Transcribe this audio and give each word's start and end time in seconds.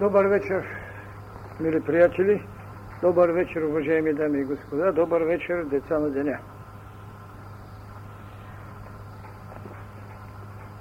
Добър 0.00 0.24
вечер, 0.24 0.64
мили 1.60 1.80
приятели. 1.80 2.46
Добър 3.02 3.28
вечер, 3.28 3.62
уважаеми 3.62 4.12
дами 4.12 4.38
и 4.40 4.44
господа. 4.44 4.92
Добър 4.92 5.22
вечер, 5.22 5.64
деца 5.64 5.98
на 5.98 6.10
деня. 6.10 6.38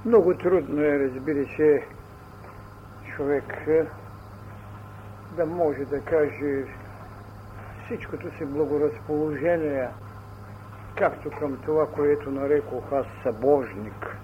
Много 0.05 0.33
трудно 0.33 0.81
е, 0.81 0.99
разбира 0.99 1.45
се, 1.55 1.83
човек 3.15 3.67
да 5.35 5.45
може 5.45 5.85
да 5.85 6.01
каже 6.01 6.63
всичкото 7.85 8.37
си 8.37 8.45
благоразположение, 8.45 9.87
както 10.95 11.29
към 11.39 11.57
това, 11.65 11.87
което 11.87 12.31
нарекох 12.31 12.91
аз 12.91 13.05
събожник. 13.23 14.17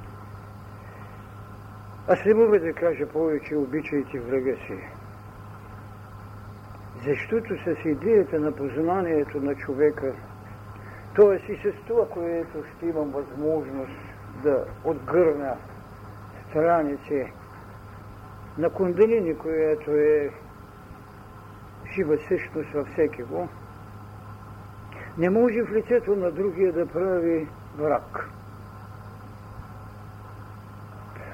Аз 2.12 2.26
не 2.26 2.34
мога 2.34 2.60
да 2.60 2.74
кажа 2.74 3.08
повече 3.08 3.56
обичайте 3.56 4.20
врага 4.20 4.56
си. 4.56 4.80
Защото 7.06 7.56
с 7.58 7.86
идеята 7.86 8.40
на 8.40 8.52
познанието 8.52 9.42
на 9.42 9.56
човека, 9.56 10.14
т.е. 11.16 11.52
и 11.52 11.58
с 11.58 11.86
това, 11.88 12.10
което 12.10 12.64
ще 12.64 12.86
имам 12.86 13.12
възможност 13.12 14.00
да 14.44 14.66
отгърна 14.84 15.58
страници 16.50 17.32
на 18.58 18.70
кундалини, 18.70 19.38
която 19.38 19.92
е 19.92 20.30
жива 21.96 22.18
същност 22.28 22.72
във 22.74 22.88
всеки 22.88 23.24
го, 23.24 23.50
не 25.18 25.30
може 25.30 25.64
в 25.64 25.72
лицето 25.72 26.16
на 26.16 26.32
другия 26.32 26.74
да 26.74 26.86
прави 26.86 27.48
враг. 27.78 28.30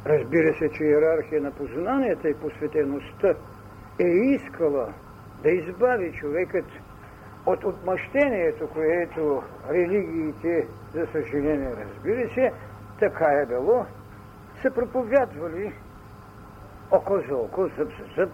Разбира 0.05 0.53
се, 0.57 0.69
че 0.69 0.83
иерархия 0.83 1.41
на 1.41 1.51
познанията 1.51 2.29
и 2.29 2.33
посветеността 2.33 3.33
е 3.99 4.07
искала 4.07 4.93
да 5.43 5.49
избави 5.49 6.13
човекът 6.13 6.65
от 7.45 7.63
отмъщението, 7.63 8.69
което 8.73 9.43
религиите, 9.69 10.67
за 10.93 11.07
съжаление, 11.11 11.71
разбира 11.77 12.33
се, 12.33 12.51
така 12.99 13.25
е 13.25 13.45
било, 13.45 13.85
са 14.61 14.71
проповядвали 14.71 15.73
око 16.91 17.19
за 17.29 17.35
око, 17.35 17.67
зъб 17.77 17.89
за 17.89 18.05
зъб, 18.15 18.31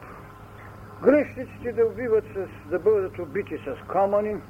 грешниците 1.03 1.71
да 1.71 1.85
убиват 1.85 2.23
с, 2.23 2.69
да 2.69 2.79
бъдат 2.79 3.19
убити 3.19 3.57
с 3.57 3.87
камъни, 3.87 4.41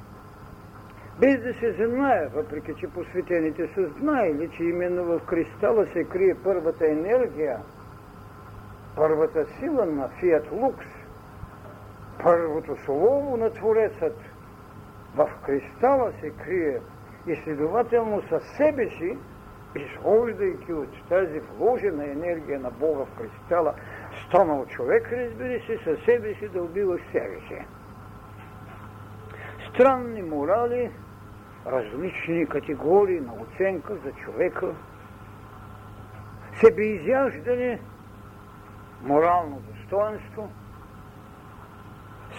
без 1.22 1.42
да 1.42 1.54
се 1.54 1.72
знае, 1.72 2.28
въпреки 2.34 2.74
че 2.80 2.86
посветените 2.86 3.68
са 3.74 3.88
знаели, 3.88 4.50
че 4.56 4.64
именно 4.64 5.04
в 5.04 5.20
кристала 5.26 5.86
се 5.86 6.04
крие 6.04 6.34
първата 6.44 6.86
енергия, 6.86 7.58
първата 8.96 9.46
сила 9.58 9.86
на 9.86 10.08
Фиат 10.08 10.52
Лукс, 10.52 10.86
първото 12.22 12.76
слово 12.84 13.36
на 13.36 13.50
Творецът. 13.50 14.16
В 15.16 15.30
кристала 15.46 16.12
се 16.20 16.30
крие 16.30 16.80
и 17.26 17.36
следователно 17.36 18.22
със 18.28 18.42
себе 18.56 18.88
си, 18.88 19.18
изхождайки 19.76 20.72
от 20.72 21.08
тази 21.08 21.40
вложена 21.40 22.04
енергия 22.04 22.60
на 22.60 22.70
Бога 22.70 23.04
в 23.04 23.18
кристала, 23.18 23.74
станал 24.26 24.66
човек, 24.66 25.12
разбира 25.12 25.60
се, 25.66 25.78
със 25.84 26.04
себе 26.04 26.34
си 26.34 26.48
да 26.48 26.62
убива 26.62 26.98
себе 27.12 27.40
си. 27.48 27.66
Странни 29.74 30.22
морали, 30.22 30.90
различни 31.66 32.46
категории 32.46 33.20
на 33.20 33.32
оценка 33.32 33.94
за 34.04 34.12
човека, 34.12 34.74
себеизяждане, 36.60 37.80
морално 39.02 39.60
достоинство, 39.60 40.48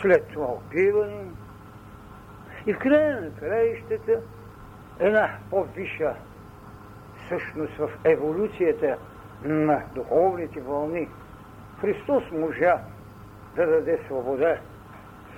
след 0.01 0.27
това 0.27 0.45
убиване 0.45 1.25
и 2.65 2.73
в 2.73 2.79
края 2.79 3.21
на 3.21 3.31
краищата 3.35 4.21
една 4.99 5.29
по-виша 5.49 6.15
същност 7.29 7.77
в 7.77 7.89
еволюцията 8.03 8.97
на 9.43 9.81
духовните 9.95 10.61
вълни. 10.61 11.09
Христос 11.81 12.23
можа 12.31 12.81
да 13.55 13.67
даде 13.67 13.99
свобода. 14.05 14.57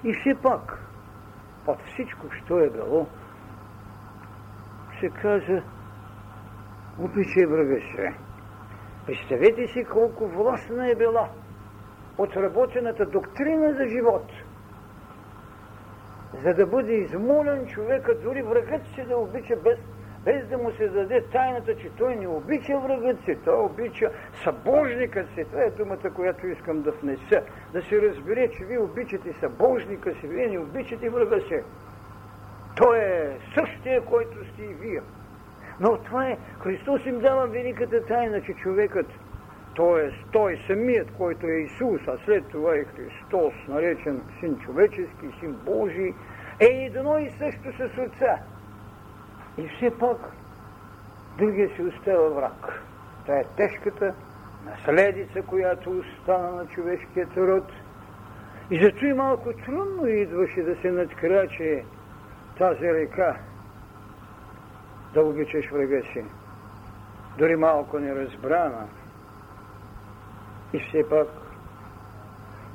И 0.03 0.13
все 0.13 0.35
пак, 0.35 0.79
под 1.65 1.81
всичко, 1.81 2.31
що 2.31 2.59
е 2.59 2.69
било, 2.69 3.07
се 5.05 5.09
каза, 5.21 5.61
обичай 6.99 7.45
врага 7.45 7.75
си. 7.75 8.17
Представете 9.05 9.67
си 9.67 9.85
колко 9.85 10.27
властна 10.27 10.89
е 10.89 10.95
била 10.95 11.29
отработената 12.17 13.05
доктрина 13.05 13.73
за 13.73 13.87
живот, 13.87 14.31
за 16.43 16.53
да 16.53 16.65
бъде 16.65 16.93
измолен 16.93 17.67
човека, 17.67 18.15
дори 18.23 18.41
врагът 18.41 18.81
си 18.95 19.03
да 19.03 19.17
обича 19.17 19.55
без, 19.55 19.77
без 20.25 20.47
да 20.47 20.57
му 20.57 20.71
се 20.71 20.87
даде 20.87 21.21
тайната, 21.21 21.75
че 21.75 21.89
той 21.89 22.15
не 22.15 22.27
обича 22.27 22.79
врагът 22.79 23.23
си, 23.25 23.37
той 23.45 23.65
обича 23.65 24.11
събожникът 24.43 25.27
си. 25.29 25.45
Това 25.51 25.63
е 25.63 25.69
думата, 25.69 26.13
която 26.15 26.47
искам 26.47 26.81
да 26.81 26.91
внеса. 26.91 27.41
Да 27.73 27.81
се 27.81 28.01
разбере, 28.01 28.49
че 28.49 28.65
вие 28.65 28.79
обичате 28.79 29.33
събожника 29.33 30.13
си, 30.13 30.27
вие 30.27 30.47
не 30.47 30.59
обичате 30.59 31.09
врага 31.09 31.41
си. 31.41 31.61
Той 32.75 32.97
е 32.99 33.37
същия, 33.53 34.01
който 34.01 34.53
сте 34.53 34.63
и 34.63 34.73
вие. 34.73 35.01
Но 35.79 35.97
това 35.97 36.27
е, 36.27 36.37
Христос 36.59 37.05
им 37.05 37.19
дава 37.19 37.47
великата 37.47 38.05
тайна, 38.05 38.41
че 38.41 38.53
човекът, 38.53 39.07
т.е. 39.75 40.11
той 40.31 40.59
самият, 40.67 41.11
който 41.17 41.47
е 41.47 41.51
Исус, 41.51 42.01
а 42.07 42.17
след 42.25 42.47
това 42.47 42.75
е 42.75 42.83
Христос, 42.83 43.53
наречен 43.67 44.21
Син 44.39 44.57
човечески, 44.59 45.27
Син 45.39 45.53
Божий, 45.65 46.13
е 46.59 46.65
едно 46.65 47.17
и 47.17 47.31
също 47.31 47.77
с 47.77 47.97
Отца. 47.97 48.37
И 49.57 49.67
все 49.67 49.97
пак 49.99 50.17
другия 51.37 51.69
си 51.75 51.81
остава 51.81 52.29
враг. 52.29 52.83
Това 53.25 53.37
е 53.37 53.43
тежката 53.57 54.13
наследица, 54.65 55.41
която 55.41 55.89
остана 55.89 56.51
на 56.51 56.67
човешкият 56.67 57.37
род. 57.37 57.71
И 58.71 58.83
зато 58.83 59.05
и 59.05 59.13
малко 59.13 59.53
трудно 59.65 60.07
идваше 60.07 60.61
да 60.61 60.75
се 60.81 60.91
надкраче 60.91 61.83
тази 62.57 62.93
река, 62.93 63.35
да 65.13 65.21
обичаш 65.21 65.69
врага 65.71 66.01
си, 66.13 66.25
дори 67.37 67.55
малко 67.55 67.99
неразбрана. 67.99 68.87
И 70.73 70.79
все 70.79 71.09
пак, 71.09 71.27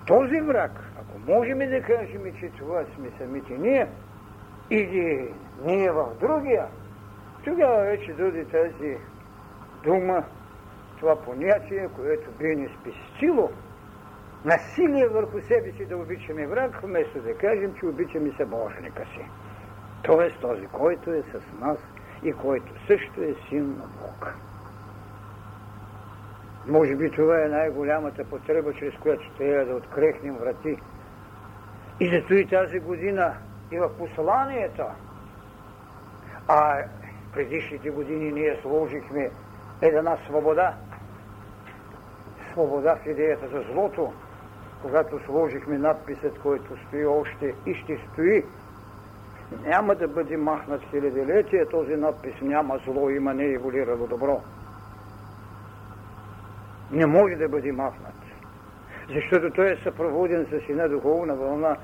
този 0.07 0.41
враг, 0.41 0.73
ако 1.01 1.33
можем 1.33 1.59
да 1.59 1.83
кажем, 1.83 2.23
че 2.41 2.51
това 2.59 2.85
сме 2.95 3.11
самите 3.19 3.59
ние, 3.59 3.89
или 4.71 5.35
ние 5.65 5.91
в 5.91 6.09
другия, 6.21 6.67
тогава 7.45 7.83
вече 7.83 8.13
дойде 8.13 8.45
тази 8.45 8.97
дума, 9.85 10.25
това 11.01 11.23
понятие, 11.23 11.89
което 11.97 12.31
би 12.39 12.57
ни 12.57 12.69
спестило 12.81 13.51
насилие 14.45 15.09
върху 15.09 15.41
себе 15.41 15.73
си 15.73 15.87
да 15.87 15.97
обичаме 15.97 16.47
враг, 16.47 16.81
вместо 16.83 17.23
да 17.23 17.35
кажем, 17.35 17.75
че 17.81 17.87
обичаме 17.87 18.33
събожника 18.37 19.05
си. 19.05 19.25
Т.е. 20.03 20.41
този, 20.41 20.67
който 20.67 21.11
е 21.11 21.23
с 21.23 21.61
нас 21.61 21.79
и 22.23 22.33
който 22.33 22.73
също 22.87 23.23
е 23.23 23.35
син 23.49 23.69
на 23.69 23.87
Бог. 23.87 24.35
Може 26.67 26.97
би 26.97 27.11
това 27.11 27.45
е 27.45 27.49
най-голямата 27.49 28.25
потреба, 28.25 28.73
чрез 28.73 28.95
която 28.95 29.31
трябва 29.39 29.65
да 29.65 29.75
открехнем 29.75 30.35
врати. 30.35 30.77
И 32.01 32.09
зато 32.09 32.35
и 32.35 32.47
тази 32.47 32.79
година 32.79 33.35
и 33.71 33.79
в 33.79 33.91
посланията, 33.99 34.87
а 36.49 36.85
предишните 37.33 37.91
години 37.91 38.33
ние 38.33 38.59
сложихме 38.63 39.31
една 39.83 40.17
свобода, 40.27 40.75
свобода 42.53 42.97
в 42.97 43.07
идеята 43.07 43.49
за 43.49 43.73
злото, 43.73 44.13
когато 44.83 45.25
сложихме 45.25 45.79
надписът, 45.79 46.39
който 46.39 46.77
стои 46.87 47.07
още 47.07 47.55
и 47.67 47.75
ще 47.75 47.99
стои 48.13 48.45
няма 49.67 49.95
да 49.95 50.09
бъде 50.09 50.37
махнат 50.37 50.83
хилядилетие, 50.91 51.67
този 51.67 51.97
надпис 51.97 52.35
няма 52.43 52.79
зло, 52.85 53.11
има 53.11 53.35
не 53.35 53.45
еволирало 53.45 54.07
добро. 54.07 54.41
Не 56.91 57.07
може 57.07 57.37
да 57.37 57.49
бъде 57.49 57.73
махнат. 57.73 58.15
Защото 59.15 59.51
той 59.51 59.71
е 59.73 59.77
съпроводен 59.77 60.47
с 60.47 60.69
една 60.69 60.89
духовна 60.89 61.35
вълна 61.35 61.77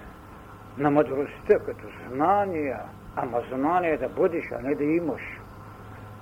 на 0.79 0.91
мъдростта, 0.91 1.59
като 1.59 1.87
знания, 2.13 2.81
ама 3.17 3.43
знание 3.53 3.97
да 3.97 4.09
бъдеш, 4.09 4.53
а 4.53 4.63
не 4.63 4.75
да 4.75 4.85
имаш. 4.85 5.23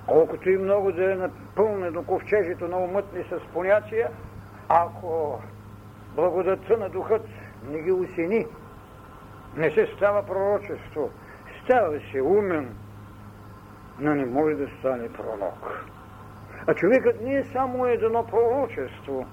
Колкото 0.07 0.49
и 0.49 0.57
много 0.57 0.91
да 0.91 1.11
е 1.11 1.15
напълнено 1.15 2.03
ковчежето 2.03 2.67
на 2.67 2.77
умътни 2.77 3.23
с 3.23 3.53
понятия, 3.53 4.09
ако 4.69 5.41
благодатта 6.15 6.77
на 6.77 6.89
духът 6.89 7.25
не 7.71 7.81
ги 7.81 7.91
усини, 7.91 8.45
не 9.57 9.71
се 9.71 9.87
става 9.95 10.25
пророчество, 10.25 11.09
Става 11.65 11.99
се 12.11 12.21
умен, 12.21 12.75
но 13.99 14.15
не 14.15 14.25
може 14.25 14.55
да 14.55 14.67
стане 14.79 15.13
пророк. 15.13 15.85
А 16.67 16.73
човекът 16.73 17.21
не 17.21 17.35
е 17.35 17.43
само 17.43 17.85
едно 17.85 18.27
пророчество, 18.27 19.25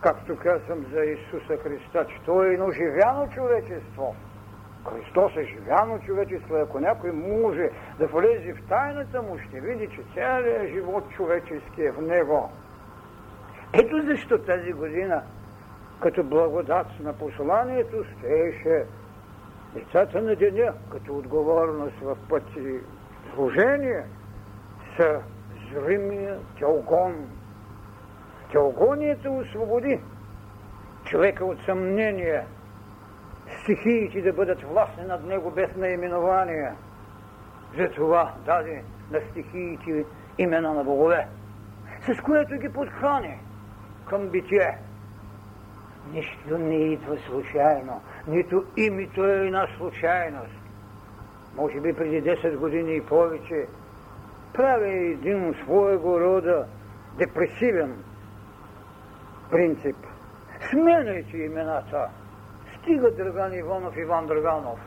както 0.00 0.36
казвам 0.36 0.84
за 0.92 1.04
Исуса 1.04 1.56
Христа, 1.56 2.06
че 2.08 2.24
Той 2.26 2.48
е 2.48 2.52
едно 2.52 2.70
живяно 2.70 3.28
човечество. 3.34 4.14
Христос 4.88 5.32
е 5.36 5.44
живяно 5.44 6.00
човечество. 6.06 6.54
Ако 6.56 6.80
някой 6.80 7.12
може 7.12 7.68
да 7.98 8.06
влезе 8.06 8.52
в 8.52 8.68
тайната 8.68 9.22
му, 9.22 9.38
ще 9.38 9.60
види, 9.60 9.88
че 9.88 10.02
целият 10.14 10.68
живот 10.68 11.04
човечески 11.10 11.82
е 11.82 11.92
в 11.92 12.00
него. 12.00 12.50
Ето 13.72 14.02
защо 14.06 14.38
тази 14.38 14.72
година, 14.72 15.22
като 16.00 16.24
благодат 16.24 16.86
на 17.00 17.12
посланието, 17.12 18.04
стоеше 18.04 18.84
децата 19.74 20.22
на 20.22 20.36
деня, 20.36 20.72
като 20.92 21.16
отговорност 21.16 21.96
в 22.02 22.16
пъти 22.28 22.80
служение, 23.34 24.04
са 24.96 25.20
зримия 25.72 26.38
теогон. 26.58 27.28
Теогонията 28.52 29.30
освободи 29.30 30.00
човека 31.04 31.44
от 31.44 31.58
съмнение, 31.64 32.44
стихиите 33.62 34.22
да 34.22 34.32
бъдат 34.32 34.62
властни 34.62 35.04
над 35.04 35.24
него 35.24 35.50
без 35.50 35.76
наименование. 35.76 36.72
Затова 37.78 38.34
даде 38.46 38.84
на 39.10 39.20
стихиите 39.30 40.04
имена 40.38 40.74
на 40.74 40.84
богове, 40.84 41.28
с 42.06 42.20
което 42.22 42.54
ги 42.54 42.72
подхрани 42.72 43.38
към 44.08 44.28
битие. 44.28 44.78
Нищо 46.12 46.58
не 46.58 46.76
идва 46.76 47.18
случайно, 47.18 48.00
нито 48.26 48.64
името 48.76 49.26
е 49.26 49.32
една 49.32 49.66
случайност. 49.76 50.60
Може 51.56 51.80
би 51.80 51.92
преди 51.92 52.22
10 52.22 52.56
години 52.56 52.96
и 52.96 53.00
повече 53.00 53.66
прави 54.54 54.90
един 54.90 55.54
своего 55.64 56.20
рода 56.20 56.66
депресивен 57.18 58.04
принцип. 59.50 59.96
Сменяйте 60.70 61.36
имената. 61.36 62.08
Стига 62.78 63.10
Драган 63.10 63.54
Иванов, 63.54 63.96
Иван 63.96 64.26
Драганов. 64.26 64.78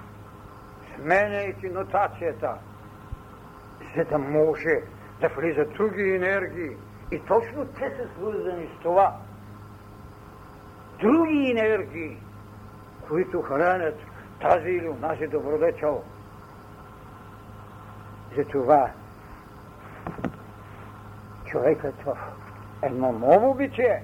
Сменяйте 0.96 1.70
нотацията, 1.70 2.58
за 3.96 4.06
да 4.06 4.18
може 4.18 4.82
да 5.22 5.28
влизат 5.28 5.74
други 5.74 6.16
енергии. 6.16 6.78
И 7.12 7.20
точно 7.20 7.66
те 7.66 7.90
са 7.90 8.08
свързани 8.18 8.68
с 8.68 8.84
това. 8.84 9.18
Други 11.04 11.52
енергии, 11.52 12.18
които 13.08 13.42
хранят 13.42 14.00
тази 14.42 14.70
или 14.70 14.90
онази 14.90 15.28
добродетел. 15.28 16.04
Затова 18.38 18.92
човекът 21.46 22.02
в 22.02 22.18
едно 22.82 23.12
ново 23.12 23.54
битие 23.54 24.04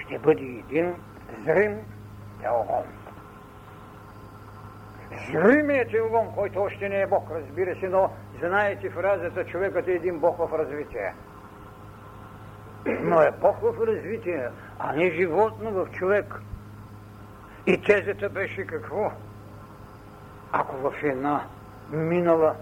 ще 0.00 0.18
бъде 0.18 0.42
един 0.42 0.94
зрим 1.44 1.78
теогон. 2.42 2.84
Зримият 5.32 5.90
теогон, 5.90 6.34
който 6.34 6.60
още 6.60 6.88
не 6.88 7.00
е 7.00 7.06
Бог, 7.06 7.30
разбира 7.30 7.80
се, 7.80 7.88
но 7.88 8.10
знаете 8.40 8.90
фразата 8.90 9.44
човекът 9.44 9.88
е 9.88 9.92
един 9.92 10.18
Бог 10.18 10.38
в 10.38 10.58
развитие. 10.58 11.14
Но 12.86 13.22
е 13.22 13.30
в 13.40 13.86
развитие, 13.86 14.48
а 14.78 14.92
не 14.92 15.10
животно 15.10 15.70
в 15.70 15.90
човек. 15.92 16.34
И 17.66 17.82
тезата 17.82 18.28
беше 18.28 18.66
какво? 18.66 19.12
Ако 20.52 20.76
в 20.76 20.94
една 21.02 21.44
минала 21.90 22.54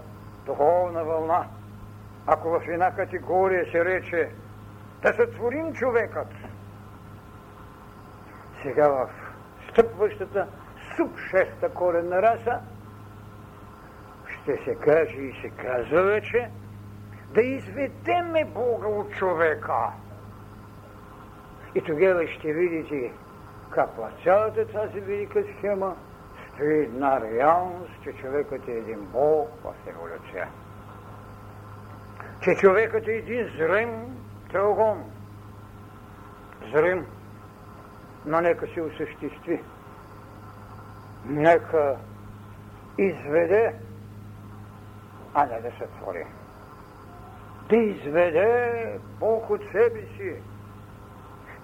духовна 0.45 1.03
вълна, 1.03 1.47
ако 2.27 2.49
в 2.49 2.61
една 2.67 2.95
категория 2.95 3.71
се 3.71 3.85
рече 3.85 4.29
да 5.01 5.13
сътворим 5.13 5.73
човекът, 5.73 6.27
сега 8.63 8.87
в 8.87 9.09
стъпващата 9.71 10.47
суб-шеста 10.97 11.73
коренна 11.73 12.21
раса 12.21 12.59
ще 14.41 14.57
се 14.63 14.75
каже 14.75 15.15
и 15.15 15.41
се 15.41 15.49
казва 15.49 16.03
вече 16.03 16.49
да 17.33 17.41
изведеме 17.41 18.45
Бога 18.45 18.87
от 18.87 19.11
човека. 19.11 19.91
И 21.75 21.81
тогава 21.81 22.27
ще 22.27 22.53
видите 22.53 23.11
как 23.69 23.89
цялата 24.23 24.67
тази 24.67 24.99
велика 24.99 25.43
схема 25.57 25.95
стои 26.53 26.83
една 26.83 27.21
реалност, 27.21 28.03
че 28.03 28.13
човекът 28.13 28.67
е 28.67 28.71
един 28.71 28.99
Бог 28.99 29.49
в 29.63 29.73
еволюция. 29.87 30.47
Че 32.43 32.55
човекът 32.55 33.07
е 33.07 33.11
един 33.11 33.47
зрим 33.57 34.17
тръгон. 34.51 35.03
Зрим 36.73 37.05
но 38.25 38.41
нека 38.41 38.67
се 38.67 38.81
осъществи. 38.81 39.63
Нека 41.25 41.95
изведе, 42.97 43.75
а 45.33 45.45
не 45.45 45.61
да 45.61 45.71
се 45.71 45.87
твори. 45.87 46.25
Да 47.69 47.75
изведе 47.75 48.99
Бог 49.19 49.49
от 49.49 49.61
себе 49.71 50.01
си. 50.17 50.35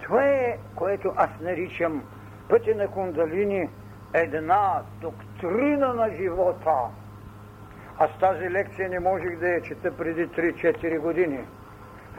Това 0.06 0.24
е, 0.24 0.58
което 0.74 1.12
аз 1.16 1.30
наричам 1.40 2.02
пътя 2.48 2.74
на 2.74 2.88
кундалини, 2.88 3.68
една 4.14 4.82
доктрина 5.00 5.92
на 5.92 6.10
живота. 6.16 6.76
Аз 7.98 8.18
тази 8.20 8.50
лекция 8.50 8.88
не 8.88 9.00
можех 9.00 9.38
да 9.38 9.48
я 9.48 9.62
чета 9.62 9.96
преди 9.96 10.28
3-4 10.28 10.98
години. 10.98 11.40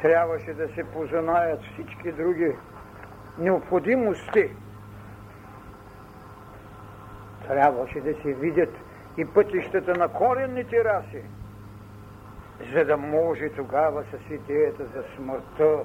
Трябваше 0.01 0.53
да 0.53 0.67
се 0.67 0.83
познаят 0.83 1.59
всички 1.63 2.11
други 2.11 2.55
необходимости. 3.37 4.49
Трябваше 7.47 8.01
да 8.01 8.13
се 8.21 8.33
видят 8.33 8.73
и 9.17 9.25
пътищата 9.25 9.95
на 9.95 10.07
коренните 10.07 10.83
раси, 10.83 11.21
за 12.73 12.85
да 12.85 12.97
може 12.97 13.49
тогава 13.49 14.03
с 14.03 14.31
идеята 14.33 14.83
за 14.85 15.03
смъртта 15.15 15.79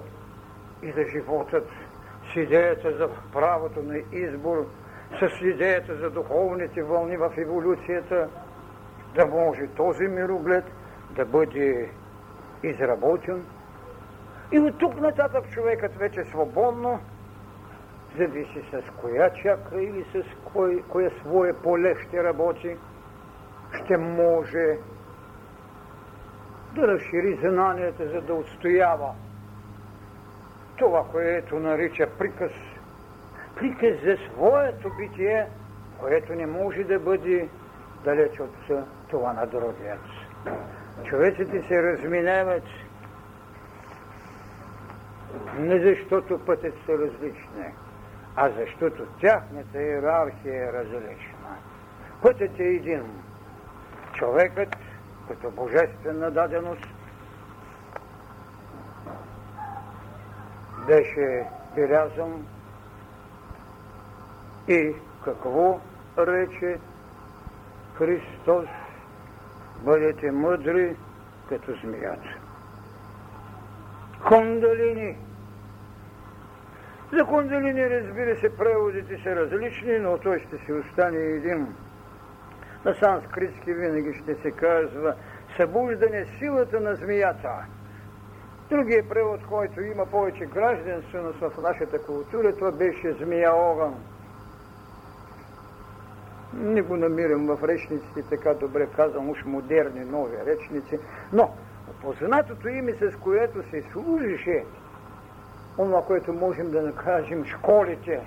и 0.82 0.93
за 0.93 1.05
животът, 1.12 1.69
с 2.32 2.37
идеята 2.37 2.96
за 2.96 3.08
правото 3.32 3.82
на 3.82 3.99
избор, 4.12 4.67
с 5.20 5.40
идеята 5.40 5.96
за 5.96 6.11
духовните 6.11 6.82
вълни 6.82 7.17
в 7.17 7.32
еволюцията, 7.37 8.29
да 9.14 9.26
може 9.26 9.67
този 9.67 10.05
мироглед 10.05 10.64
да 11.11 11.25
бъде 11.25 11.90
изработен. 12.62 13.44
И 14.52 14.58
от 14.58 14.79
тук 14.79 15.00
нататък 15.00 15.50
човекът 15.50 15.96
вече 15.96 16.25
свободно 16.25 17.00
зависи 18.19 18.65
с 18.70 18.82
коя 19.01 19.31
чакра 19.31 19.82
или 19.82 20.05
с 20.12 20.24
кой, 20.53 20.82
кое 20.89 21.10
свое 21.20 21.53
поле 21.53 21.94
ще 22.08 22.24
работи, 22.24 22.77
ще 23.84 23.96
може 23.96 24.79
да 26.74 26.89
разшири 26.89 27.39
знанията, 27.43 28.08
за 28.08 28.20
да 28.20 28.34
отстоява 28.34 29.15
това, 30.82 31.05
което 31.12 31.58
нарича 31.58 32.06
приказ. 32.19 32.53
Приказ 33.56 34.03
за 34.05 34.17
своето 34.17 34.91
битие, 34.98 35.46
което 36.01 36.34
не 36.34 36.46
може 36.46 36.84
да 36.84 36.98
бъде 36.98 37.48
далеч 38.05 38.41
от 38.41 38.70
това 39.10 39.32
на 39.32 39.46
другият. 39.46 40.01
Човеците 41.05 41.62
се 41.69 41.82
разминават 41.82 42.62
не 45.58 45.79
защото 45.79 46.39
пътят 46.39 46.74
са 46.86 46.93
различни, 46.93 47.67
а 48.36 48.51
защото 48.51 49.06
тяхната 49.20 49.82
иерархия 49.82 50.69
е 50.69 50.72
различна. 50.72 51.56
Пътят 52.22 52.60
е 52.60 52.65
един. 52.65 53.03
Човекът, 54.15 54.77
като 55.29 55.51
божествена 55.51 56.31
даденост, 56.31 56.89
беше 60.86 61.44
белязан 61.74 62.46
и 64.69 64.94
какво 65.24 65.81
рече 66.19 66.79
Христос? 67.94 68.69
Бъдете 69.81 70.31
мъдри 70.31 70.96
като 71.48 71.72
змията. 71.82 72.39
Хондалини– 74.20 75.17
за 77.12 77.24
кундалини, 77.24 77.91
разбира 77.91 78.36
се, 78.36 78.56
преводите 78.56 79.19
са 79.22 79.36
различни, 79.36 79.98
но 79.98 80.19
той 80.19 80.41
ще 80.41 80.58
си 80.58 80.72
остане 80.72 81.19
един. 81.19 81.67
На 82.84 82.94
санскритски 82.94 83.72
винаги 83.74 84.19
ще 84.22 84.34
се 84.34 84.51
казва 84.51 85.15
събуждане 85.56 86.27
силата 86.39 86.81
на 86.81 86.94
змията. 86.94 87.51
Другия 88.72 89.08
превод, 89.08 89.41
който 89.48 89.81
има 89.81 90.06
повече 90.06 90.46
гражданственост 90.46 91.38
в 91.38 91.52
нашата 91.62 92.02
култура, 92.02 92.56
това 92.56 92.72
беше 92.72 93.12
змия 93.12 93.55
огън. 93.55 93.94
Не 96.55 96.82
го 96.82 96.96
намирам 96.96 97.46
в 97.46 97.69
речниците, 97.69 98.22
така 98.31 98.55
добре 98.55 98.86
казвам, 98.96 99.31
уж 99.31 99.44
модерни, 99.44 100.05
нови 100.05 100.36
речници, 100.46 100.98
но 101.32 101.50
опознатото 101.91 102.69
име, 102.69 102.93
с 102.93 103.17
което 103.20 103.70
се 103.70 103.84
служише 103.93 104.64
това, 105.76 106.02
което 106.02 106.32
можем 106.32 106.70
да 106.70 106.82
накажем 106.82 107.44
школите, 107.44 108.20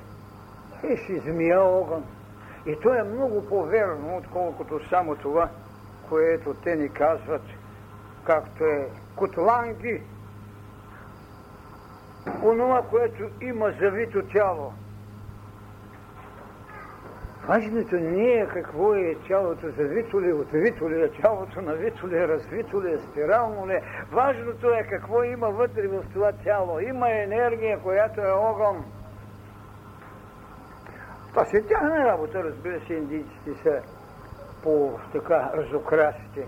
е 0.83 0.97
си 0.97 1.19
змия 1.19 1.61
огън. 1.61 2.03
И 2.65 2.75
то 2.81 2.93
е 2.93 3.03
много 3.03 3.45
по-верно, 3.45 4.17
отколкото 4.17 4.89
само 4.89 5.15
това, 5.15 5.49
което 6.09 6.53
те 6.53 6.75
ни 6.75 6.89
казват, 6.89 7.43
както 8.25 8.63
е 8.63 8.87
котланги, 9.15 10.01
онова, 12.43 12.81
което 12.81 13.23
има 13.41 13.71
завито 13.79 14.21
тяло. 14.21 14.73
Важното 17.47 17.95
не 17.95 18.31
е 18.31 18.47
какво 18.47 18.95
е 18.95 19.15
тялото 19.27 19.71
завито 19.71 20.21
ли, 20.21 20.33
отвито 20.33 20.89
ли, 20.89 21.01
е 21.01 21.09
тялото 21.09 21.61
навито 21.61 22.07
ли, 22.07 22.27
развито 22.27 22.83
ли, 22.83 22.99
спирално 23.11 23.67
ли. 23.67 23.79
Важното 24.11 24.69
е 24.69 24.87
какво 24.89 25.23
има 25.23 25.49
вътре 25.49 25.87
в 25.87 26.03
това 26.13 26.31
тяло. 26.31 26.79
Има 26.79 27.11
енергия, 27.11 27.79
която 27.79 28.21
е 28.21 28.31
огън. 28.31 28.85
Това 31.29 31.45
си 31.45 31.57
е 31.57 31.61
тяхна 31.61 32.05
работа, 32.05 32.43
разбира 32.43 32.79
се, 32.79 32.93
индийците 32.93 33.53
са 33.63 33.81
по 34.63 34.99
така 35.11 35.51
разукрасите. 35.53 36.45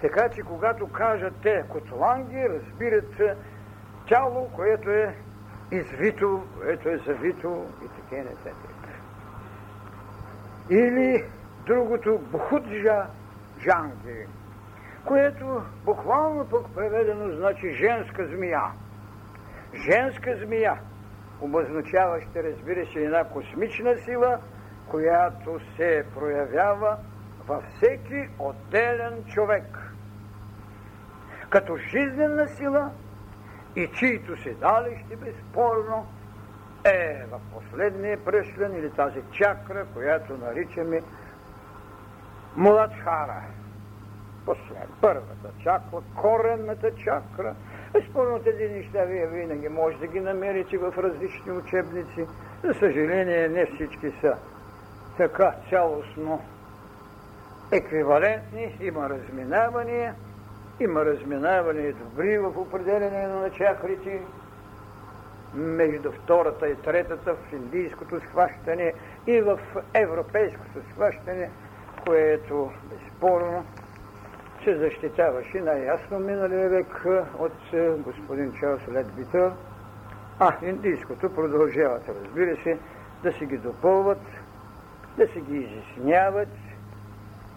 Така 0.00 0.28
че 0.28 0.42
когато 0.42 0.88
кажат 0.88 1.34
те 1.42 1.64
котланги, 1.68 2.48
разбират 2.48 3.38
тяло, 4.12 4.48
което 4.56 4.90
е 4.90 5.14
извито, 5.70 6.42
което 6.58 6.88
е 6.88 6.96
завито 6.96 7.66
и 7.84 7.88
така 7.88 8.22
нататък. 8.22 8.76
Или 10.70 11.24
другото 11.66 12.18
Бхуджа 12.18 13.06
Джанги, 13.60 14.26
което 15.04 15.62
буквално 15.84 16.48
пък 16.48 16.74
преведено 16.74 17.36
значи 17.36 17.74
женска 17.74 18.26
змия. 18.26 18.62
Женска 19.88 20.36
змия, 20.44 20.80
обозначаваща, 21.40 22.42
разбира 22.42 22.86
се, 22.86 22.98
една 22.98 23.24
космична 23.24 23.96
сила, 23.96 24.38
която 24.88 25.60
се 25.76 26.04
проявява 26.14 26.96
във 27.48 27.64
всеки 27.64 28.28
отделен 28.38 29.24
човек. 29.34 29.78
Като 31.50 31.76
жизнена 31.76 32.48
сила 32.48 32.90
и 33.76 33.88
чието 33.98 34.42
седалище 34.42 35.16
безспорно 35.16 36.06
е 36.84 37.24
в 37.30 37.40
последния 37.54 38.24
пръшлен 38.24 38.76
или 38.76 38.90
тази 38.90 39.20
чакра, 39.32 39.86
която 39.94 40.36
наричаме 40.36 41.02
Младхара. 42.56 43.42
Послед 44.46 44.88
първата 45.00 45.48
чакра, 45.62 45.98
коренната 46.16 46.94
чакра. 46.94 47.54
Безспорно 47.92 48.38
тези 48.38 48.68
неща 48.68 49.04
вие 49.04 49.26
винаги 49.26 49.68
може 49.68 49.98
да 49.98 50.06
ги 50.06 50.20
намерите 50.20 50.78
в 50.78 50.94
различни 50.98 51.52
учебници. 51.52 52.26
За 52.64 52.74
съжаление, 52.74 53.48
не 53.48 53.66
всички 53.66 54.12
са 54.20 54.36
така 55.16 55.54
цялостно 55.70 56.40
еквивалентни, 57.72 58.76
има 58.80 59.08
разминавания, 59.10 60.14
има 60.82 61.04
разминавания 61.04 61.92
добри 61.92 62.38
в 62.38 62.58
определение 62.58 63.26
на 63.26 63.50
чакрите, 63.50 64.20
между 65.54 66.12
втората 66.12 66.68
и 66.68 66.74
третата 66.74 67.34
в 67.34 67.52
индийското 67.52 68.20
схващане 68.20 68.92
и 69.26 69.40
в 69.40 69.60
европейското 69.94 70.78
схващане, 70.90 71.50
което 72.06 72.70
безспорно 72.90 73.64
се 74.64 74.76
защитаваше 74.76 75.60
най-ясно 75.60 76.18
миналия 76.18 76.68
век 76.68 77.06
от 77.38 77.52
господин 77.98 78.52
Чарлз 78.60 78.88
Ледбитър, 78.88 79.52
а 80.38 80.52
индийското 80.62 81.34
продължават, 81.34 82.08
разбира 82.08 82.56
се, 82.62 82.78
да 83.22 83.32
си 83.32 83.46
ги 83.46 83.56
допълват, 83.56 84.22
да 85.16 85.26
си 85.26 85.40
ги 85.40 85.56
изясняват. 85.56 86.48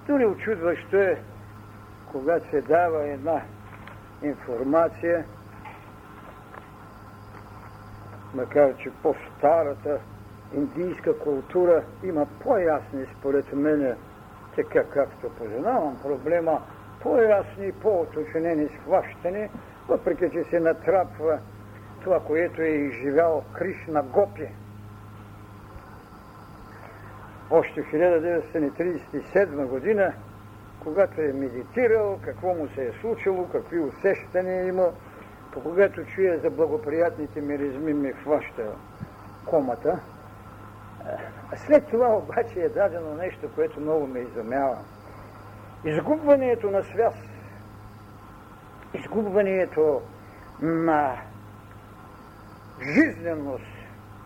Дори 0.08 0.26
очудващо 0.26 0.96
е, 0.96 1.22
когато 2.16 2.50
се 2.50 2.62
дава 2.62 3.08
една 3.08 3.42
информация, 4.24 5.26
макар 8.34 8.76
че 8.78 8.92
по-старата 9.04 10.00
индийска 10.54 11.20
култура 11.20 11.84
има 12.04 12.26
по-ясни, 12.44 13.06
според 13.20 13.54
мен, 13.54 13.96
така 14.56 14.84
както 14.84 15.30
познавам 15.30 16.00
проблема, 16.04 16.62
по-ясни, 17.02 17.72
по-уточнени 17.72 18.70
схващани, 18.70 19.50
въпреки 19.88 20.30
че 20.32 20.44
се 20.44 20.60
натрапва 20.60 21.40
това, 22.04 22.20
което 22.20 22.62
е 22.62 22.68
изживял 22.68 23.44
Кришна 23.54 24.04
Гопи. 24.04 24.48
Още 27.52 27.84
в 27.84 27.92
1937 27.92 29.66
година, 29.66 30.14
когато 30.86 31.22
е 31.22 31.34
медитирал, 31.34 32.20
какво 32.22 32.54
му 32.54 32.68
се 32.68 32.86
е 32.86 32.92
случило, 33.02 33.48
какви 33.52 33.80
усещания 33.80 34.68
имал, 34.68 34.94
когато 35.64 36.06
чуя 36.06 36.40
за 36.40 36.50
благоприятните 36.50 37.42
миризми, 37.42 37.94
ми 37.94 38.12
хваща 38.12 38.64
комата. 39.46 40.00
След 41.56 41.88
това 41.88 42.08
обаче 42.08 42.60
е 42.60 42.70
дадено 42.70 43.14
нещо, 43.14 43.50
което 43.56 43.80
много 43.80 44.08
ме 44.08 44.20
изумява. 44.20 44.78
Изгубването 45.86 46.72
на 46.72 46.84
связ, 46.84 47.16
изгубването 48.94 50.02
на 50.62 51.16
жизненост, 52.94 53.66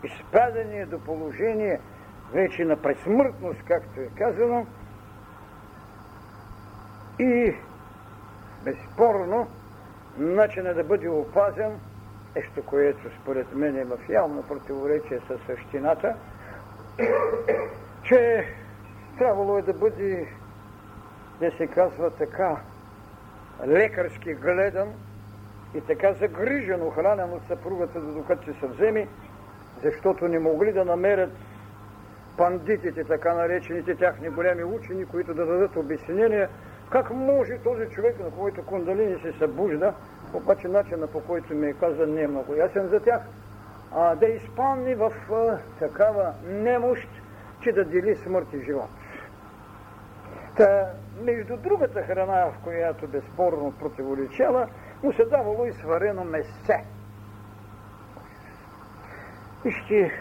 изпадане 0.04 0.86
до 0.86 1.00
положение 1.00 1.80
вече 2.34 2.66
на 2.66 2.82
пресмъртност, 2.82 3.64
както 3.68 4.00
е 4.00 4.08
казано, 4.18 4.66
и 7.20 7.56
безспорно 8.64 9.48
начинът 10.18 10.76
да 10.76 10.84
бъде 10.84 11.10
опазен, 11.10 11.80
нещо, 12.36 12.66
което 12.66 13.00
според 13.22 13.56
мен 13.56 13.76
е 13.76 13.84
в 13.84 13.98
явно 14.10 14.44
противоречие 14.44 15.20
с 15.20 15.38
същината, 15.46 16.16
че 18.04 18.46
трябвало 19.18 19.58
е 19.58 19.62
да 19.62 19.74
бъде, 19.74 20.28
да 21.40 21.52
се 21.52 21.68
казва 21.68 22.12
така, 22.12 22.58
лекарски 23.68 24.34
гледан 24.34 24.94
и 25.76 25.82
така 25.82 26.14
загрижен, 26.14 26.82
охранен 26.82 27.34
от 27.34 27.42
съпругата, 27.48 28.02
докато 28.02 28.54
се 28.54 28.60
съвземи, 28.60 29.08
защото 29.84 30.28
не 30.28 30.40
могли 30.40 30.74
да 30.74 30.86
намерят 30.86 31.32
пандитите, 32.38 33.04
така 33.04 33.34
наречените 33.34 33.96
тяхни 33.96 34.30
големи 34.30 34.64
учени, 34.64 35.06
които 35.06 35.34
да 35.34 35.46
дадат 35.46 35.76
обяснение 35.76 36.48
как 36.90 37.12
може 37.12 37.58
този 37.58 37.86
човек, 37.86 38.20
на 38.20 38.32
който 38.32 38.66
кундалини 38.66 39.20
се 39.22 39.32
събужда, 39.32 39.94
обаче 40.34 40.68
начина 40.68 41.08
по 41.08 41.22
който 41.22 41.54
ми 41.54 41.68
е 41.68 41.74
казан 41.74 42.14
не 42.14 42.22
е 42.22 42.28
много 42.28 42.56
ясен 42.56 42.88
за 42.88 43.00
тях, 43.00 43.22
а, 43.96 44.16
да 44.16 44.26
изпълни 44.26 44.96
в 44.96 45.12
а, 45.32 45.58
такава 45.80 46.34
немощ, 46.48 47.10
че 47.64 47.72
да 47.72 47.86
дели 47.86 48.16
смърт 48.16 48.48
и 48.54 48.66
живот. 48.66 48.90
Та, 50.58 50.92
между 51.22 51.58
другата 51.58 52.02
храна, 52.02 52.46
в 52.46 52.64
която 52.64 53.08
безспорно 53.08 53.74
противоречала, 53.80 54.68
му 55.04 55.14
се 55.14 55.26
давало 55.26 55.66
и 55.66 55.74
сварено 55.74 56.24
месце. 56.24 56.86
Вижте, 59.64 60.12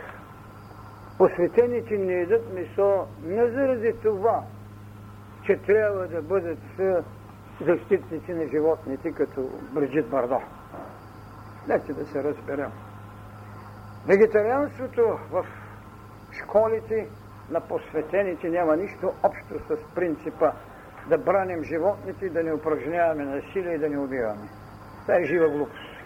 посветените 1.19 1.99
не 1.99 2.13
едат 2.13 2.55
месо 2.55 3.07
не 3.25 3.51
заради 3.51 3.93
това, 4.03 4.43
че 5.49 5.57
трябва 5.57 6.09
да 6.09 6.23
бъдат 6.23 6.59
защитници 7.61 8.35
на 8.35 8.49
животните, 8.49 9.13
като 9.13 9.51
Бриджит 9.73 10.09
Бардо. 10.09 10.41
Нека 11.69 11.95
да 11.95 12.07
се 12.07 12.25
разберем. 12.25 12.71
Вегетарианството 14.07 15.19
в 15.31 15.47
школите 16.43 17.09
на 17.51 17.61
посветените 17.61 18.49
няма 18.49 18.77
нищо 18.77 19.13
общо 19.23 19.59
с 19.69 19.95
принципа 19.95 20.53
да 21.09 21.19
браним 21.19 21.65
животните, 21.65 22.29
да 22.29 22.43
не 22.43 22.53
упражняваме 22.53 23.25
насилие 23.25 23.75
и 23.75 23.79
да 23.79 23.89
не 23.89 23.99
убиваме. 23.99 24.49
Това 25.03 25.15
е 25.15 25.25
жива 25.25 25.49
глупост. 25.49 25.97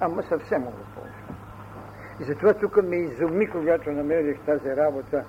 Ама 0.00 0.22
съвсем 0.22 0.62
глупост. 0.62 1.14
И 2.20 2.24
затова 2.24 2.54
тук 2.54 2.82
ме 2.82 2.96
изуми, 2.96 3.50
когато 3.50 3.92
намерих 3.92 4.40
тази 4.40 4.76
работа 4.76 5.24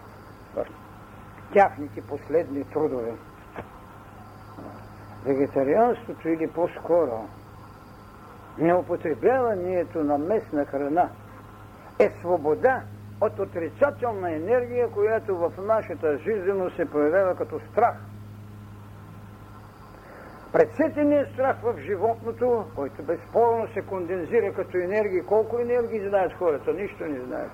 тяхните 1.54 2.01
последни 2.01 2.63
трудове. 2.63 3.13
Вегетарианството 5.25 6.30
или 6.30 6.48
по-скоро 6.48 7.27
неупотребяването 8.58 10.04
на 10.04 10.18
местна 10.18 10.66
храна 10.66 11.10
е 12.00 12.10
свобода 12.20 12.82
от 13.22 13.39
отрицателна 13.39 14.32
енергия, 14.32 14.92
която 14.92 15.38
в 15.38 15.51
нашата 15.58 16.18
жизненост 16.18 16.75
се 16.75 16.92
появява 16.92 17.36
като 17.36 17.60
страх. 17.72 17.96
Прецетеният 20.54 21.34
страх 21.34 21.56
в 21.63 21.80
животното, 21.80 22.66
който 22.75 23.04
безспорно 23.04 23.68
се 23.74 23.82
кондензира 23.82 24.54
като 24.54 24.77
енергия. 24.77 25.25
Колко 25.25 25.60
енергии 25.60 26.10
знаят 26.10 26.34
хората? 26.34 26.74
Нищо 26.74 27.06
не 27.06 27.20
знаят. 27.20 27.51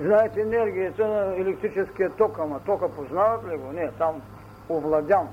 Знаете 0.00 0.40
енергията 0.40 1.08
на 1.08 1.36
електрическия 1.36 2.10
ток, 2.10 2.38
ама 2.38 2.60
тока 2.60 2.94
познават 2.94 3.44
ли 3.48 3.56
го? 3.56 3.72
Не, 3.72 3.90
там 3.92 4.22
овладян. 4.68 5.28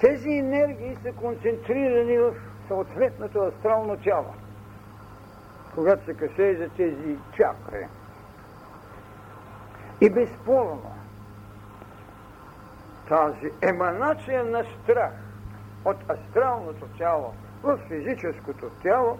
Тези 0.00 0.30
енергии 0.30 0.96
са 1.02 1.12
концентрирани 1.12 2.18
в 2.18 2.34
съответното 2.68 3.38
астрално 3.38 3.96
тяло. 3.96 4.34
Когато 5.74 6.04
се 6.04 6.14
касае 6.14 6.54
за 6.54 6.68
тези 6.68 7.18
чакри. 7.36 7.86
И 10.00 10.10
безспорно, 10.10 10.94
тази 13.08 13.50
еманация 13.62 14.44
на 14.44 14.64
страх 14.82 15.12
от 15.84 15.96
астралното 16.10 16.86
тяло 16.98 17.34
в 17.62 17.78
физическото 17.88 18.70
тяло, 18.82 19.18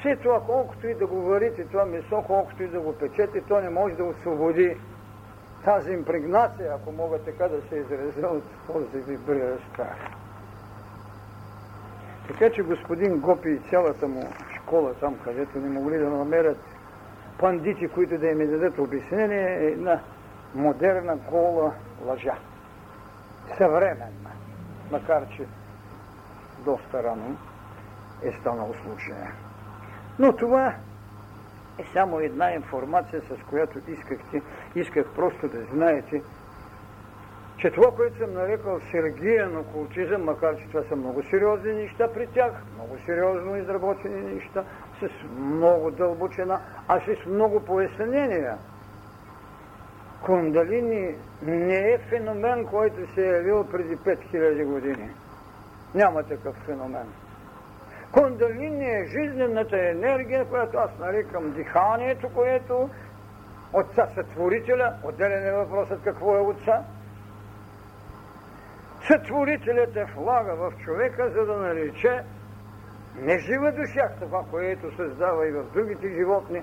все 0.00 0.16
това, 0.16 0.40
колкото 0.46 0.88
и 0.88 0.94
да 0.94 1.06
го 1.06 1.22
варите, 1.22 1.64
това 1.64 1.84
месо, 1.84 2.24
колкото 2.26 2.62
и 2.62 2.68
да 2.68 2.80
го 2.80 2.92
печете, 2.98 3.40
то 3.40 3.60
не 3.60 3.70
може 3.70 3.94
да 3.94 4.04
освободи 4.04 4.76
тази 5.64 5.92
импрегнация, 5.92 6.74
ако 6.74 6.92
мога 6.92 7.18
така 7.18 7.48
да 7.48 7.62
се 7.68 7.76
изразя 7.76 8.26
от 8.26 8.44
този 8.66 9.04
вибриращ 9.04 9.64
страх. 9.72 9.96
Така 12.28 12.50
че 12.50 12.62
господин 12.62 13.20
Гопи 13.20 13.48
и 13.48 13.70
цялата 13.70 14.08
му 14.08 14.28
школа, 14.56 14.94
там 14.94 15.18
където 15.24 15.58
не 15.58 15.68
могли 15.68 15.98
да 15.98 16.10
намерят 16.10 16.58
пандити, 17.38 17.88
които 17.88 18.18
да 18.18 18.26
им 18.26 18.38
дадат 18.38 18.78
обяснение, 18.78 19.58
е 19.60 19.66
една 19.66 20.00
модерна 20.54 21.16
гола 21.16 21.72
лъжа. 22.06 22.34
Съвременна, 23.58 24.30
макар 24.92 25.28
че 25.36 25.46
доста 26.64 27.02
рано 27.02 27.36
е 28.22 28.32
станал 28.32 28.74
случая. 28.82 29.45
Но 30.18 30.32
това 30.32 30.74
е 31.78 31.84
само 31.92 32.20
една 32.20 32.54
информация, 32.54 33.22
с 33.22 33.48
която 33.50 33.78
искахте, 33.88 34.42
исках 34.74 35.06
просто 35.14 35.48
да 35.48 35.64
знаете, 35.64 36.22
че 37.58 37.70
това, 37.70 37.90
което 37.96 38.18
съм 38.18 38.34
нарекал 38.34 38.80
Сергиен 38.90 39.56
окултизъм, 39.56 40.24
макар 40.24 40.56
че 40.56 40.68
това 40.68 40.82
са 40.88 40.96
много 40.96 41.22
сериозни 41.22 41.72
неща 41.72 42.08
при 42.14 42.26
тях, 42.26 42.52
много 42.74 42.96
сериозно 43.06 43.56
изработени 43.56 44.34
неща, 44.34 44.64
с 45.00 45.08
много 45.38 45.90
дълбочина, 45.90 46.60
а 46.88 47.00
с 47.00 47.26
много 47.26 47.60
пояснения. 47.60 48.58
Кундалини 50.24 51.14
не 51.42 51.78
е 51.78 51.98
феномен, 51.98 52.66
който 52.66 53.14
се 53.14 53.26
е 53.28 53.32
явил 53.32 53.64
преди 53.64 53.96
5000 53.96 54.64
години. 54.64 55.10
Няма 55.94 56.22
такъв 56.22 56.54
феномен. 56.54 57.06
Кундалини 58.16 58.84
е 58.84 59.06
жизнената 59.06 59.88
енергия, 59.88 60.44
която 60.44 60.78
аз 60.78 60.98
нарекам 60.98 61.52
диханието, 61.52 62.28
което 62.34 62.90
Отца 63.72 64.08
Сътворителя, 64.14 64.94
отделен 65.04 65.46
е 65.46 65.52
въпросът 65.52 66.02
какво 66.04 66.36
е 66.36 66.40
Отца, 66.40 66.82
Сътворителят 69.06 69.96
е 69.96 70.04
влага 70.04 70.54
в 70.54 70.72
човека, 70.84 71.30
за 71.30 71.46
да 71.46 71.56
нарече 71.56 72.22
не 73.16 73.38
жива 73.38 73.72
душа, 73.72 74.08
това, 74.20 74.44
което 74.50 74.96
създава 74.96 75.48
и 75.48 75.52
в 75.52 75.64
другите 75.74 76.08
животни, 76.08 76.62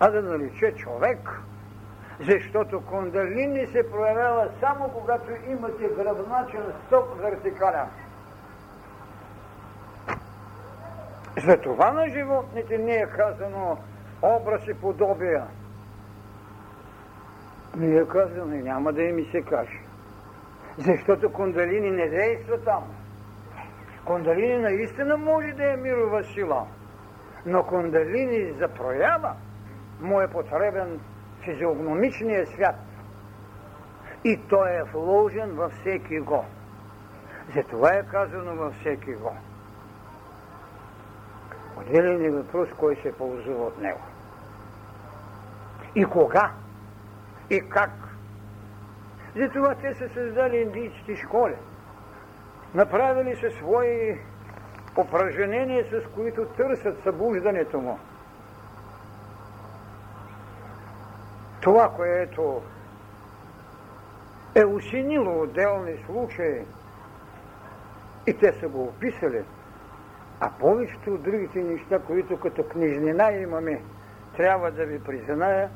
а 0.00 0.10
да 0.10 0.22
нарече 0.22 0.74
човек. 0.74 1.40
Защото 2.20 2.86
кундалини 2.86 3.66
се 3.66 3.90
проявява 3.90 4.48
само 4.60 4.88
когато 4.88 5.30
имате 5.48 5.88
гръбначен 5.88 6.72
стоп 6.86 7.20
вертикален. 7.20 7.86
За 11.36 11.60
това 11.60 11.92
на 11.92 12.08
животните 12.08 12.78
не 12.78 12.96
е 12.96 13.06
казано 13.06 13.78
образ 14.22 14.68
и 14.68 14.74
подобия. 14.74 15.44
Не 17.76 17.96
е 17.96 18.08
казано 18.08 18.54
и 18.54 18.62
няма 18.62 18.92
да 18.92 19.02
им 19.02 19.26
се 19.30 19.42
каже. 19.42 19.80
Защото 20.78 21.32
кундалини 21.32 21.90
не 21.90 22.08
действа 22.08 22.58
там. 22.64 22.84
Кундалини 24.04 24.58
наистина 24.58 25.16
може 25.16 25.52
да 25.52 25.72
е 25.72 25.76
мирова 25.76 26.24
сила, 26.24 26.66
но 27.46 27.62
кундалини 27.62 28.52
за 28.58 28.68
проява 28.68 29.32
му 30.00 30.20
е 30.20 30.28
потребен 30.28 31.00
физиогномичния 31.44 32.46
свят. 32.46 32.76
И 34.24 34.40
той 34.48 34.70
е 34.70 34.82
вложен 34.82 35.50
във 35.50 35.72
всеки 35.72 36.18
го. 36.18 36.44
Затова 37.54 37.92
е 37.92 38.02
казано 38.02 38.56
във 38.56 38.74
всеки 38.74 39.14
го. 39.14 39.36
Отделен 41.76 42.24
е 42.24 42.30
въпрос, 42.30 42.68
кой 42.78 42.96
се 42.96 43.12
ползва 43.12 43.54
от 43.54 43.78
него. 43.78 44.00
И 45.94 46.04
кога? 46.04 46.52
И 47.50 47.60
как? 47.68 47.90
Затова 49.36 49.74
те 49.74 49.94
са 49.94 50.08
създали 50.08 50.56
индийските 50.56 51.16
школи. 51.16 51.54
Направили 52.74 53.36
са 53.36 53.50
свои 53.50 54.20
упражнения, 54.98 55.84
с 55.84 56.14
които 56.14 56.44
търсят 56.44 57.02
събуждането 57.02 57.80
му. 57.80 57.98
Това, 61.60 61.88
което 61.96 62.62
е 64.54 64.64
усинило 64.64 65.42
отделни 65.42 66.04
случаи 66.06 66.64
и 68.26 68.38
те 68.38 68.52
са 68.52 68.68
го 68.68 68.84
описали, 68.84 69.42
а 70.44 70.50
повечето 70.60 71.14
от 71.14 71.22
другите 71.22 71.62
неща, 71.62 71.98
които 71.98 72.40
като 72.40 72.68
книжнина 72.68 73.32
имаме, 73.32 73.82
трябва 74.36 74.70
да 74.70 74.86
ви 74.86 75.04
призная, 75.04 75.70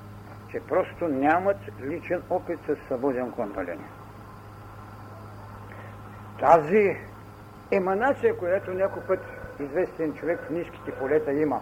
че 0.50 0.60
просто 0.60 1.08
нямат 1.08 1.56
личен 1.80 2.22
опит 2.30 2.58
с 2.66 2.88
събуден 2.88 3.30
контролен. 3.30 3.80
Тази 6.40 6.96
еманация, 7.70 8.38
която 8.38 8.70
някой 8.70 9.02
път 9.02 9.20
известен 9.60 10.14
човек 10.14 10.40
в 10.40 10.50
ниските 10.50 10.92
полета 10.92 11.32
има, 11.32 11.60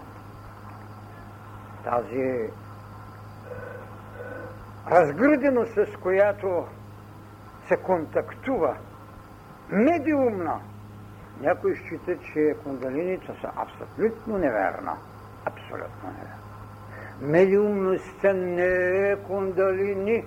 тази 1.84 2.50
разгърденост, 4.90 5.74
с 5.74 5.96
която 6.02 6.66
се 7.68 7.76
контактува, 7.76 8.76
медиумна, 9.68 10.60
някой 11.40 11.74
счита, 11.76 12.18
че 12.18 12.56
кундалините 12.64 13.26
са 13.40 13.50
абсолютно 13.56 14.38
неверна. 14.38 14.96
Абсолютно 15.44 16.08
неверна. 16.08 16.46
Медиумността 17.20 18.32
не 18.32 19.10
е 19.10 19.16
кундалини, 19.16 20.24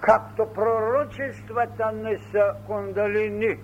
както 0.00 0.52
пророчествата 0.52 1.92
не 1.92 2.18
са 2.18 2.54
кундалини. 2.66 3.58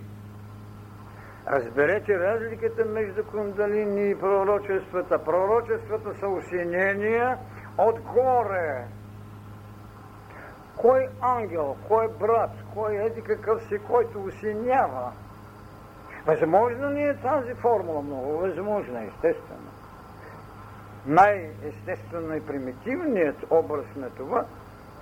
Разберете 1.50 2.18
разликата 2.18 2.84
между 2.84 3.24
кундалини 3.24 4.10
и 4.10 4.18
пророчествата. 4.18 5.24
Пророчествата 5.24 6.14
са 6.14 6.28
усинения 6.28 7.38
отгоре. 7.78 8.84
Кой 10.76 11.08
ангел, 11.20 11.76
кой 11.88 12.08
брат, 12.08 12.50
кой 12.74 12.96
еди 12.96 13.22
какъв 13.22 13.62
си, 13.62 13.78
който 13.78 14.20
усинява. 14.20 15.12
Възможно 16.28 16.90
ли 16.90 17.02
е 17.02 17.14
тази 17.14 17.54
формула? 17.54 18.02
Много 18.02 18.38
възможно, 18.38 18.98
естествено 18.98 19.70
най-естествено 21.06 22.34
и 22.36 22.46
примитивният 22.46 23.36
образ 23.50 23.86
на 23.96 24.10
това 24.10 24.44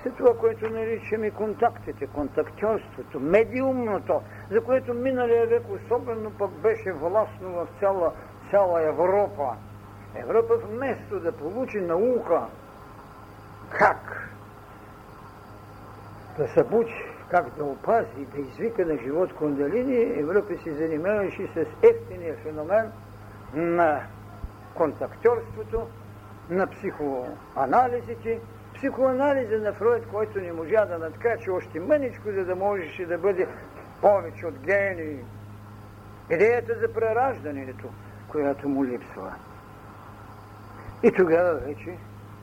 е 0.07 0.11
това, 0.11 0.39
което 0.39 0.71
наричаме 0.71 1.31
контактите, 1.31 2.07
контактьорството, 2.07 3.21
медиумното, 3.21 4.23
за 4.51 4.65
което 4.65 4.95
миналия 4.95 5.47
век 5.47 5.63
особено 5.69 6.31
пък 6.31 6.51
беше 6.51 6.93
властно 6.93 7.51
в 7.51 7.69
цяла, 7.81 8.13
цяла 8.51 8.83
Европа. 8.83 9.57
Европа 10.15 10.55
вместо 10.57 11.21
да 11.21 11.33
получи 11.33 11.81
наука 11.81 12.43
как 13.71 14.31
да 16.39 16.49
събучи, 16.49 17.16
как 17.31 17.57
да 17.57 17.65
опази, 17.65 18.27
да 18.35 18.41
извика 18.41 18.87
на 18.87 18.99
живот 18.99 19.33
кундалини, 19.33 20.21
Европа 20.21 20.55
се 20.65 20.75
занимаваше 20.75 21.47
с 21.47 21.67
ефтиния 21.83 22.37
феномен 22.43 22.93
на 23.55 24.01
контактьорството, 24.75 25.87
на 26.51 26.67
психоанализите, 26.67 28.41
психоанализа 28.75 29.59
на 29.59 29.73
Фройд, 29.73 30.07
който 30.07 30.39
не 30.39 30.53
можа 30.53 30.85
да 30.85 30.99
надкрачи 30.99 31.51
още 31.51 31.81
мъничко, 31.81 32.31
за 32.33 32.45
да 32.45 32.57
можеше 32.57 33.07
да 33.07 33.19
бъде 33.19 33.49
повече 34.01 34.47
от 34.47 34.59
гений. 34.59 35.25
Идеята 36.31 36.79
за 36.81 36.93
прераждането, 36.93 37.89
която 38.29 38.69
му 38.69 38.85
липсва. 38.85 39.35
И 41.03 41.13
тогава 41.13 41.55
вече 41.55 41.97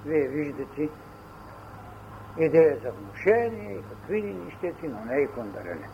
вие 0.06 0.28
виждате 0.28 0.90
идея 2.38 2.78
за 2.84 2.92
внушение 2.92 3.74
и 3.74 3.84
какви 3.90 4.22
ли 4.22 4.34
нещети, 4.34 4.88
но 4.88 5.06
не 5.06 5.22
и 5.22 5.28
кондалини. 5.28 5.88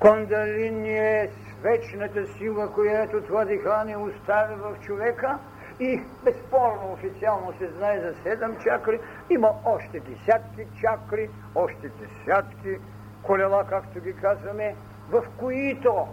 Кондалини 0.00 0.98
е 0.98 1.30
вечната 1.62 2.26
сила, 2.26 2.72
която 2.72 3.20
това 3.20 3.44
дихание 3.44 3.96
оставя 3.96 4.56
в 4.56 4.80
човека 4.80 5.38
и 5.80 6.02
безспорно 6.24 6.92
официално 6.92 7.52
се 7.58 7.68
знае 7.68 8.00
за 8.00 8.14
седем 8.22 8.56
чакри, 8.64 9.00
има 9.30 9.50
още 9.64 10.00
десятки 10.00 10.66
чакри, 10.80 11.30
още 11.54 11.88
десятки 11.88 12.76
колела, 13.22 13.64
както 13.68 14.00
ги 14.00 14.12
казваме, 14.12 14.76
в 15.10 15.24
които 15.38 16.08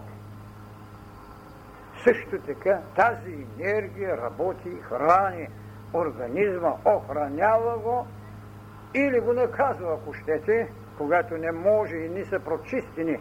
също 2.04 2.38
така 2.46 2.80
тази 2.96 3.46
енергия 3.60 4.16
работи 4.16 4.68
и 4.68 4.82
храни 4.82 5.48
организма, 5.94 6.72
охранява 6.84 7.78
го 7.78 8.06
или 8.94 9.20
го 9.20 9.32
наказва, 9.32 9.94
ако 9.94 10.12
щете, 10.12 10.68
когато 10.98 11.36
не 11.36 11.52
може 11.52 11.96
и 11.96 12.08
не 12.08 12.24
са 12.24 12.40
прочистени. 12.40 13.18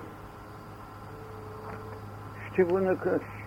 Ще 2.51 2.63
го 2.63 2.79
накажи. 2.79 3.41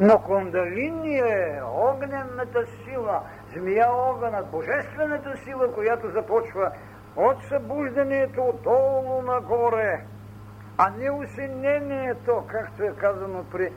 Но 0.00 0.18
кундалини 0.18 1.18
е 1.18 1.60
огненната 1.74 2.66
сила, 2.84 3.20
змия 3.56 3.86
огънът, 3.90 4.50
божествената 4.50 5.36
сила, 5.44 5.74
която 5.74 6.10
започва 6.10 6.72
от 7.16 7.36
събуждането 7.48 8.42
отдолу 8.42 9.22
нагоре, 9.22 10.04
а 10.78 10.90
не 10.90 11.10
усинението, 11.10 12.44
както 12.46 12.82
е 12.82 12.94
казано 12.96 13.44
при 13.52 13.72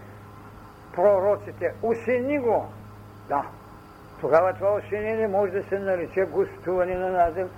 пророците. 0.93 1.73
Усини 1.81 2.39
го. 2.39 2.65
Да. 3.29 3.45
Тогава 4.21 4.53
това 4.53 4.73
усинение 4.73 5.27
може 5.27 5.51
да 5.51 5.63
се 5.63 5.79
нарече 5.79 6.21
гостуване 6.21 6.95
на 6.95 7.09
наден 7.09 7.49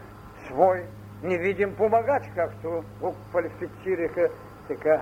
свой 0.52 0.84
невидим 1.24 1.76
помагач, 1.76 2.24
както 2.36 2.84
го 3.02 3.16
квалифицираха 3.30 4.30
така 4.68 5.02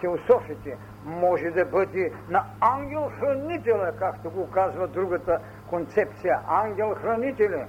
теософите. 0.00 0.76
Може 1.04 1.50
да 1.50 1.64
бъде 1.64 2.12
на 2.28 2.44
ангел-хранителя, 2.60 3.92
както 3.98 4.30
го 4.30 4.50
казва 4.50 4.88
другата 4.88 5.40
концепция. 5.70 6.40
Ангел-хранителя. 6.48 7.66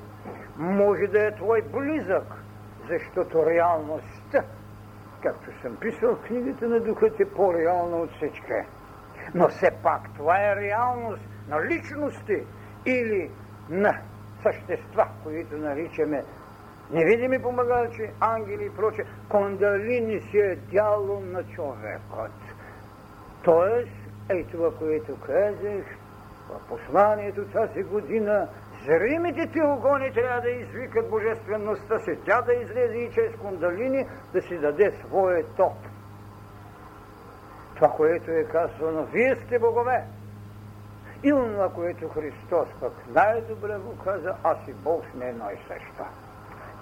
Може 0.57 1.07
да 1.07 1.27
е 1.27 1.35
твой 1.35 1.61
близък, 1.61 2.23
защото 2.89 3.45
реалността, 3.45 4.43
както 5.23 5.61
съм 5.61 5.75
писал 5.75 6.15
в 6.15 6.27
книгата 6.27 6.67
на 6.67 6.79
духът, 6.79 7.19
е 7.19 7.25
по-реална 7.25 7.97
от 7.97 8.11
всички. 8.11 8.53
Но 9.33 9.47
все 9.47 9.71
пак 9.83 10.01
това 10.17 10.51
е 10.51 10.55
реалност 10.55 11.23
на 11.49 11.65
личности 11.65 12.43
или 12.85 13.31
на 13.69 13.99
същества, 14.43 15.07
които 15.23 15.57
наричаме 15.57 16.23
невидими 16.91 17.41
помагачи, 17.41 18.11
ангели 18.19 18.65
и 18.65 18.75
прочее. 18.75 19.05
Кондалини 19.29 20.21
си 20.21 20.37
е 20.37 20.55
дяло 20.55 21.19
на 21.19 21.43
човекът. 21.43 22.31
Тоест, 23.43 23.91
ей 24.29 24.45
това, 24.51 24.71
което 24.79 25.19
казах, 25.25 25.85
в 26.49 26.69
посланието 26.69 27.45
тази 27.45 27.83
година, 27.83 28.47
зримите 28.85 29.51
ти 29.51 29.61
огони 29.61 30.13
трябва 30.13 30.41
да 30.41 30.49
извикат 30.49 31.09
божествеността 31.09 31.99
си, 31.99 32.19
тя 32.25 32.41
да 32.41 32.53
излезе 32.53 32.97
и 32.97 33.11
чрез 33.11 33.35
кондалини 33.35 34.07
да 34.33 34.41
си 34.41 34.57
даде 34.57 34.91
своя 34.91 35.45
топ 35.57 35.73
това, 37.75 37.95
което 37.95 38.31
е 38.31 38.43
казано, 38.43 39.05
вие 39.05 39.35
сте 39.35 39.59
богове. 39.59 40.03
И 41.23 41.29
това, 41.29 41.69
което 41.69 42.09
Христос 42.09 42.69
пък 42.79 42.93
най-добре 43.07 43.77
го 43.77 43.97
каза, 44.03 44.35
аз 44.43 44.67
и 44.67 44.73
Бог 44.73 45.03
сме 45.11 45.25
едно 45.25 45.49
и 45.51 45.57
също. 45.67 46.03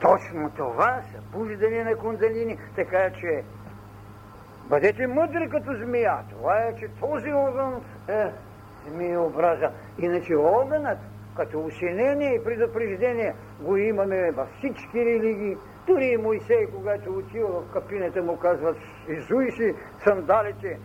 Точно 0.02 0.50
това 0.56 1.02
са 1.02 1.12
събуждане 1.12 1.84
на 1.84 1.96
кундалини, 1.96 2.58
така 2.76 3.12
че 3.12 3.44
бъдете 4.70 5.08
мъдри 5.08 5.50
като 5.50 5.74
змия. 5.74 6.18
Това 6.30 6.58
е, 6.58 6.76
че 6.76 6.88
този 7.00 7.34
огън 7.34 7.82
е 8.10 8.32
змиеобраза. 8.88 9.72
Иначе 10.00 10.36
огънът, 10.36 10.98
като 11.36 11.60
усинение 11.60 12.36
и 12.36 12.44
предупреждение, 12.44 13.34
го 13.60 13.78
имаме 13.78 14.32
във 14.32 14.50
всички 14.58 15.06
религии. 15.06 15.58
Дори 15.88 16.06
и 16.06 16.18
Моисей, 16.18 16.68
когато 16.76 17.12
отива 17.12 17.48
в 17.48 17.74
капината, 17.74 18.24
му 18.24 18.38
казват, 18.38 18.78
изуй 19.10 19.52
си 19.52 19.74
сандалите, 20.04 20.80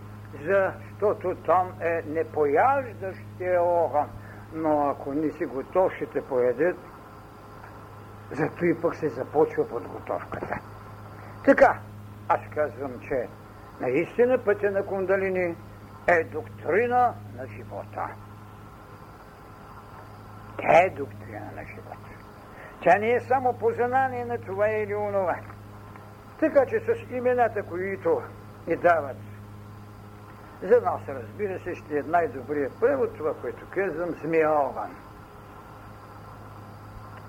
защото 0.45 1.35
там 1.35 1.73
е 1.81 2.03
непояждащия 2.07 3.63
огън. 3.63 4.07
Но 4.55 4.89
ако 4.89 5.13
не 5.13 5.31
си 5.31 5.45
готов, 5.45 5.93
ще 5.93 6.07
те 6.07 6.21
поедат. 6.21 6.77
Зато 8.31 8.65
и 8.65 8.81
пък 8.81 8.97
се 8.97 9.09
започва 9.09 9.69
подготовката. 9.69 10.59
Така, 11.45 11.81
аз 12.29 12.41
казвам, 12.55 13.01
че 13.09 13.29
наистина 13.81 14.39
пътя 14.45 14.71
на 14.71 14.87
кундалини 14.87 15.57
е 16.07 16.25
доктрина 16.25 17.15
на 17.37 17.47
живота. 17.47 18.09
Тя 20.59 20.79
е 20.79 20.91
доктрина 20.91 21.51
на 21.57 21.65
живота. 21.65 22.11
Тя 22.83 22.99
не 22.99 23.11
е 23.11 23.21
само 23.21 23.59
познание 23.59 24.25
на 24.25 24.39
това 24.39 24.69
или 24.69 24.95
онова. 24.95 25.37
Така 26.41 26.67
че 26.67 26.81
с 26.81 27.11
имената, 27.11 27.63
които 27.63 28.23
ни 28.67 28.77
дават 28.77 29.17
за 30.63 30.81
нас, 30.81 31.01
разбира 31.09 31.59
се, 31.59 31.75
ще 31.75 31.99
е 31.99 32.03
най-добрият 32.03 32.81
превод, 32.81 33.17
това, 33.17 33.35
което 33.35 33.67
казвам, 33.71 34.11
змия 34.11 34.53
огън. 34.53 34.97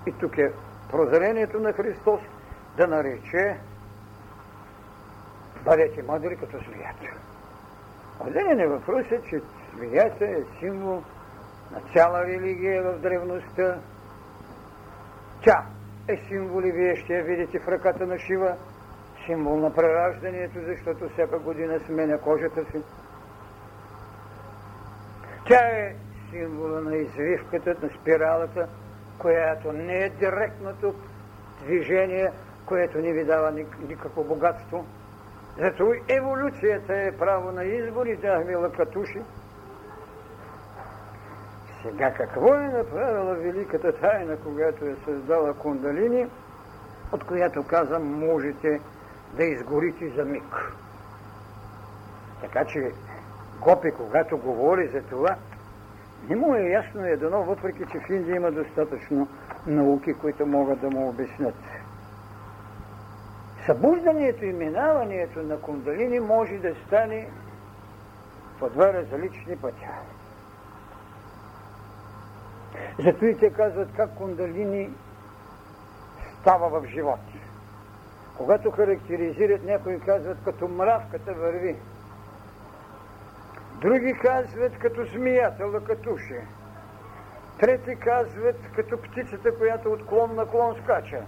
И 0.06 0.12
тук 0.12 0.38
е 0.38 0.52
прозрението 0.90 1.60
на 1.60 1.72
Христос 1.72 2.20
да 2.76 2.86
нарече 2.86 3.56
бъдете 5.64 6.02
мъдри 6.02 6.36
като 6.36 6.58
змията. 6.58 7.20
Отделен 8.20 8.60
е 8.60 8.66
въпросът, 8.66 9.28
че 9.28 9.40
змията 9.76 10.24
е 10.24 10.42
символ 10.58 11.02
на 11.72 11.80
цяла 11.92 12.24
религия 12.24 12.82
в 12.82 12.98
древността. 12.98 13.78
Тя 15.44 15.66
е 16.08 16.16
символ 16.28 16.62
и 16.62 16.72
вие 16.72 16.96
ще 16.96 17.14
я 17.14 17.24
видите 17.24 17.58
в 17.58 17.68
ръката 17.68 18.06
на 18.06 18.18
Шива, 18.18 18.56
символ 19.26 19.56
на 19.56 19.74
прераждането, 19.74 20.58
защото 20.66 21.08
всяка 21.08 21.38
година 21.38 21.80
сменя 21.86 22.18
кожата 22.18 22.64
си. 22.64 22.82
Тя 25.46 25.66
е 25.66 25.94
символа 26.30 26.80
на 26.80 26.96
извивката, 26.96 27.76
на 27.82 27.90
спиралата, 28.00 28.68
която 29.18 29.72
не 29.72 30.04
е 30.04 30.08
директното 30.08 30.94
движение, 31.62 32.32
което 32.66 32.98
не 32.98 33.12
ви 33.12 33.24
дава 33.24 33.52
никакво 33.88 34.24
богатство. 34.24 34.84
Зато 35.58 35.94
еволюцията 36.08 36.94
е 36.94 37.16
право 37.16 37.52
на 37.52 37.64
избор 37.64 38.06
и 38.06 38.20
тяхме 38.20 38.56
лакатуши. 38.56 39.20
Сега 41.82 42.12
какво 42.12 42.54
е 42.54 42.68
направила 42.68 43.34
великата 43.34 43.92
тайна, 43.92 44.36
когато 44.36 44.84
е 44.84 44.96
създала 45.04 45.54
кундалини, 45.54 46.26
от 47.12 47.24
която 47.24 47.66
казвам, 47.66 48.26
можете 48.26 48.80
да 49.32 49.44
изгорите 49.44 50.08
за 50.08 50.24
миг. 50.24 50.72
Така 52.40 52.64
че 52.64 52.92
Гопи, 53.60 53.90
когато 53.90 54.38
говори 54.38 54.88
за 54.88 55.02
това, 55.02 55.36
не 56.28 56.36
му 56.36 56.54
е 56.54 56.62
ясно 56.62 57.04
едно, 57.04 57.42
въпреки 57.42 57.84
че 57.92 58.00
в 58.00 58.10
Индия 58.10 58.36
има 58.36 58.50
достатъчно 58.50 59.28
науки, 59.66 60.14
които 60.14 60.46
могат 60.46 60.80
да 60.80 60.90
му 60.90 61.08
обяснят. 61.08 61.54
Събуждането 63.66 64.44
и 64.44 64.52
минаването 64.52 65.42
на 65.42 65.60
кундалини 65.60 66.20
може 66.20 66.58
да 66.58 66.74
стане 66.86 67.28
по 68.58 68.68
два 68.68 68.92
различни 68.92 69.56
пътя. 69.56 69.88
Зато 72.98 73.24
и 73.24 73.38
те 73.38 73.52
казват 73.52 73.88
как 73.96 74.14
кундалини 74.14 74.90
става 76.40 76.80
в 76.80 76.86
живот. 76.86 77.20
Когато 78.36 78.70
характеризират, 78.70 79.64
някои 79.64 80.00
казват 80.00 80.38
като 80.44 80.68
мравката 80.68 81.34
върви. 81.34 81.76
Други 83.80 84.18
казват 84.22 84.78
като 84.78 85.04
змията, 85.04 85.66
лъкатуше. 85.66 86.40
Трети 87.58 87.96
казват 87.96 88.56
като 88.76 89.02
птицата, 89.02 89.58
която 89.58 89.92
от 89.92 90.06
клон 90.06 90.34
на 90.34 90.46
клон 90.46 90.76
скача. 90.82 91.22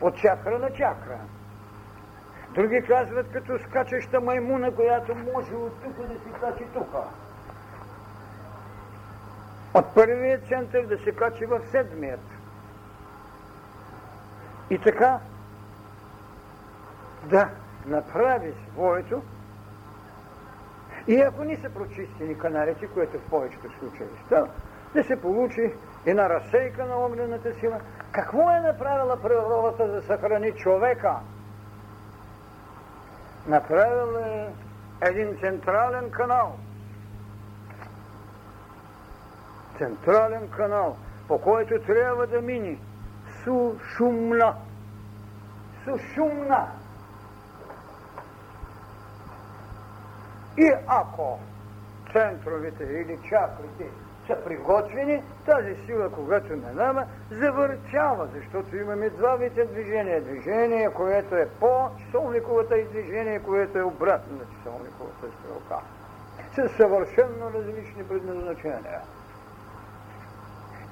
От 0.00 0.16
чакра 0.16 0.58
на 0.58 0.70
чакра. 0.70 1.18
Други 2.54 2.82
казват 2.88 3.32
като 3.32 3.58
скачаща 3.58 4.20
маймуна, 4.20 4.74
която 4.74 5.14
може 5.14 5.54
от 5.54 5.82
тук 5.82 6.06
да 6.06 6.14
се 6.14 6.40
качи 6.40 6.64
тук. 6.74 6.94
От 9.74 9.94
първия 9.94 10.40
център 10.40 10.86
да 10.86 10.98
се 10.98 11.12
качи 11.12 11.46
в 11.46 11.60
седмият. 11.70 12.20
И 14.70 14.78
така 14.78 15.18
да 17.24 17.48
направи 17.86 18.54
своето 18.72 19.22
и 21.08 21.20
ако 21.20 21.44
не 21.44 21.56
са 21.56 21.70
прочистени 21.70 22.38
каналите, 22.38 22.86
което 22.86 23.18
в 23.18 23.30
повечето 23.30 23.78
случаи 23.78 24.06
става, 24.26 24.48
да 24.94 25.04
се 25.04 25.20
получи 25.20 25.72
една 26.06 26.28
разсейка 26.28 26.84
на 26.84 26.96
огнената 26.96 27.54
сила. 27.60 27.80
Какво 28.12 28.50
е 28.50 28.60
направила 28.60 29.22
природата 29.22 29.88
да 29.88 30.02
съхрани 30.02 30.52
човека? 30.52 31.14
Направила 33.46 34.28
е 34.28 34.48
един 35.02 35.38
централен 35.40 36.10
канал. 36.10 36.56
Централен 39.78 40.48
канал, 40.56 40.96
по 41.28 41.40
който 41.40 41.80
трябва 41.86 42.26
да 42.26 42.40
мини 42.40 42.80
сушумна. 43.44 44.54
Сушумна. 45.84 46.68
И 50.56 50.72
ако 50.86 51.38
центровете 52.12 52.84
или 52.84 53.18
чакрите 53.28 53.86
са 54.26 54.36
приготвени, 54.44 55.22
тази 55.46 55.76
сила, 55.86 56.10
когато 56.10 56.52
минава, 56.52 57.04
завъртява, 57.30 58.28
защото 58.34 58.76
имаме 58.76 59.10
два 59.10 59.36
вида 59.36 59.66
движения. 59.66 60.22
Движение, 60.22 60.90
което 60.90 61.36
е 61.36 61.48
по 61.60 61.88
часовниковата 61.98 62.78
и 62.78 62.84
движение, 62.84 63.38
което 63.38 63.78
е 63.78 63.82
обратно 63.82 64.38
на 64.38 64.44
часовниковата 64.56 65.26
стрелка. 65.38 65.84
С 66.54 66.76
съвършенно 66.76 67.50
различни 67.54 68.04
предназначения. 68.08 69.00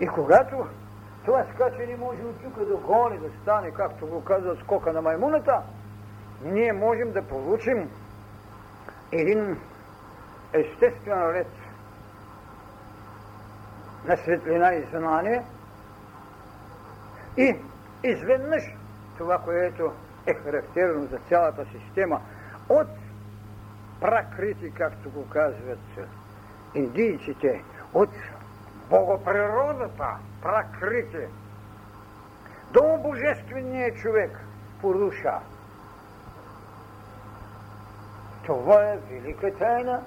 И 0.01 0.07
когато 0.07 0.67
това 1.25 1.45
скачане 1.55 1.97
може 1.97 2.23
от 2.23 2.43
тук 2.43 2.69
до 2.69 2.77
горе 2.77 3.19
да 3.19 3.29
стане, 3.43 3.71
както 3.71 4.07
го 4.07 4.25
казва 4.25 4.57
скока 4.57 4.93
на 4.93 5.03
маймуната, 5.03 5.63
ние 6.45 6.73
можем 6.73 7.13
да 7.13 7.23
получим 7.23 7.91
един 9.13 9.61
естествен 10.53 11.31
ред 11.31 11.47
на 14.05 14.17
светлина 14.17 14.75
и 14.75 14.83
знание 14.83 15.45
и 17.37 17.57
изведнъж 18.03 18.63
това, 19.19 19.39
което 19.39 19.93
е 20.27 20.35
характерно 20.35 21.07
за 21.07 21.19
цялата 21.19 21.67
система 21.67 22.21
от 22.69 22.89
пракрити, 24.01 24.71
както 24.75 25.11
го 25.11 25.29
казват 25.29 25.79
индийците, 26.75 27.65
от 27.95 28.11
богоприродата, 28.91 30.17
пракрити, 30.43 31.27
до 32.71 32.99
божествения 33.03 33.95
човек, 33.95 34.41
Пуруша. 34.81 35.41
Това 38.47 38.83
е 38.83 38.99
велика 39.11 39.59
тайна, 39.59 40.03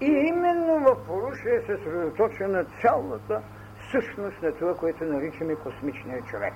и 0.00 0.06
именно 0.06 0.78
в 0.78 1.06
Поруша 1.06 1.50
е 1.50 1.60
съсредоточена 1.60 2.64
цялата 2.82 3.42
същност 3.90 4.42
на 4.42 4.52
това, 4.52 4.74
което 4.74 5.04
наричаме 5.04 5.54
космичния 5.54 6.22
човек. 6.22 6.54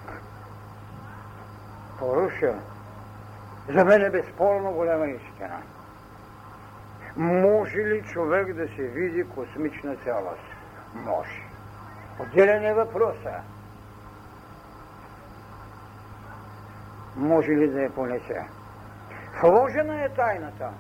Поруша 1.99 2.55
за 3.69 3.85
мен 3.85 4.05
е 4.05 4.11
безспорно 4.11 4.73
голяма 4.73 5.07
истина. 5.07 5.63
Може 7.17 7.79
ли 7.79 8.03
човек 8.03 8.53
да 8.53 8.69
се 8.69 8.83
види 8.83 9.25
космична 9.29 9.97
цялост? 9.97 10.43
Може. 10.95 11.43
Отделен 12.21 12.65
е 12.65 12.75
въпроса. 12.75 13.35
Може 17.17 17.51
ли 17.51 17.69
да 17.69 17.83
я 17.83 17.91
понесе? 17.91 18.47
Вложена 19.43 20.05
е 20.05 20.09
тайната 20.09 20.71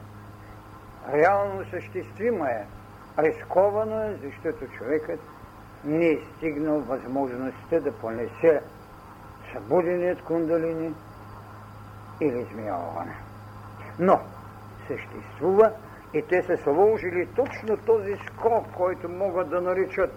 реално 1.13 1.65
съществима 1.71 2.51
е. 2.51 2.65
Рисковано 3.19 4.03
е, 4.03 4.19
защото 4.23 4.67
човекът 4.67 5.21
не 5.85 6.07
е 6.07 6.21
стигнал 6.37 6.81
възможността 6.81 7.81
да 7.81 7.93
понесе 7.93 8.63
събуденият 9.53 10.23
кундалини 10.23 10.95
или 12.21 12.41
измияване. 12.41 13.17
Но 13.99 14.21
съществува 14.89 15.73
и 16.15 16.23
те 16.23 16.43
са 16.43 16.57
сложили 16.57 17.29
точно 17.37 17.77
този 17.77 18.17
скок, 18.27 18.67
който 18.77 19.09
могат 19.09 19.51
да 19.51 19.61
наричат 19.61 20.13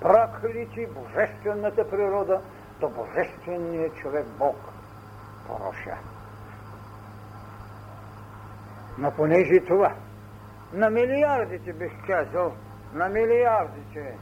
пракрити 0.00 0.86
божествената 0.86 1.90
природа 1.90 2.40
до 2.80 2.88
божествения 2.88 3.90
човек 3.90 4.26
Бог 4.38 4.56
Пороша. 5.46 5.96
Но 8.98 9.10
понеже 9.10 9.60
това 9.60 9.94
на 10.72 10.90
милиардите 10.90 11.72
бих 11.72 11.92
казал, 12.06 12.52
на 12.94 13.08
милиардите 13.08 14.18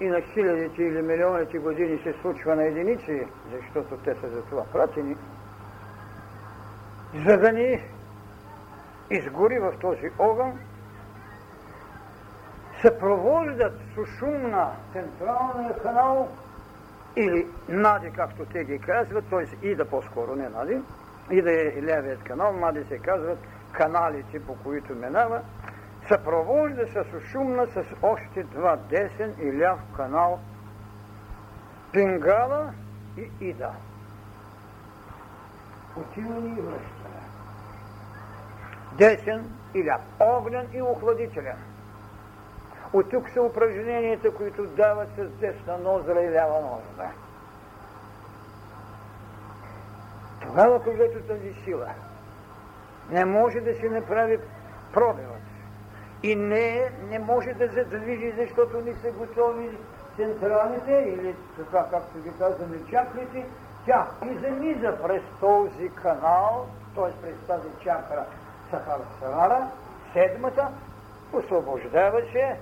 и 0.00 0.08
на 0.08 0.20
хилядите 0.20 0.82
или 0.82 1.02
милионите 1.02 1.58
години 1.58 1.98
се 1.98 2.14
случва 2.20 2.56
на 2.56 2.64
единици, 2.64 3.26
защото 3.52 3.96
те 3.96 4.14
са 4.14 4.28
за 4.28 4.42
това 4.42 4.64
пратени, 4.72 5.16
за 7.26 7.36
да 7.36 7.52
ни 7.52 7.82
изгори 9.10 9.58
в 9.58 9.72
този 9.80 10.10
огън, 10.18 10.58
съпровождат 12.82 13.80
сушумна 13.94 14.70
централния 14.92 15.78
канал 15.82 16.28
или 17.16 17.46
нади, 17.68 18.10
както 18.10 18.44
те 18.44 18.64
ги 18.64 18.78
казват, 18.78 19.24
т.е. 19.30 19.66
и 19.66 19.74
да 19.74 19.84
по-скоро 19.84 20.36
не 20.36 20.48
нади, 20.48 20.80
и 21.30 21.42
да 21.42 21.52
е 21.52 21.82
левият 21.82 22.22
канал, 22.22 22.52
мади 22.52 22.84
се 22.84 22.98
казват 22.98 23.38
каналите, 23.72 24.46
по 24.46 24.56
които 24.56 24.94
минава, 24.94 25.40
съпровожда 26.08 26.86
с 26.86 27.20
шумна 27.20 27.66
с 27.66 27.84
още 28.02 28.42
два 28.42 28.76
десен 28.76 29.34
и 29.40 29.60
ляв 29.60 29.78
канал 29.96 30.40
Пингала 31.92 32.72
и 33.16 33.30
Ида. 33.40 33.70
Отиване 35.96 36.48
и 36.48 36.60
връщане. 36.60 37.22
Десен 38.98 39.50
и 39.74 39.84
ляв. 39.84 40.00
Огнен 40.20 40.66
и 40.72 40.82
охладителен. 40.82 41.56
От 42.92 43.10
тук 43.10 43.30
са 43.30 43.42
упражненията, 43.42 44.34
които 44.34 44.66
дават 44.66 45.08
с 45.16 45.28
десна 45.28 45.78
нозра 45.78 46.20
и 46.20 46.32
лява 46.32 46.60
нозра. 46.60 47.10
Тогава, 50.42 50.82
когато 50.82 51.20
тази 51.28 51.54
сила 51.64 51.88
не 53.10 53.24
може 53.24 53.60
да 53.60 53.74
се 53.74 53.88
направи 53.88 54.38
пробивът 54.92 55.38
и 56.22 56.36
не, 56.36 56.90
не 57.10 57.18
може 57.18 57.52
да 57.52 57.68
задвижи, 57.68 58.34
защото 58.38 58.80
не 58.80 58.94
са 58.94 59.10
готови 59.12 59.70
централните 60.16 60.92
или 60.92 61.34
така, 61.56 61.86
както 61.90 62.18
ги 62.18 62.30
казваме, 62.38 62.76
чакрати, 62.90 63.44
тя 63.86 64.06
излиза 64.24 64.98
през 65.02 65.22
този 65.40 65.88
канал, 65.88 66.66
т.е. 66.94 67.12
през 67.22 67.46
тази 67.46 67.68
чакра 67.84 68.24
Сахарсара, 68.70 69.70
седмата, 70.12 70.68
освобождава 71.32 72.20
се 72.32 72.56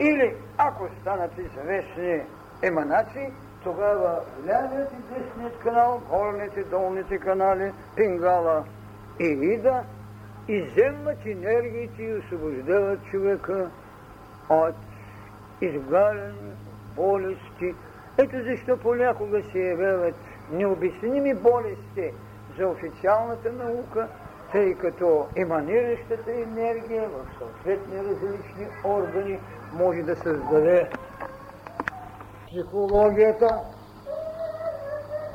или 0.00 0.36
ако 0.58 0.88
станат 1.00 1.38
известни 1.38 2.22
еманации, 2.62 3.32
тогава 3.64 4.20
лявият 4.46 4.90
и 4.92 5.14
десният 5.14 5.58
канал, 5.58 6.02
горните, 6.10 6.64
долните 6.64 7.18
канали, 7.18 7.72
пингала 7.96 8.64
и 9.20 9.24
ида, 9.24 9.82
иземват 10.48 11.26
енергиите 11.26 12.02
и 12.02 12.14
освобождават 12.14 13.04
човека 13.10 13.70
от 14.48 14.74
изгаряне, 15.60 16.52
болести. 16.96 17.74
Ето 18.18 18.36
защо 18.44 18.76
понякога 18.76 19.42
се 19.52 19.58
явяват 19.58 20.14
необясними 20.52 21.34
болести 21.34 22.12
за 22.58 22.68
официалната 22.68 23.52
наука, 23.52 24.08
тъй 24.52 24.74
като 24.74 25.28
еманиращата 25.36 26.32
енергия 26.32 27.08
в 27.08 27.38
съответни 27.38 27.98
различни 27.98 28.66
органи 28.84 29.38
може 29.72 30.02
да 30.02 30.16
създаде 30.16 30.88
психологията. 32.52 33.60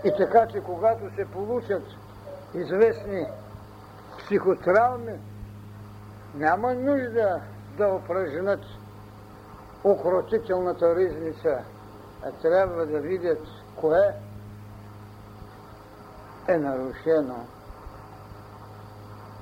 И 0.03 0.11
така, 0.17 0.47
че 0.47 0.61
когато 0.61 1.15
се 1.15 1.25
получат 1.25 1.83
известни 2.53 3.25
психотравми, 4.17 5.19
няма 6.35 6.73
нужда 6.73 7.41
да 7.77 7.87
упражнят 7.87 8.59
укротителната 9.83 10.95
ризница, 10.95 11.63
а 12.23 12.31
трябва 12.31 12.85
да 12.85 12.99
видят 12.99 13.47
кое 13.75 14.13
е 16.47 16.57
нарушено. 16.57 17.45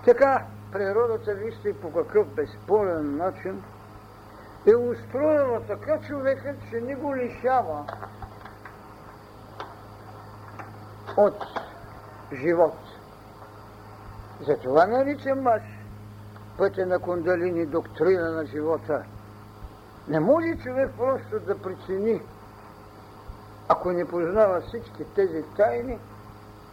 Така, 0.06 0.46
природата 0.72 1.34
вижте 1.34 1.74
по 1.82 1.94
какъв 1.94 2.28
безспорен 2.28 3.18
начин– 3.18 3.64
е 4.68 4.76
устроила 4.76 5.62
така 5.68 6.00
човекът, 6.08 6.56
че 6.70 6.82
не 6.82 6.96
го 6.96 7.16
лишава 7.16 7.86
от 11.18 11.44
живот. 12.34 12.76
Затова 14.42 14.88
наричам 14.88 15.48
аз 15.48 15.62
пътя 16.58 16.86
на 16.86 17.00
кундалини 17.00 17.66
доктрина 17.66 18.32
на 18.32 18.46
живота. 18.46 19.04
Не 20.08 20.20
може 20.20 20.58
човек 20.64 20.92
просто 20.98 21.40
да 21.40 21.62
прецени, 21.62 22.22
ако 23.68 23.92
не 23.92 24.08
познава 24.08 24.62
всички 24.62 25.04
тези 25.16 25.44
тайни, 25.58 26.00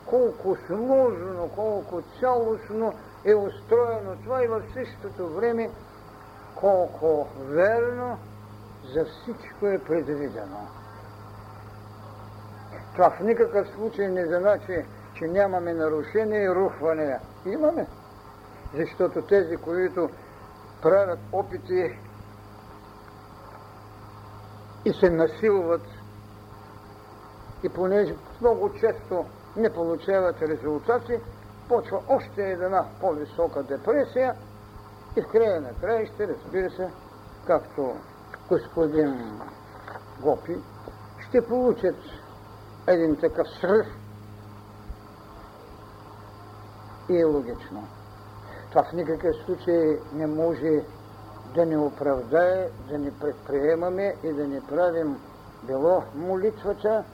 колко 0.07 0.57
сложно, 0.66 1.50
колко 1.55 2.02
цялостно 2.20 2.92
е 3.24 3.35
устроено 3.35 4.16
това 4.24 4.44
и 4.44 4.46
в 4.46 4.62
същото 4.74 5.28
време 5.28 5.70
колко 6.55 7.29
верно 7.38 8.19
за 8.95 9.05
всичко 9.05 9.67
е 9.67 9.79
предвидено. 9.79 10.69
Това 12.95 13.11
в 13.11 13.21
никакъв 13.21 13.69
случай 13.69 14.09
не 14.09 14.27
значи, 14.27 14.85
че 15.15 15.25
нямаме 15.25 15.75
нарушение 15.75 16.43
и 16.43 16.55
рухване. 16.55 17.21
Имаме. 17.47 17.87
Защото 18.75 19.23
тези, 19.23 19.57
които 19.57 20.11
правят 20.83 21.19
опити 21.33 21.99
и 24.85 24.93
се 24.93 25.11
насилват 25.11 25.83
и 27.62 27.69
понеже 27.69 28.15
много 28.41 28.73
често 28.73 29.27
не 29.57 29.73
получават 29.73 30.43
резултати, 30.43 31.19
почва 31.69 32.03
още 32.09 32.51
една 32.51 32.87
по-висока 33.01 33.62
депресия 33.62 34.35
и 35.16 35.22
в 35.22 35.29
края 35.29 35.61
на 35.61 35.75
краище, 35.75 36.29
разбира 36.29 36.70
се, 36.70 36.90
както 37.46 37.96
господин 38.48 39.40
Гопи, 40.20 40.57
ще 41.29 41.46
получат 41.46 41.96
един 42.87 43.16
такъв 43.16 43.46
сръв 43.61 43.87
и 47.09 47.20
е 47.20 47.25
логично. 47.25 47.88
Това 48.70 48.85
в 48.85 48.92
никакъв 48.92 49.37
случай 49.44 49.98
не 50.12 50.27
може 50.27 50.85
да 51.55 51.66
ни 51.66 51.77
оправдае, 51.77 52.68
да 52.88 52.98
ни 52.98 53.11
предприемаме 53.20 54.14
и 54.22 54.33
да 54.33 54.46
ни 54.46 54.61
правим 54.61 55.20
било 55.62 56.03
молитвата, 56.14 57.05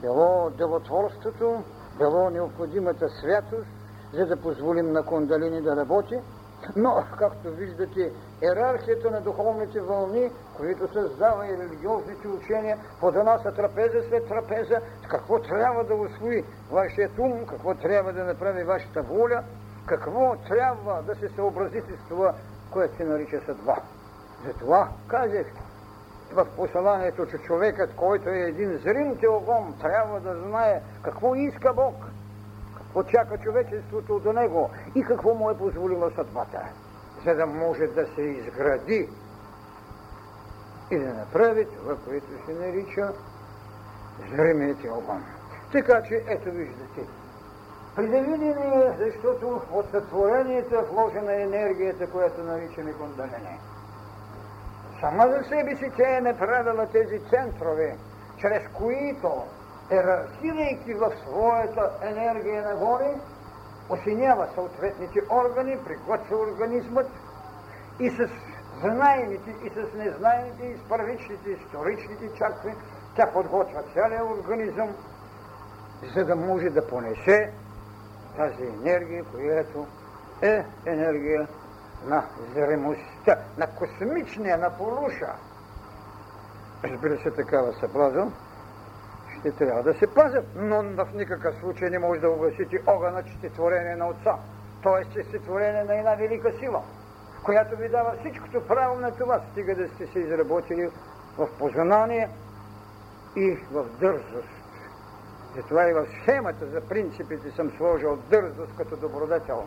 било 0.00 0.50
делотворството, 0.50 1.62
било 1.98 2.30
необходимата 2.30 3.08
святост, 3.08 3.68
за 4.12 4.26
да 4.26 4.36
позволим 4.36 4.92
на 4.92 5.02
кундалини 5.02 5.62
да 5.62 5.76
работи. 5.76 6.18
Но, 6.76 7.04
както 7.18 7.50
виждате, 7.50 8.12
иерархията 8.42 9.10
на 9.10 9.20
духовните 9.20 9.80
вълни, 9.80 10.30
които 10.56 10.92
създава 10.92 11.46
и 11.46 11.58
религиозните 11.58 12.28
учения, 12.28 12.78
под 13.00 13.16
една 13.16 13.38
са 13.38 13.52
трапеза 13.52 14.02
след 14.08 14.28
трапеза, 14.28 14.80
какво 15.08 15.38
трябва 15.38 15.84
да 15.84 15.94
освои 15.94 16.44
вашият 16.70 17.18
ум, 17.18 17.46
какво 17.46 17.74
трябва 17.74 18.12
да 18.12 18.24
направи 18.24 18.64
вашата 18.64 19.02
воля, 19.02 19.42
какво 19.86 20.36
трябва 20.48 21.02
да 21.02 21.14
се 21.14 21.28
съобрази 21.28 21.80
с 21.80 22.08
това, 22.08 22.34
което 22.72 22.96
се 22.96 23.04
нарича 23.04 23.40
съдба. 23.46 23.76
Затова 24.46 24.88
казах 25.08 25.46
в 26.32 26.46
посланието, 26.56 27.26
че 27.26 27.38
човекът, 27.38 27.94
който 27.96 28.28
е 28.28 28.38
един 28.38 28.78
зрим 28.78 29.18
теогон, 29.18 29.74
трябва 29.80 30.20
да 30.20 30.40
знае 30.40 30.82
какво 31.02 31.34
иска 31.34 31.72
Бог, 31.74 31.94
какво 32.96 33.10
чака 33.10 33.38
човечеството 33.38 34.18
до 34.18 34.32
него 34.32 34.70
и 34.94 35.02
какво 35.02 35.34
му 35.34 35.50
е 35.50 35.58
позволила 35.58 36.10
съдбата, 36.10 36.60
за 37.24 37.34
да 37.34 37.46
може 37.46 37.86
да 37.86 38.06
се 38.14 38.22
изгради 38.22 39.08
и 40.90 40.98
да 40.98 41.14
направи 41.14 41.66
това, 41.66 41.96
което 41.96 42.26
се 42.46 42.52
нарича 42.52 43.12
зримият 44.30 44.80
теогон. 44.80 45.24
Така 45.72 46.02
че, 46.02 46.24
ето 46.26 46.50
виждате, 46.50 47.00
Предвидени 47.96 48.48
е, 48.48 48.94
защото 48.98 49.60
от 49.72 49.90
сътворението 49.90 50.74
е 50.74 50.82
вложена 50.82 51.42
енергията, 51.42 52.10
която 52.10 52.42
наричаме 52.42 52.92
кундалини. 52.92 53.58
Сама 55.00 55.28
за 55.28 55.48
себе 55.48 55.76
си 55.76 55.90
тя 55.96 56.16
е 56.16 56.20
направила 56.20 56.86
тези 56.86 57.20
центрове, 57.30 57.96
чрез 58.38 58.62
които, 58.74 59.42
ерархирайки 59.90 60.94
в 60.94 61.12
своята 61.22 61.90
енергия 62.02 62.62
нагоре, 62.62 63.14
осинява 63.88 64.48
съответните 64.54 65.20
органи, 65.30 65.78
приготвя 65.84 66.36
организмът 66.36 67.10
и 68.00 68.10
с 68.10 68.28
знаемите 68.80 69.50
и 69.64 69.70
с 69.70 69.94
незнаемите, 69.94 70.66
и 70.66 70.76
с 70.76 70.88
първичните, 70.88 71.50
и 71.50 71.56
вторичните 71.56 72.34
чакви, 72.38 72.74
тя 73.16 73.26
подготвя 73.32 73.82
целият 73.92 74.30
организъм, 74.38 74.88
за 76.14 76.24
да 76.24 76.36
може 76.36 76.70
да 76.70 76.86
понесе 76.86 77.52
тази 78.36 78.62
енергия, 78.62 79.24
която 79.24 79.86
е 80.42 80.64
енергия 80.86 81.48
на 82.06 82.24
зримостта, 82.54 83.36
на 83.58 83.66
космичния, 83.66 84.58
на 84.58 84.70
полуша. 84.70 85.32
Разбира 86.84 87.18
се, 87.22 87.30
такава 87.30 87.72
съблазън 87.72 88.34
ще 89.40 89.52
трябва 89.52 89.82
да 89.82 89.94
се 89.94 90.14
пазят, 90.14 90.46
но 90.56 90.82
в 90.82 91.08
никакъв 91.14 91.54
случай 91.60 91.90
не 91.90 91.98
може 91.98 92.20
да 92.20 92.30
огласите 92.30 92.82
огъна, 92.86 93.22
че 93.22 93.32
сте 93.38 93.50
творение 93.50 93.96
на 93.96 94.08
Отца. 94.08 94.34
Тоест, 94.82 95.12
че 95.12 95.22
сте 95.22 95.38
творение 95.38 95.84
на 95.84 95.98
една 95.98 96.14
велика 96.14 96.52
сила, 96.58 96.82
която 97.44 97.76
ви 97.76 97.88
дава 97.88 98.14
всичкото 98.20 98.66
право 98.66 99.00
на 99.00 99.10
това, 99.16 99.40
стига 99.52 99.74
да 99.74 99.88
сте 99.88 100.06
се 100.06 100.18
изработили 100.18 100.90
в 101.38 101.48
познание 101.58 102.28
и 103.36 103.58
в 103.72 103.84
дързост. 104.00 104.48
Затова 105.56 105.90
и 105.90 105.92
в 105.92 106.06
схемата 106.22 106.66
за 106.66 106.80
принципите 106.88 107.50
съм 107.50 107.70
сложил 107.70 108.16
дързост 108.16 108.76
като 108.76 108.96
добродетел. 108.96 109.64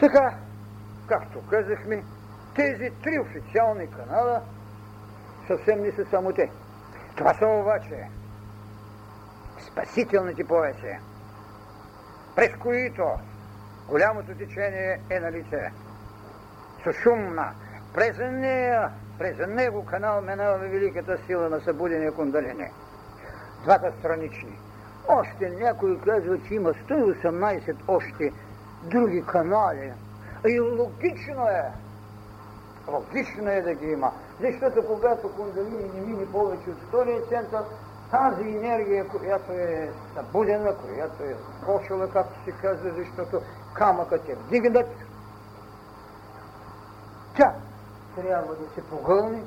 Така, 0.00 0.34
както 1.06 1.46
казахме, 1.50 2.04
тези 2.54 2.90
три 3.02 3.18
официални 3.20 3.90
канала 3.90 4.42
съвсем 5.46 5.82
не 5.82 5.92
са 5.92 6.04
само 6.10 6.32
те. 6.32 6.50
Това 7.20 7.34
са 7.34 7.46
обаче 7.46 8.08
спасителните 9.70 10.44
пояси, 10.44 10.98
през 12.36 12.56
които 12.56 13.02
голямото 13.88 14.34
течение 14.34 15.00
е 15.10 15.20
на 15.20 15.32
лице. 15.32 15.72
Сушумна, 16.82 17.52
през 17.94 18.18
нея, 18.18 18.90
през 19.18 19.38
него 19.48 19.84
канал 19.84 20.22
минава 20.22 20.58
великата 20.58 21.18
сила 21.26 21.48
на 21.48 21.60
събудения 21.60 22.12
кундалини 22.12 22.70
двата 23.62 23.92
странични. 23.98 24.58
Още 25.08 25.50
някой 25.50 26.00
казва, 26.00 26.38
че 26.48 26.54
има 26.54 26.70
118 26.70 27.76
още 27.88 28.32
други 28.82 29.24
канали. 29.26 29.92
И 30.48 30.60
логично 30.60 31.48
е, 31.48 31.62
логично 32.92 33.50
е 33.50 33.62
да 33.62 33.74
ги 33.74 33.86
има. 33.86 34.12
Защото 34.40 34.86
когато 34.86 35.32
кундалини 35.32 35.90
не 35.94 36.00
мине 36.00 36.32
повече 36.32 36.70
от 36.70 36.78
втория 36.88 37.20
център, 37.28 37.62
тази 38.10 38.48
енергия, 38.48 39.08
която 39.08 39.52
е 39.52 39.92
събудена, 40.14 40.74
която 40.76 41.22
е 41.22 41.36
скочила, 41.62 42.10
както 42.10 42.44
се 42.44 42.52
казва, 42.52 42.90
защото 42.96 43.40
камъкът 43.74 44.28
е 44.28 44.34
вдигнат, 44.34 44.88
тя 47.36 47.54
трябва 48.16 48.54
да 48.54 48.74
се 48.74 48.82
погълни 48.82 49.42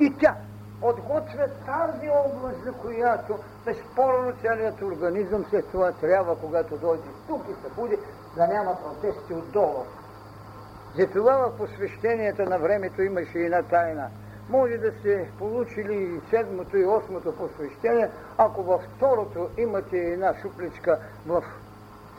и 0.00 0.14
тя 0.20 0.34
подготвя 0.80 1.48
тази 1.66 2.10
област, 2.10 2.64
за 2.64 2.72
която 2.72 3.38
безспорно 3.64 4.32
целият 4.42 4.82
организъм 4.82 5.44
след 5.50 5.70
това 5.70 5.92
трябва, 5.92 6.36
когато 6.36 6.76
дойде 6.76 7.08
тук 7.26 7.42
и 7.48 7.52
се 7.62 7.74
буди, 7.74 7.98
да 8.36 8.46
няма 8.46 8.76
протести 8.76 9.34
отдолу. 9.34 9.84
Затова 10.96 11.36
в 11.36 11.56
посвещенията 11.56 12.44
на 12.44 12.58
времето 12.58 13.02
имаше 13.02 13.38
една 13.38 13.62
тайна. 13.62 14.10
Може 14.48 14.78
да 14.78 14.92
сте 14.92 15.30
получили 15.38 15.94
и 15.94 16.20
седмото 16.30 16.76
и 16.76 16.86
осмото 16.86 17.36
посвещение, 17.36 18.10
ако 18.38 18.62
във 18.62 18.82
второто 18.82 19.50
имате 19.58 19.96
една 19.96 20.34
шупличка 20.42 20.98
в 21.26 21.44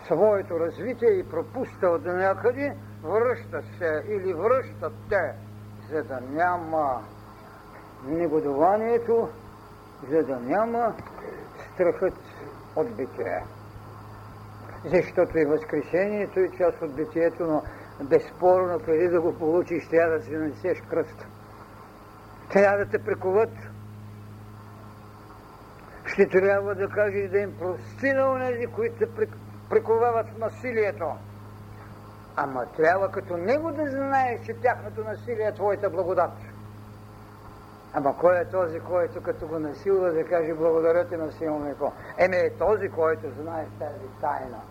своето 0.06 0.60
развитие 0.60 1.10
и 1.10 1.30
пропуска 1.30 1.90
от 1.90 2.06
някъде, 2.06 2.76
връща 3.04 3.62
се 3.78 4.04
или 4.08 4.34
връщат 4.34 4.94
те, 5.10 5.34
за 5.92 6.04
да 6.04 6.20
няма 6.22 7.02
негодованието, 8.08 9.30
за 10.10 10.24
да 10.24 10.40
няма 10.40 10.94
страхът 11.74 12.14
от 12.76 12.96
битие. 12.96 13.44
Защото 14.86 15.38
и 15.38 15.46
възкресението 15.46 16.40
е 16.40 16.50
част 16.58 16.82
от 16.82 16.96
битието, 16.96 17.44
но 17.44 17.64
безспорно 18.04 18.80
преди 18.80 19.08
да 19.08 19.22
го 19.22 19.38
получиш, 19.38 19.88
трябва 19.88 20.18
да 20.18 20.24
си 20.24 20.32
нанесеш 20.32 20.82
кръст. 20.90 21.28
Трябва 22.52 22.78
да 22.78 22.92
те 22.92 23.04
прекуват. 23.04 23.50
Ще 26.06 26.30
трябва 26.30 26.76
да 26.76 26.90
кажеш 26.90 27.30
да 27.30 27.40
им 27.40 27.58
прости 27.60 28.14
на 28.14 28.32
онези, 28.32 28.68
които 28.68 28.96
те 28.98 29.28
приковават 29.70 30.28
в 30.30 30.38
насилието. 30.38 31.12
Ама 32.36 32.66
трябва 32.78 33.12
като 33.12 33.38
него 33.38 33.72
да 33.72 33.90
знаеш, 33.90 34.42
че 34.46 34.54
тяхното 34.54 35.04
насилие 35.04 35.46
е 35.46 35.54
твоята 35.54 35.90
благодат. 35.90 36.32
Ама 37.94 38.18
кой 38.18 38.40
е 38.40 38.46
този, 38.46 38.80
който 38.80 39.24
като 39.24 39.48
го 39.48 39.60
насилва 39.60 40.12
да 40.12 40.26
каже 40.26 40.54
благодаря 40.54 41.08
ти 41.08 41.18
на 41.18 41.32
силнико? 41.32 41.94
Еме 42.18 42.38
е 42.38 42.58
този, 42.58 42.90
който 42.90 43.22
знае 43.42 43.66
тази 43.80 44.08
тайна. 44.22 44.62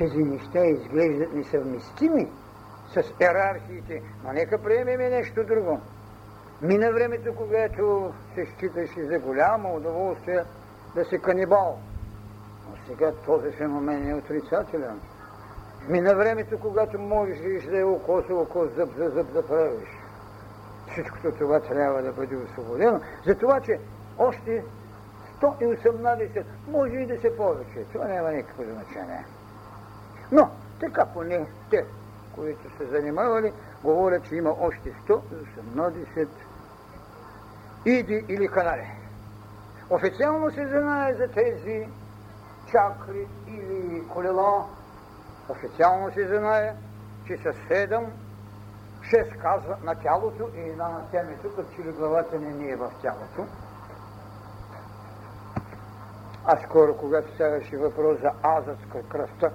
Тези 0.00 0.24
неща 0.24 0.66
изглеждат 0.66 1.34
несъвместими 1.34 2.28
с 2.94 3.02
иерархиите, 3.20 4.02
но 4.24 4.32
нека 4.32 4.62
приемем 4.62 5.10
нещо 5.10 5.44
друго. 5.44 5.80
Мина 6.62 6.92
времето, 6.92 7.34
когато 7.36 8.12
се 8.34 8.46
считаше 8.46 9.04
за 9.04 9.18
голямо 9.18 9.76
удоволствие 9.76 10.44
да 10.94 11.04
се 11.04 11.18
канибал. 11.18 11.78
Но 12.68 12.76
сега 12.86 13.12
този 13.26 13.50
феномен 13.50 14.10
е 14.10 14.14
отрицателен. 14.14 15.00
Мина 15.88 16.14
времето, 16.14 16.58
когато 16.60 16.98
можеш 16.98 17.64
да 17.64 17.78
е 17.78 17.84
око 17.84 18.22
за 18.28 18.34
око, 18.34 18.66
зъб 18.76 18.88
за 18.96 19.08
зъб 19.10 19.32
да 19.32 19.46
правиш. 19.46 19.88
Всичкото 20.92 21.32
това 21.32 21.60
трябва 21.60 22.02
да 22.02 22.12
бъде 22.12 22.36
освободено. 22.36 23.00
Затова, 23.26 23.60
че 23.60 23.78
още 24.18 24.64
118, 25.40 26.44
може 26.68 26.96
и 26.96 27.06
да 27.06 27.20
се 27.20 27.36
повече. 27.36 27.84
Това 27.92 28.08
няма 28.08 28.30
никакво 28.30 28.62
значение. 28.62 29.24
Но, 30.32 30.50
така 30.80 31.06
поне 31.06 31.46
те, 31.70 31.84
които 32.34 32.76
са 32.76 32.86
занимавали, 32.86 33.52
говорят, 33.82 34.24
че 34.24 34.34
има 34.34 34.54
още 34.60 34.92
118 35.08 36.28
иди 37.84 38.24
или 38.28 38.48
канали. 38.48 38.86
Официално 39.90 40.50
се 40.50 40.66
знае 40.66 41.14
за 41.14 41.28
тези 41.28 41.88
чакри 42.70 43.26
или 43.48 44.08
колела. 44.08 44.66
Официално 45.48 46.12
се 46.12 46.38
знае, 46.38 46.74
че 47.26 47.36
са 47.36 47.52
седем, 47.68 48.06
шест 49.02 49.30
казва 49.30 49.76
на 49.82 49.94
тялото 49.94 50.48
и 50.56 50.60
една 50.60 50.88
на 50.88 51.10
темето, 51.10 51.56
като 51.56 51.74
че 51.76 51.82
ли 51.82 51.92
главата 51.92 52.38
не, 52.38 52.54
не 52.54 52.70
е 52.70 52.76
в 52.76 52.90
тялото. 53.02 53.46
А 56.44 56.56
скоро, 56.64 56.96
когато 56.96 57.34
ставаше 57.34 57.76
въпрос 57.76 58.20
за 58.20 58.30
азъцка 58.42 59.02
кръвта, 59.08 59.50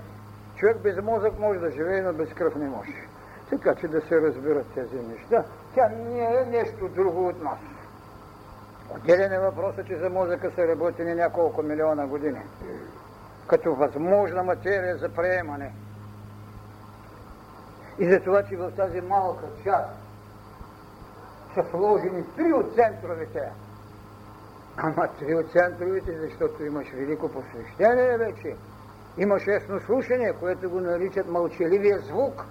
човек 0.56 0.78
без 0.78 1.02
мозък 1.04 1.40
може 1.40 1.60
да 1.60 1.72
живее, 1.72 2.02
но 2.02 2.14
без 2.14 2.34
кръв 2.34 2.56
не 2.56 2.70
може. 2.70 3.08
Така 3.50 3.76
че 3.76 3.88
да 3.88 4.02
се 4.02 4.22
разбират 4.22 4.66
тези 4.74 5.08
неща. 5.08 5.44
Тя 5.76 5.90
не 5.90 6.24
е 6.24 6.46
нещо 6.46 6.88
друго 6.88 7.28
от 7.28 7.44
нас. 7.44 7.60
Отделен 8.96 9.34
е 9.34 9.40
въпросът, 9.40 9.88
че 9.88 9.98
за 9.98 10.10
мозъка 10.10 10.52
са 10.56 10.68
работени 10.68 11.16
няколко 11.16 11.64
милиона 11.64 12.08
години. 12.08 12.42
Като 13.48 13.76
възможна 13.76 14.44
материя 14.44 14.98
за 14.98 15.10
приемане. 15.10 15.74
И 18.00 18.10
за 18.10 18.20
това, 18.20 18.44
че 18.44 18.58
в 18.58 18.72
тази 18.72 19.02
малка 19.02 19.46
част 19.64 19.90
са 21.54 21.62
вложени 21.62 22.24
три 22.36 22.54
от 22.54 22.76
центровете. 22.76 23.52
Ама 24.78 25.08
три 25.20 25.36
от 25.36 25.52
центровете, 25.52 26.20
защото 26.20 26.66
имаш 26.66 26.88
велико 26.92 27.32
посвещение 27.32 28.18
вече. 28.18 28.56
Имаш 29.18 29.48
ясно 29.48 29.80
слушане, 29.80 30.34
което 30.40 30.70
го 30.70 30.80
наричат 30.80 31.28
мълчаливия 31.28 32.00
звук. 32.00 32.46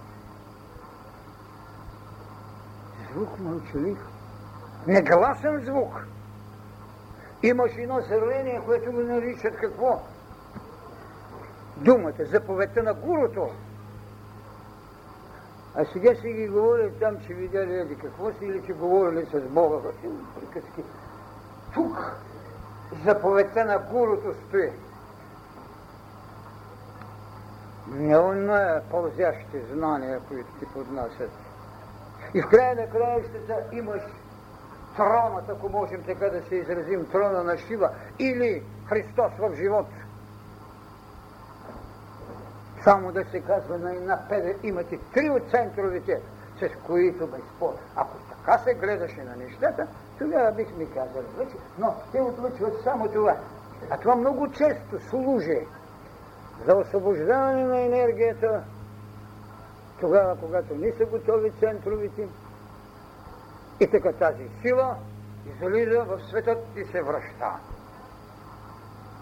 Звук 3.13 3.39
мълчалив. 3.39 3.99
Негласен 4.87 5.65
звук. 5.65 6.07
Имаш 7.43 7.73
едно 7.79 8.03
сравнение, 8.03 8.63
което 8.67 8.93
го 8.93 9.01
наричат 9.01 9.57
какво? 9.57 10.03
Думата, 11.77 12.25
заповедта 12.31 12.83
на 12.83 12.95
гурото. 12.95 13.49
А 15.75 15.85
сега 15.93 16.15
си 16.15 16.33
ги 16.33 16.49
говори 16.49 16.93
там, 17.01 17.17
че 17.27 17.35
видяли 17.35 17.75
еди 17.75 17.97
какво 17.97 18.31
си 18.31 18.45
или 18.45 18.63
че 18.67 18.73
говорили 18.73 19.27
с 19.27 19.41
Бога. 19.41 19.77
Приказки. 20.41 20.85
Тук 21.75 22.17
заповедта 23.05 23.65
на 23.65 23.79
гурото 23.79 24.35
стои. 24.49 24.71
Не 27.89 28.19
он 28.19 28.51
е 28.51 28.81
пълзящи 28.91 29.61
знания, 29.73 30.21
които 30.29 30.49
ти 30.59 30.67
поднасят. 30.67 31.31
И 32.35 32.43
в 32.43 32.49
края 32.49 32.75
на 32.77 32.91
краищата 32.91 33.65
имаш 33.73 34.03
тронът, 34.97 35.49
ако 35.49 35.69
можем 35.69 36.03
така 36.03 36.31
да 36.31 36.43
се 36.43 36.55
изразим, 36.55 37.07
трона 37.07 37.45
на 37.45 37.59
Шива 37.59 37.91
или 38.19 38.63
Христос 38.89 39.33
в 39.39 39.55
живот. 39.57 39.87
Само 42.85 43.13
да 43.13 43.25
се 43.25 43.41
казва 43.41 43.79
на 43.79 43.93
една 43.93 44.19
педа, 44.29 44.55
имате 44.63 44.99
три 45.13 45.31
от 45.31 45.51
центровете, 45.51 46.21
с 46.61 46.69
които 46.87 47.27
безспор. 47.27 47.75
Ако 47.97 48.17
така 48.19 48.59
се 48.59 48.75
гледаше 48.75 49.23
на 49.23 49.37
нещата, 49.37 49.87
тогава 50.19 50.53
бихме 50.53 50.85
казали, 50.85 51.27
вече, 51.39 51.57
но 51.79 51.95
те 52.13 52.21
отлъчват 52.21 52.83
само 52.83 53.09
това. 53.09 53.37
А 53.91 53.99
това 53.99 54.17
много 54.17 54.51
често 54.51 55.01
служи 55.11 55.67
за 56.67 56.75
освобождаване 56.75 57.65
на 57.65 57.81
енергията, 57.81 58.63
тогава, 60.01 60.37
когато 60.41 60.75
не 60.75 60.93
са 60.93 61.07
готови 61.07 61.51
центровите, 61.51 62.29
и 63.81 63.87
така 63.87 64.13
тази 64.13 64.49
сила 64.63 64.97
излиза 65.47 66.05
в 66.05 66.21
светът 66.29 66.59
и 66.77 66.85
се 66.85 67.03
връща. 67.03 67.53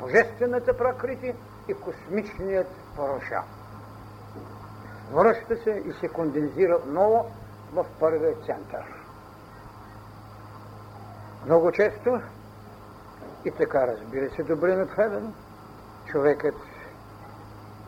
Божествената 0.01 0.77
пракрити 0.77 1.35
и 1.69 1.75
космичният 1.75 2.67
поруша. 2.97 3.43
Връща 5.13 5.57
се 5.57 5.71
и 5.71 5.93
се 5.93 6.09
кондензира 6.09 6.77
отново 6.77 7.31
в 7.73 7.87
първия 8.01 8.35
център. 8.47 8.85
Много 11.47 11.73
често 11.73 12.21
и 13.45 13.51
така 13.51 13.87
разбира 13.87 14.31
се 14.31 14.43
добре 14.43 14.77
направено, 14.77 15.33
човекът, 16.07 16.55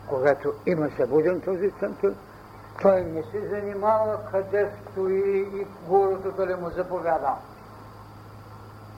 когато 0.09 0.53
има 0.65 0.89
събуден 0.97 1.41
този 1.41 1.71
център, 1.71 2.13
той 2.81 3.01
не 3.01 3.23
се 3.23 3.47
занимава 3.47 4.19
къде 4.31 4.69
стои 4.91 5.39
и 5.39 5.67
горото 5.87 6.31
да 6.31 6.57
му 6.57 6.69
заповяда. 6.69 7.31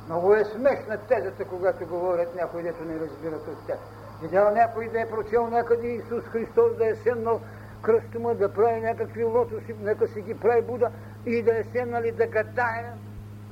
Много 0.08 0.34
е 0.34 0.46
смешна 0.46 0.98
тезата, 0.98 1.46
когато 1.46 1.86
говорят 1.86 2.36
някой, 2.36 2.64
дето 2.64 2.86
не 2.86 3.00
разбират 3.00 3.48
от 3.48 3.68
тях. 3.68 3.78
Видял 4.22 4.54
някой 4.54 4.90
да 4.90 5.02
е 5.02 5.10
прочел 5.10 5.48
някъде 5.48 5.88
Исус 5.88 6.24
Христос 6.24 6.78
да 6.78 6.88
е 6.88 6.96
седнал 6.96 7.42
кръста 7.82 8.20
му, 8.20 8.34
да 8.34 8.54
прави 8.54 8.82
някакви 8.82 9.24
лотоси, 9.24 9.76
нека 9.82 10.08
си 10.08 10.22
ги 10.22 10.40
прави 10.40 10.62
Буда 10.62 10.92
и 11.26 11.44
да 11.44 11.60
е 11.60 11.64
седнали 11.64 12.12
да 12.12 12.28
гадае, 12.28 12.94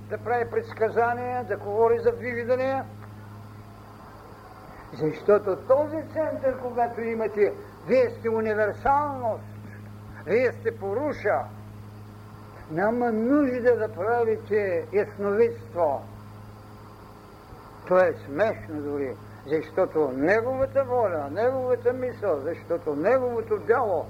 да 0.09 0.17
прави 0.17 0.49
предсказания, 0.49 1.43
да 1.43 1.57
говори 1.57 1.99
за 1.99 2.11
виждания. 2.11 2.85
Защото 4.99 5.55
този 5.55 5.97
център, 6.13 6.59
когато 6.61 7.01
имате, 7.01 7.53
вие 7.87 8.09
сте 8.09 8.29
универсалност, 8.29 9.43
вие 10.25 10.51
сте 10.51 10.77
поруша. 10.79 11.39
Няма 12.71 13.11
нужда 13.11 13.77
да 13.77 13.93
правите 13.93 14.85
ясновидство. 14.93 16.01
Това 17.85 18.05
е 18.05 18.13
смешно 18.25 18.81
дори, 18.81 19.15
защото 19.47 20.11
неговата 20.15 20.83
воля, 20.83 21.29
неговата 21.31 21.93
мисъл, 21.93 22.39
защото 22.39 22.95
неговото 22.95 23.57
дяло 23.57 24.05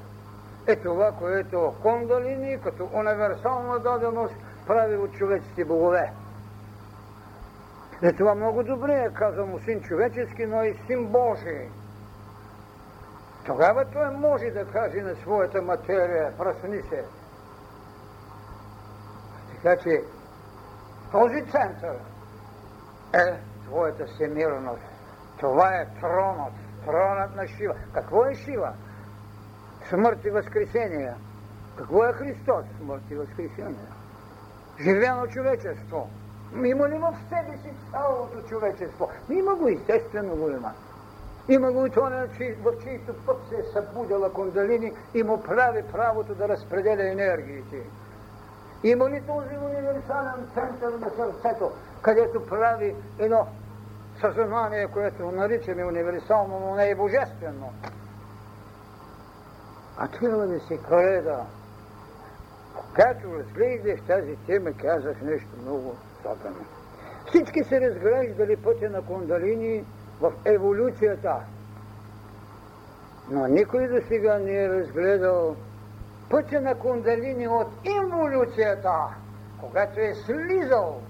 е 0.68 0.76
това, 0.76 1.12
което 1.12 1.74
Кондалини 1.82 2.62
като 2.62 2.90
универсална 2.94 3.80
даденост 3.80 4.36
прави 4.68 4.98
от 4.98 5.14
човеците 5.14 5.66
богове. 5.66 6.12
Това 8.14 8.36
много 8.36 8.64
добре 8.64 8.94
е 8.94 9.14
казано 9.14 9.60
син 9.60 9.82
човечески, 9.82 10.46
но 10.46 10.64
и 10.64 10.80
син 10.88 11.08
Божий. 11.08 11.70
Тогава 13.46 13.86
той 13.86 14.10
може 14.10 14.46
да 14.46 14.66
каже 14.66 15.02
на 15.02 15.16
своята 15.16 15.62
материя, 15.62 16.38
пръсни 16.38 16.82
се. 16.82 17.06
Така 19.56 19.82
че 19.82 20.02
този 21.12 21.42
център 21.52 21.96
е 23.14 23.40
твоята 23.66 24.06
всемирност. 24.06 24.84
Това 25.40 25.76
е 25.76 25.88
тронът, 26.00 26.54
тронът 26.86 27.36
на 27.36 27.48
Шива. 27.48 27.76
Какво 27.94 28.26
е 28.26 28.36
Шива? 28.36 28.74
Смърт 29.90 30.26
и 30.26 30.30
възкресение. 30.30 31.14
Какво 31.78 32.06
е 32.06 32.14
Христос? 32.14 32.66
Смърт 32.78 33.04
и 33.12 33.16
възкресение. 33.16 33.88
Живяно 34.80 35.28
човечество. 35.28 36.10
Има 36.64 36.90
ли 36.90 36.98
в 36.98 37.16
себе 37.30 37.58
си 37.58 37.74
цялото 37.92 38.48
човечество? 38.50 39.10
Има 39.30 39.56
го, 39.56 39.68
естествено 39.68 40.36
го 40.36 40.50
има. 40.50 40.72
Има 41.50 41.72
го 41.72 41.86
и 41.86 41.90
това, 41.90 42.28
в 42.64 42.84
чието 42.84 43.14
път 43.26 43.38
се 43.50 43.56
е 43.56 43.64
събудила 43.74 44.34
кундалини 44.34 44.94
и 45.14 45.24
му 45.24 45.44
прави 45.44 45.84
правото 45.92 46.36
да 46.36 46.50
разпределя 46.50 47.10
енергиите. 47.10 47.82
Има 48.84 49.10
ли 49.10 49.22
този 49.28 49.58
универсален 49.58 50.48
център 50.54 50.92
на 50.92 51.10
сърцето, 51.10 51.72
където 52.02 52.46
прави 52.46 52.96
едно 53.20 53.48
съзнание, 54.22 54.88
което 54.88 55.32
наричаме 55.32 55.86
универсално, 55.86 56.60
но 56.60 56.76
не 56.76 56.90
е 56.90 56.96
божествено? 56.96 57.74
А 59.98 60.08
трябва 60.08 60.48
да 60.48 60.60
се 60.60 60.78
гледа. 60.78 61.40
Когато 62.76 63.40
разглеждах 63.40 64.02
тази 64.08 64.36
тема, 64.36 64.72
казах 64.74 65.22
нещо 65.22 65.50
много 65.62 65.96
особено. 66.26 66.66
Всички 67.28 67.64
се 67.64 67.82
разглеждали 67.82 68.56
пътя 68.56 68.90
на 68.90 69.02
кундалини, 69.02 69.86
в 70.22 70.32
еволюцията. 70.46 71.36
Но 73.30 73.48
никой 73.48 73.88
до 73.88 74.08
сега 74.08 74.38
не 74.38 74.64
е 74.64 74.70
разгледал 74.70 75.56
пътя 76.30 76.62
на 76.62 76.76
кундалини 76.76 77.48
от 77.48 77.68
инволюцията. 77.84 78.92
когато 79.60 80.00
е 80.00 80.14
слизал, 80.16 81.02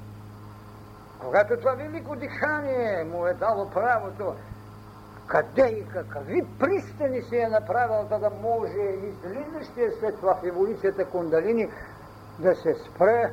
когато 1.19 1.57
това 1.57 1.71
велико 1.71 2.15
дихание 2.15 3.03
му 3.03 3.27
е 3.27 3.33
дало 3.33 3.69
правото, 3.69 4.33
къде 5.27 5.67
и 5.67 5.85
какви 5.87 6.45
пристани 6.59 7.21
си 7.21 7.37
е 7.37 7.47
направил, 7.47 8.07
за 8.09 8.19
да 8.19 8.29
може 8.41 8.79
излизащия 8.79 9.91
след 9.99 10.15
това 10.19 10.35
в 10.35 10.43
еволюцията 10.43 11.05
кундалини 11.05 11.69
да 12.39 12.55
се 12.55 12.73
спре 12.73 13.31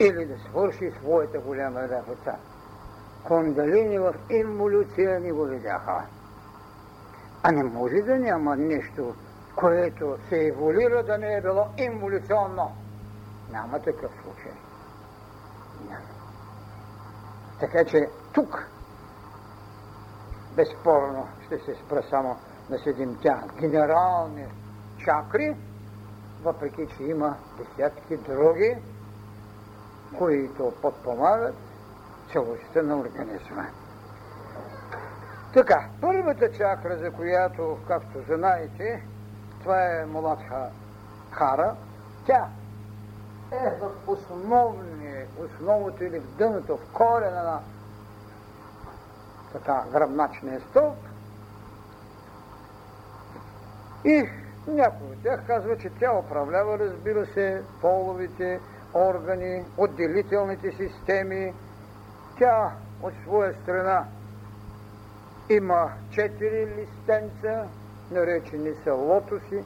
или 0.00 0.26
да 0.26 0.38
свърши 0.38 0.92
своята 1.00 1.40
голяма 1.40 1.88
работа. 1.88 2.36
Кундалини 3.24 3.98
в 3.98 4.14
инволюция 4.30 5.20
ни 5.20 5.32
го 5.32 5.44
видяха. 5.44 6.02
А 7.42 7.52
не 7.52 7.64
може 7.64 7.96
да 7.96 8.18
няма 8.18 8.56
нещо, 8.56 9.14
което 9.56 10.16
се 10.28 10.46
еволюира 10.46 11.02
да 11.02 11.18
не 11.18 11.34
е 11.34 11.40
било 11.40 11.66
инволюционно. 11.78 12.72
Няма 13.50 13.78
такъв 13.78 14.12
случай. 14.22 14.52
Няма. 15.88 16.06
Така 17.60 17.84
че 17.84 18.08
тук 18.32 18.68
безспорно 20.56 21.28
ще 21.46 21.58
се 21.58 21.74
спра 21.74 22.02
само 22.10 22.36
на 22.70 22.78
седемтя 22.78 23.42
генерални 23.60 24.46
чакри, 25.04 25.56
въпреки 26.42 26.86
че 26.96 27.02
има 27.02 27.36
десятки 27.58 28.16
други, 28.16 28.76
които 30.18 30.72
подпомагат 30.82 31.54
целостта 32.32 32.82
на 32.82 32.96
организма. 32.96 33.66
Така, 35.52 35.88
първата 36.00 36.52
чакра, 36.52 36.98
за 36.98 37.10
която, 37.10 37.78
както 37.88 38.22
знаете, 38.26 39.02
това 39.60 40.00
е 40.00 40.06
Муладха 40.06 40.70
Хара, 41.30 41.74
тя 42.26 42.48
е 43.52 43.70
в 43.80 43.90
основни, 44.06 45.24
основото 45.38 46.04
или 46.04 46.18
в 46.18 46.36
дъното, 46.36 46.76
в 46.76 46.92
корена 46.92 47.42
на 47.42 47.60
така 49.52 49.84
гръбначния 49.92 50.60
стълб. 50.60 50.96
И 54.04 54.28
някой 54.66 55.06
от 55.06 55.22
тях 55.22 55.46
казва, 55.46 55.78
че 55.78 55.90
тя 56.00 56.18
управлява, 56.18 56.78
разбира 56.78 57.26
се, 57.26 57.62
половите 57.80 58.60
органи, 58.94 59.64
отделителните 59.76 60.72
системи. 60.72 61.54
Тя 62.38 62.72
от 63.02 63.12
своя 63.22 63.54
страна 63.62 64.04
има 65.48 65.92
четири 66.10 66.66
листенца, 66.66 67.68
наречени 68.10 68.74
са 68.84 68.94
лотоси. 68.94 69.64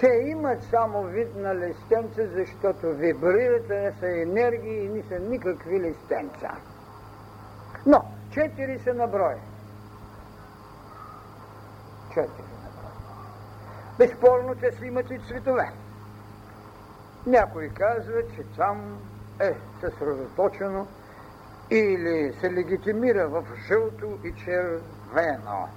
Те 0.00 0.06
имат 0.06 0.62
само 0.64 1.02
вид 1.02 1.36
на 1.36 1.54
листенца, 1.54 2.26
защото 2.26 2.94
вибрират, 2.94 3.68
не 3.68 3.92
са 4.00 4.20
енергии 4.22 4.84
и 4.84 4.88
не 4.88 5.02
са 5.02 5.18
никакви 5.18 5.80
листенца. 5.80 6.50
Но, 7.86 8.04
четири 8.30 8.78
са 8.78 8.94
на 8.94 9.06
брой. 9.06 9.34
Четири 12.08 12.46
на 12.62 12.70
брой. 12.76 12.92
Безспорно, 13.98 14.54
те 14.54 14.72
си 14.72 14.86
имат 14.86 15.10
и 15.10 15.18
цветове. 15.18 15.72
Някой 17.26 17.68
казва, 17.68 18.22
че 18.36 18.42
там 18.56 18.98
е 19.40 19.54
съсредоточено 19.80 20.86
или 21.70 22.32
се 22.40 22.52
легитимира 22.52 23.28
в 23.28 23.44
жълто 23.68 24.18
и 24.24 24.32
червено. 24.44 25.68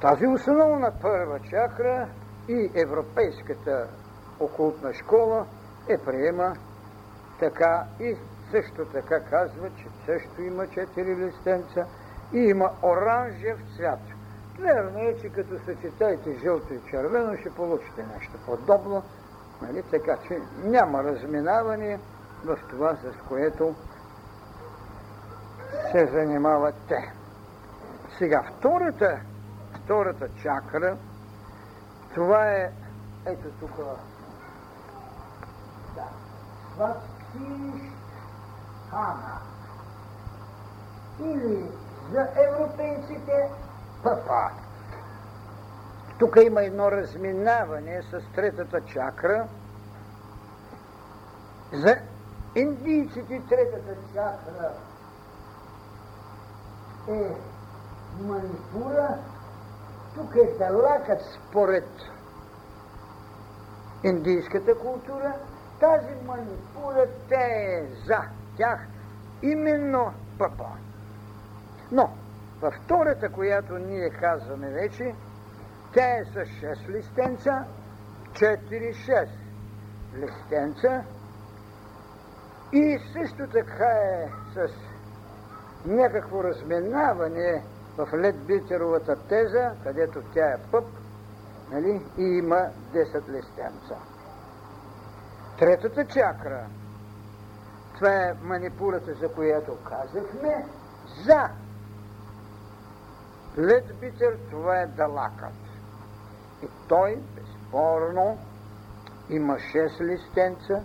Тази 0.00 0.26
основна 0.26 0.92
първа 1.00 1.40
чакра 1.40 2.08
и 2.48 2.70
европейската 2.74 3.88
окултна 4.40 4.94
школа 4.94 5.46
е 5.88 5.98
приема 5.98 6.52
така 7.38 7.84
и 8.00 8.16
също 8.50 8.84
така 8.84 9.20
казва, 9.20 9.70
че 9.70 9.86
също 10.06 10.42
има 10.42 10.66
четири 10.66 11.16
листенца 11.16 11.86
и 12.32 12.38
има 12.38 12.70
оранжев 12.82 13.58
цвят. 13.76 14.17
Верно 14.58 14.98
е, 14.98 15.16
че 15.20 15.28
като 15.28 15.64
съчетаете 15.64 16.38
жълто 16.38 16.74
и 16.74 16.80
червено, 16.90 17.36
ще 17.36 17.50
получите 17.50 18.06
нещо 18.14 18.32
подобно, 18.46 19.02
нали? 19.62 19.82
така 19.82 20.16
че 20.28 20.40
няма 20.64 21.04
разминаване 21.04 22.00
в 22.44 22.58
това, 22.70 22.96
с 22.96 23.28
което 23.28 23.74
се 25.92 26.06
занимават 26.06 26.74
те. 26.88 27.12
Сега, 28.18 28.42
втората, 28.58 29.20
втората 29.84 30.28
чакра, 30.42 30.96
това 32.14 32.52
е, 32.52 32.72
ето 33.26 33.48
тук, 33.60 33.76
да, 36.78 36.94
Хана. 38.90 39.40
Или 41.20 41.70
за 42.12 42.28
европейците 42.36 43.50
папа. 44.02 44.50
Тук 46.18 46.36
има 46.42 46.62
едно 46.62 46.92
разминаване 46.92 48.02
с 48.02 48.34
третата 48.34 48.80
чакра. 48.80 49.46
За 51.72 51.96
индийците 52.54 53.42
третата 53.48 53.94
чакра 54.14 54.70
е 57.08 57.36
манипура. 58.20 59.18
Тук 60.14 60.34
е 60.36 60.58
далакът 60.58 61.20
според 61.20 61.88
индийската 64.04 64.78
култура. 64.78 65.32
Тази 65.80 66.14
манипура 66.26 67.06
те 67.28 67.34
е 67.34 67.86
за 68.06 68.20
тях 68.56 68.80
именно 69.42 70.12
папа. 70.38 70.66
Но 71.92 72.10
във 72.60 72.74
втората, 72.74 73.32
която 73.32 73.78
ние 73.78 74.10
казваме 74.10 74.70
вече, 74.70 75.14
тя 75.94 76.18
е 76.18 76.24
с 76.24 76.36
6 76.36 76.88
листенца, 76.88 77.64
4-6 78.32 79.28
листенца 80.14 81.04
и 82.72 82.98
също 83.12 83.48
така 83.52 83.90
е 83.90 84.28
с 84.54 84.72
някакво 85.86 86.44
разминаване 86.44 87.64
в 87.96 88.08
Ледбитеровата 88.14 89.16
теза, 89.28 89.72
където 89.82 90.22
тя 90.34 90.46
е 90.46 90.62
пъп, 90.70 90.84
нали, 91.70 92.02
и 92.18 92.22
има 92.22 92.68
10 92.92 93.28
листенца. 93.28 93.96
Третата 95.58 96.04
чакра, 96.04 96.66
това 97.94 98.14
е 98.14 98.34
манипурата, 98.42 99.14
за 99.14 99.28
която 99.28 99.76
казахме, 99.84 100.66
за 101.26 101.48
Ледбитер, 103.58 104.38
това 104.50 104.80
е 104.80 104.86
далакът. 104.86 105.54
И 106.62 106.68
той, 106.88 107.22
безспорно, 107.34 108.38
има 109.30 109.54
6 109.54 110.00
листенца, 110.00 110.84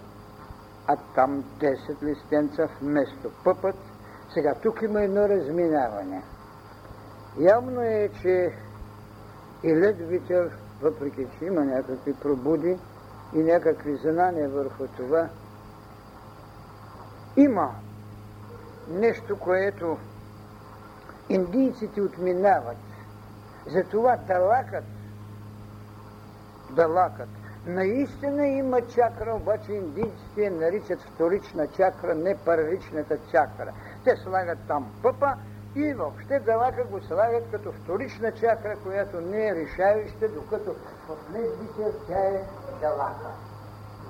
а 0.87 0.95
там 1.15 1.43
10 1.43 2.03
листенца 2.03 2.67
вместо 2.81 3.31
пъпът. 3.43 3.75
Сега, 4.33 4.53
тук 4.63 4.81
има 4.81 5.01
едно 5.01 5.29
разминаване. 5.29 6.23
Явно 7.37 7.81
е, 7.81 8.09
че 8.21 8.49
и 9.63 9.75
Ледвитер, 9.75 10.57
въпреки 10.81 11.27
че 11.39 11.45
има 11.45 11.61
някакви 11.65 12.13
пробуди 12.13 12.79
и 13.33 13.43
някакви 13.43 13.95
знания 13.95 14.49
върху 14.49 14.87
това, 14.97 15.29
има 17.37 17.75
нещо, 18.89 19.39
което 19.39 19.97
индийците 21.29 22.01
отминават. 22.01 22.77
Затова 23.67 24.17
далакът, 24.17 24.83
далакът, 26.69 27.29
наистина 27.65 28.47
има 28.47 28.81
чакра, 28.81 29.35
обаче 29.35 29.71
индийците 29.71 30.41
я 30.41 30.51
наричат 30.51 31.01
вторична 31.01 31.67
чакра, 31.67 32.15
не 32.15 32.37
първичната 32.37 33.17
чакра. 33.31 33.73
Те 34.03 34.15
слагат 34.15 34.59
там 34.67 34.91
пъпа 35.01 35.33
и 35.75 35.93
въобще 35.93 36.39
далака 36.39 36.83
го 36.83 37.01
слагат 37.01 37.51
като 37.51 37.71
вторична 37.71 38.31
чакра, 38.31 38.75
която 38.83 39.21
не 39.21 39.47
е 39.47 39.55
решаваща, 39.55 40.29
докато 40.29 40.75
в 41.07 41.33
лесбите 41.33 41.97
тя 42.07 42.19
е 42.19 42.43
далака. 42.81 43.29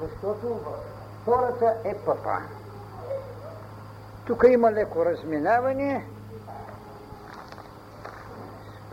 Защото 0.02 0.60
втората 1.22 1.76
е 1.84 1.96
пъпа. 2.06 2.38
Тук 4.26 4.44
има 4.48 4.72
леко 4.72 5.06
разминаване, 5.06 6.06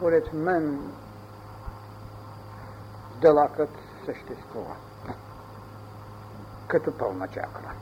според 0.00 0.32
мен 0.32 0.92
делакът 3.20 3.70
съществува 4.04 4.76
като 6.68 6.98
пълна 6.98 7.28
чакра. 7.28 7.72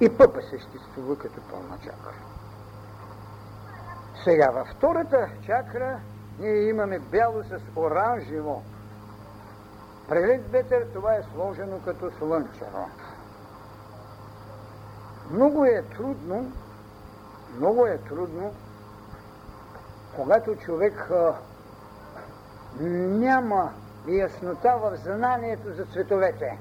И 0.00 0.18
пъпа 0.18 0.40
съществува 0.42 1.18
като 1.18 1.40
пълна 1.50 1.78
чакра. 1.78 2.14
Сега 4.24 4.50
във 4.50 4.68
втората 4.68 5.28
чакра 5.46 6.00
ние 6.38 6.68
имаме 6.68 6.98
бяло 6.98 7.42
с 7.42 7.60
оранжево. 7.76 8.62
Прелит 10.08 10.50
ветер, 10.50 10.86
това 10.94 11.14
е 11.14 11.22
сложено 11.34 11.80
като 11.84 12.10
слънчево. 12.18 12.88
Много 15.30 15.64
е 15.64 15.82
трудно, 15.96 16.52
много 17.56 17.86
е 17.86 17.98
трудно, 17.98 18.54
когато 20.16 20.56
човек 20.56 21.10
а, 21.10 21.34
няма 22.80 23.72
яснота 24.08 24.76
в 24.76 24.96
знанието 24.96 25.72
за 25.72 25.84
цветовете. 25.84 26.58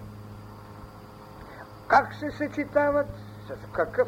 Как 1.88 2.14
се 2.14 2.32
съчетават, 2.32 3.08
с 3.48 3.72
какъв 3.72 4.08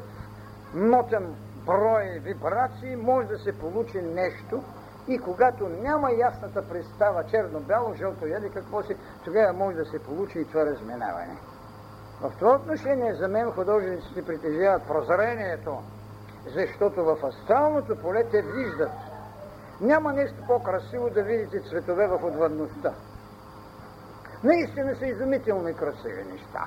нотен 0.73 1.35
брой 1.65 2.19
вибрации 2.23 2.95
може 2.95 3.27
да 3.27 3.37
се 3.37 3.59
получи 3.59 4.01
нещо 4.01 4.63
и 5.07 5.19
когато 5.19 5.69
няма 5.69 6.11
ясната 6.11 6.69
представа 6.69 7.23
черно-бяло, 7.23 7.93
жълто 7.93 8.27
яди 8.27 8.49
какво 8.49 8.83
си, 8.83 8.95
тогава 9.23 9.53
може 9.53 9.77
да 9.77 9.85
се 9.85 9.99
получи 9.99 10.39
и 10.39 10.45
това 10.45 10.65
разминаване. 10.65 11.37
В 12.21 12.31
това 12.39 12.55
отношение 12.55 13.15
за 13.15 13.27
мен 13.27 13.51
художниците 13.51 14.25
притежават 14.25 14.87
прозрението, 14.87 15.83
защото 16.55 17.05
в 17.05 17.17
астралното 17.23 17.95
поле 17.95 18.23
те 18.23 18.41
виждат. 18.41 18.91
Няма 19.81 20.13
нещо 20.13 20.43
по-красиво 20.47 21.09
да 21.09 21.23
видите 21.23 21.69
цветове 21.69 22.07
в 22.07 22.23
отвъдността. 22.23 22.93
Наистина 24.43 24.95
са 24.95 25.05
изумителни 25.05 25.73
красиви 25.73 26.23
неща. 26.31 26.65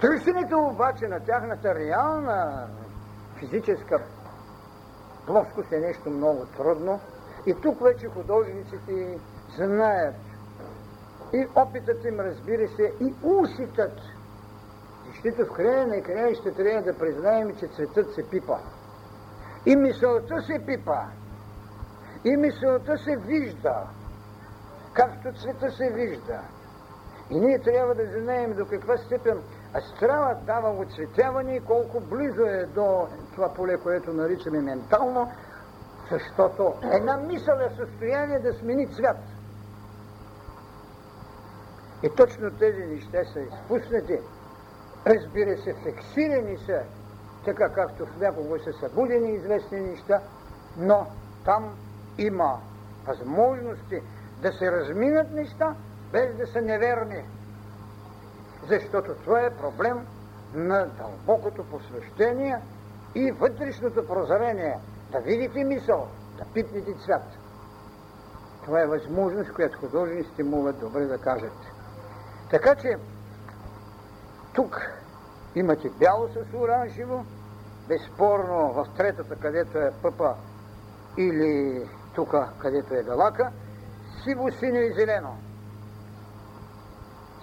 Търсенето 0.00 0.58
обаче 0.58 1.08
на 1.08 1.20
тяхната 1.20 1.74
реална 1.74 2.68
физическа 3.38 4.02
плоскост 5.26 5.72
е 5.72 5.78
нещо 5.78 6.10
много 6.10 6.46
трудно. 6.56 7.00
И 7.46 7.54
тук 7.62 7.82
вече 7.82 8.06
художниците 8.06 9.18
знаят. 9.56 10.14
И 11.32 11.46
опитът 11.54 12.04
им, 12.04 12.20
разбира 12.20 12.68
се, 12.68 12.92
и 13.00 13.14
уситът. 13.22 14.00
Защото 15.06 15.52
в 15.52 15.56
края 15.56 15.86
на 15.86 15.96
екрана 15.96 16.34
ще 16.34 16.52
трябва 16.52 16.82
да 16.82 16.98
признаем, 16.98 17.56
че 17.56 17.66
цветът 17.66 18.14
се 18.14 18.30
пипа. 18.30 18.58
И 19.66 19.76
мисълта 19.76 20.42
се 20.42 20.66
пипа. 20.66 21.02
И 22.24 22.36
мисълта 22.36 22.98
се 22.98 23.16
вижда. 23.16 23.74
Както 24.92 25.32
цвета 25.32 25.70
се 25.70 25.90
вижда. 25.90 26.40
И 27.30 27.40
ние 27.40 27.58
трябва 27.58 27.94
да 27.94 28.20
знаем 28.20 28.54
до 28.54 28.66
каква 28.66 28.96
степен 28.96 29.42
астралът 29.74 30.44
дава 30.46 30.70
оцветяване 30.70 31.56
и 31.56 31.60
колко 31.60 32.00
близо 32.00 32.42
е 32.42 32.66
до 32.66 33.08
това 33.34 33.54
поле, 33.54 33.78
което 33.78 34.12
наричаме 34.12 34.60
ментално, 34.60 35.32
защото 36.10 36.74
една 36.92 37.16
мисъл 37.16 37.54
е 37.54 37.76
състояние 37.76 38.38
да 38.38 38.52
смени 38.52 38.86
цвят. 38.86 39.16
И 42.02 42.10
точно 42.16 42.50
тези 42.50 42.86
неща 42.86 43.24
са 43.32 43.40
изпуснати. 43.40 44.18
Разбира 45.06 45.56
се, 45.62 45.74
фиксирани 45.74 46.58
са, 46.58 46.82
така 47.44 47.68
както 47.68 48.06
в 48.06 48.20
някого 48.20 48.58
са 48.58 48.72
събудени 48.72 49.30
известни 49.30 49.80
неща, 49.80 50.20
но 50.76 51.06
там 51.44 51.76
има 52.18 52.58
възможности 53.06 54.02
да 54.42 54.52
се 54.52 54.72
разминат 54.72 55.30
неща, 55.30 55.74
без 56.12 56.36
да 56.36 56.46
са 56.46 56.60
неверни. 56.60 57.24
Защото 58.68 59.14
това 59.14 59.40
е 59.40 59.56
проблем 59.56 60.06
на 60.54 60.86
дълбокото 60.86 61.64
посвещение 61.64 62.58
и 63.14 63.30
вътрешното 63.30 64.06
прозрение. 64.06 64.78
Да 65.12 65.18
видите 65.20 65.64
мисъл, 65.64 66.08
да 66.38 66.44
пипнете 66.54 66.94
цвят. 67.04 67.22
Това 68.64 68.80
е 68.80 68.86
възможност, 68.86 69.52
която 69.52 69.78
художниците 69.78 70.42
могат 70.42 70.80
добре 70.80 71.04
да 71.04 71.18
кажат. 71.18 71.58
Така 72.50 72.74
че, 72.74 72.96
тук 74.54 74.80
имате 75.54 75.90
бяло 75.90 76.28
с 76.28 76.54
оранжево, 76.54 77.24
безспорно 77.88 78.72
в 78.72 78.86
третата, 78.96 79.36
където 79.36 79.78
е 79.78 79.92
пъпа, 80.02 80.34
или 81.18 81.82
тук, 82.14 82.34
където 82.58 82.94
е 82.94 83.02
галака, 83.02 83.50
сиво, 84.24 84.50
синьо 84.50 84.80
и 84.80 84.92
зелено. 84.92 85.36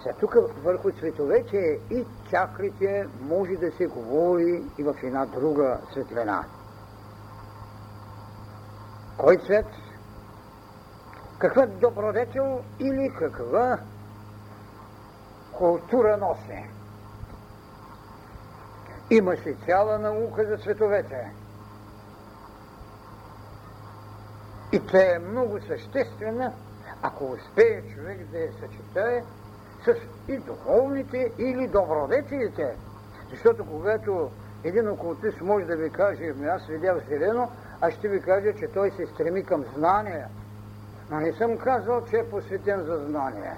Сега 0.02 0.14
тук 0.20 0.36
върху 0.64 0.92
цветовете 0.92 1.80
и 1.90 2.04
чакрите 2.30 3.06
може 3.20 3.52
да 3.52 3.72
се 3.72 3.86
говори 3.86 4.64
и 4.78 4.82
в 4.82 4.94
една 5.02 5.26
друга 5.26 5.78
светлина. 5.92 6.44
Кой 9.18 9.36
цвет? 9.36 9.66
Каква 11.38 11.66
добродетел 11.66 12.60
или 12.80 13.12
каква 13.18 13.78
култура 15.52 16.16
носи? 16.16 16.64
Има 19.10 19.36
си 19.36 19.56
цяла 19.66 19.98
наука 19.98 20.46
за 20.46 20.56
цветовете. 20.56 21.41
И 24.72 24.80
тя 24.86 25.14
е 25.14 25.18
много 25.18 25.60
съществена, 25.60 26.52
ако 27.02 27.24
успее 27.24 27.82
човек 27.94 28.18
да 28.30 28.38
я 28.38 28.52
съчетае 28.52 29.22
с 29.84 29.94
и 30.28 30.38
духовните 30.38 31.32
или 31.38 31.66
добродетелите. 31.66 32.76
Защото 33.30 33.66
когато 33.66 34.30
един 34.64 34.90
окултист 34.90 35.40
може 35.40 35.66
да 35.66 35.76
ви 35.76 35.90
каже, 35.90 36.32
ами 36.36 36.46
аз 36.46 36.66
видях 36.66 37.08
зелено, 37.08 37.50
аз 37.80 37.92
ще 37.92 38.08
ви 38.08 38.20
кажа, 38.20 38.52
че 38.58 38.66
той 38.66 38.90
се 38.90 39.06
стреми 39.06 39.44
към 39.44 39.64
знание. 39.76 40.26
Но 41.10 41.20
не 41.20 41.32
съм 41.32 41.58
казал, 41.58 42.04
че 42.04 42.16
е 42.16 42.30
посветен 42.30 42.84
за 42.84 42.96
знание. 42.96 43.52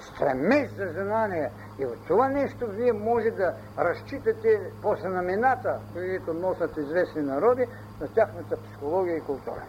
Стремеж 0.00 0.70
за 0.70 0.92
знание. 0.92 1.50
И 1.78 1.86
от 1.86 2.06
това 2.06 2.28
нещо 2.28 2.66
вие 2.66 2.92
може 2.92 3.30
да 3.30 3.54
разчитате 3.78 4.60
по 4.82 4.96
знамената, 4.96 5.78
които 5.92 6.34
носят 6.34 6.76
известни 6.76 7.22
народи, 7.22 7.66
на 8.00 8.08
тяхната 8.08 8.56
психология 8.56 9.16
и 9.16 9.20
култура. 9.20 9.62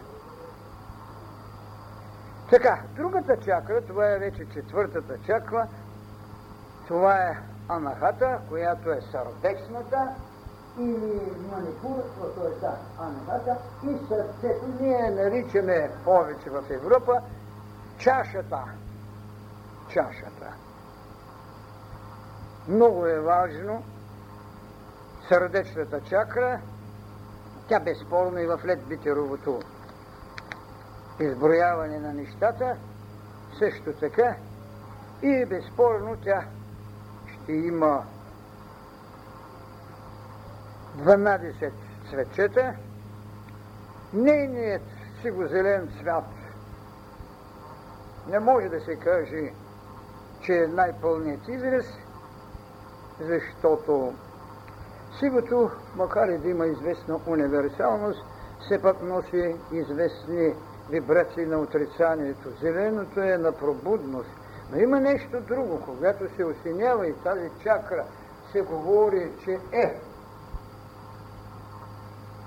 Така, 2.50 2.82
другата 2.96 3.36
чакра, 3.36 3.80
това 3.80 4.10
е 4.10 4.18
вече 4.18 4.46
четвъртата 4.54 5.18
чакра, 5.26 5.68
това 6.88 7.14
е 7.14 7.38
анахата, 7.68 8.38
която 8.48 8.90
е 8.90 9.00
сърдечната 9.00 10.08
или 10.78 11.20
манипурата, 11.52 12.34
т.е. 12.36 12.60
да, 12.60 12.76
анахата 12.98 13.56
и 13.84 13.98
сърцето. 14.08 14.66
Ние 14.80 15.10
наричаме 15.10 15.90
повече 16.04 16.50
в 16.50 16.64
Европа 16.70 17.20
чашата. 17.98 18.64
Чашата. 19.88 20.54
Много 22.68 23.06
е 23.06 23.20
важно 23.20 23.82
сърдечната 25.28 26.00
чакра, 26.00 26.60
тя 27.68 27.80
безспорно 27.80 28.38
и 28.38 28.46
в 28.46 28.60
лед 28.66 28.86
битеровото 28.88 29.60
изброяване 31.20 31.98
на 31.98 32.12
нещата, 32.12 32.76
също 33.58 33.92
така 33.92 34.36
и 35.22 35.44
безспорно 35.44 36.16
тя 36.24 36.44
ще 37.34 37.52
има 37.52 38.04
12 40.96 41.72
цветчета. 42.10 42.74
Нейният 44.12 44.82
сиво-зелен 45.22 45.88
цвят 46.00 46.24
не 48.28 48.40
може 48.40 48.68
да 48.68 48.80
се 48.80 48.96
каже, 48.96 49.52
че 50.40 50.54
е 50.54 50.66
най-пълният 50.66 51.48
израз, 51.48 51.86
защото 53.20 54.14
сивото, 55.18 55.70
макар 55.96 56.28
и 56.28 56.38
да 56.38 56.48
има 56.48 56.66
известна 56.66 57.20
универсалност, 57.26 58.24
все 58.60 58.82
пак 58.82 59.02
носи 59.02 59.56
известни 59.72 60.54
вибрации 60.90 61.46
на 61.46 61.58
отрицанието. 61.58 62.48
Зеленото 62.60 63.20
е 63.20 63.38
на 63.38 63.52
пробудност. 63.52 64.30
Но 64.72 64.78
има 64.78 65.00
нещо 65.00 65.40
друго. 65.40 65.82
Когато 65.84 66.36
се 66.36 66.44
осенява 66.44 67.08
и 67.08 67.14
тази 67.14 67.50
чакра, 67.62 68.04
се 68.52 68.60
говори, 68.60 69.32
че 69.44 69.58
е 69.72 70.00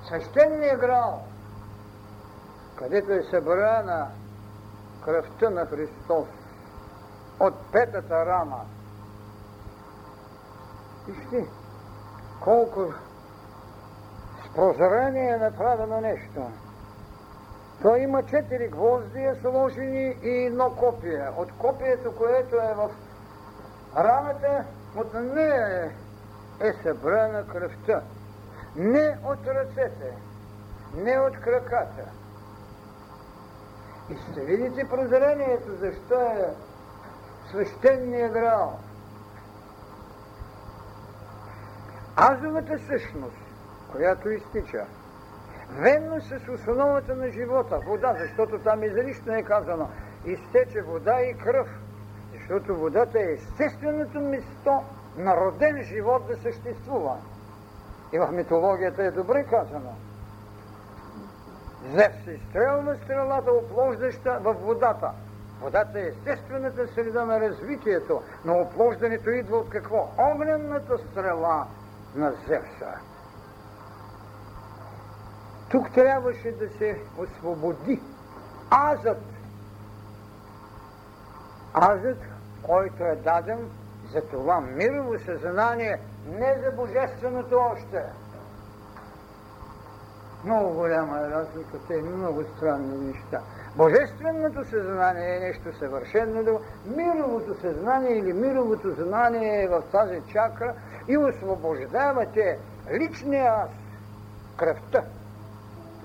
свещения 0.07 0.77
грал, 0.77 1.23
където 2.75 3.11
е 3.11 3.23
събрана 3.23 4.07
кръвта 5.05 5.49
на 5.49 5.65
Христос 5.65 6.27
от 7.39 7.53
петата 7.71 8.25
рама. 8.25 8.61
Вижте, 11.07 11.47
колко 12.43 12.93
с 14.45 14.55
прозрение 14.55 15.29
е 15.29 15.37
направено 15.37 16.01
нещо. 16.01 16.51
Той 17.83 17.99
има 17.99 18.23
четири 18.23 18.67
гвоздия 18.67 19.35
сложени 19.41 20.17
и 20.23 20.45
едно 20.45 20.75
копие. 20.75 21.27
От 21.37 21.51
копието, 21.51 22.15
което 22.15 22.55
е 22.55 22.73
в 22.75 22.89
раната, 23.97 24.65
от 24.95 25.13
нея 25.13 25.91
е 26.61 26.73
събрана 26.83 27.47
кръвта. 27.47 28.01
Не 28.75 29.17
от 29.23 29.47
ръцете, 29.47 30.17
не 30.95 31.19
от 31.19 31.39
краката. 31.39 32.03
И 34.09 34.17
ще 34.31 34.41
видите 34.41 34.89
прозрението, 34.89 35.75
защо 35.79 36.21
е 36.21 36.53
свещения 37.49 38.29
грал. 38.29 38.79
Азовата 42.17 42.79
същност, 42.79 43.37
която 43.91 44.29
изтича, 44.29 44.85
венно 45.77 46.21
с 46.21 46.49
основата 46.49 47.15
на 47.15 47.29
живота, 47.29 47.79
вода, 47.87 48.15
защото 48.19 48.59
там 48.59 48.83
изрично 48.83 49.33
е 49.33 49.43
казано, 49.43 49.89
изтече 50.25 50.81
вода 50.81 51.21
и 51.21 51.33
кръв, 51.37 51.67
защото 52.33 52.75
водата 52.75 53.19
е 53.19 53.33
естественото 53.33 54.19
место 54.19 54.81
на 55.17 55.37
роден 55.37 55.83
живот 55.83 56.27
да 56.27 56.37
съществува. 56.37 57.17
И 58.13 58.19
в 58.19 58.31
митологията 58.31 59.03
е 59.03 59.11
добре 59.11 59.43
казано. 59.43 59.95
Зев 61.93 62.11
се 62.23 62.31
изстрелва 62.31 62.95
стрелата, 62.95 63.51
оплождаща 63.51 64.39
в 64.41 64.53
водата. 64.53 65.11
Водата 65.61 65.99
е 65.99 66.07
естествената 66.07 66.87
среда 66.87 67.25
на 67.25 67.39
развитието, 67.39 68.21
но 68.45 68.53
оплождането 68.53 69.29
идва 69.29 69.57
от 69.57 69.69
какво? 69.69 70.09
Огненната 70.17 70.97
стрела 70.97 71.67
на 72.15 72.31
Зевса. 72.47 72.99
Тук 75.73 75.93
трябваше 75.93 76.51
да 76.51 76.69
се 76.69 77.01
освободи 77.17 78.01
азът. 78.71 79.23
Азът, 81.73 82.17
който 82.63 83.03
е 83.03 83.15
даден 83.15 83.69
за 84.13 84.21
това 84.21 84.59
мирово 84.59 85.19
съзнание, 85.19 85.99
не 86.27 86.57
за 86.63 86.71
божественото 86.71 87.57
още. 87.73 88.03
Много 90.45 90.73
голяма 90.73 91.19
е 91.19 91.29
разликата 91.29 91.95
и 91.95 92.01
много 92.01 92.43
странни 92.57 92.97
неща. 92.97 93.41
Божественото 93.75 94.69
съзнание 94.69 95.35
е 95.35 95.39
нещо 95.39 95.77
съвършено 95.79 96.43
друго. 96.43 96.61
Мировото 96.85 97.61
съзнание 97.61 98.17
или 98.17 98.33
мировото 98.33 98.93
знание 98.93 99.63
е 99.63 99.67
в 99.67 99.83
тази 99.91 100.21
чакра 100.31 100.73
и 101.07 101.17
освобождавате 101.17 102.59
личния 102.91 103.53
аз, 103.53 103.69
кръвта, 104.57 105.03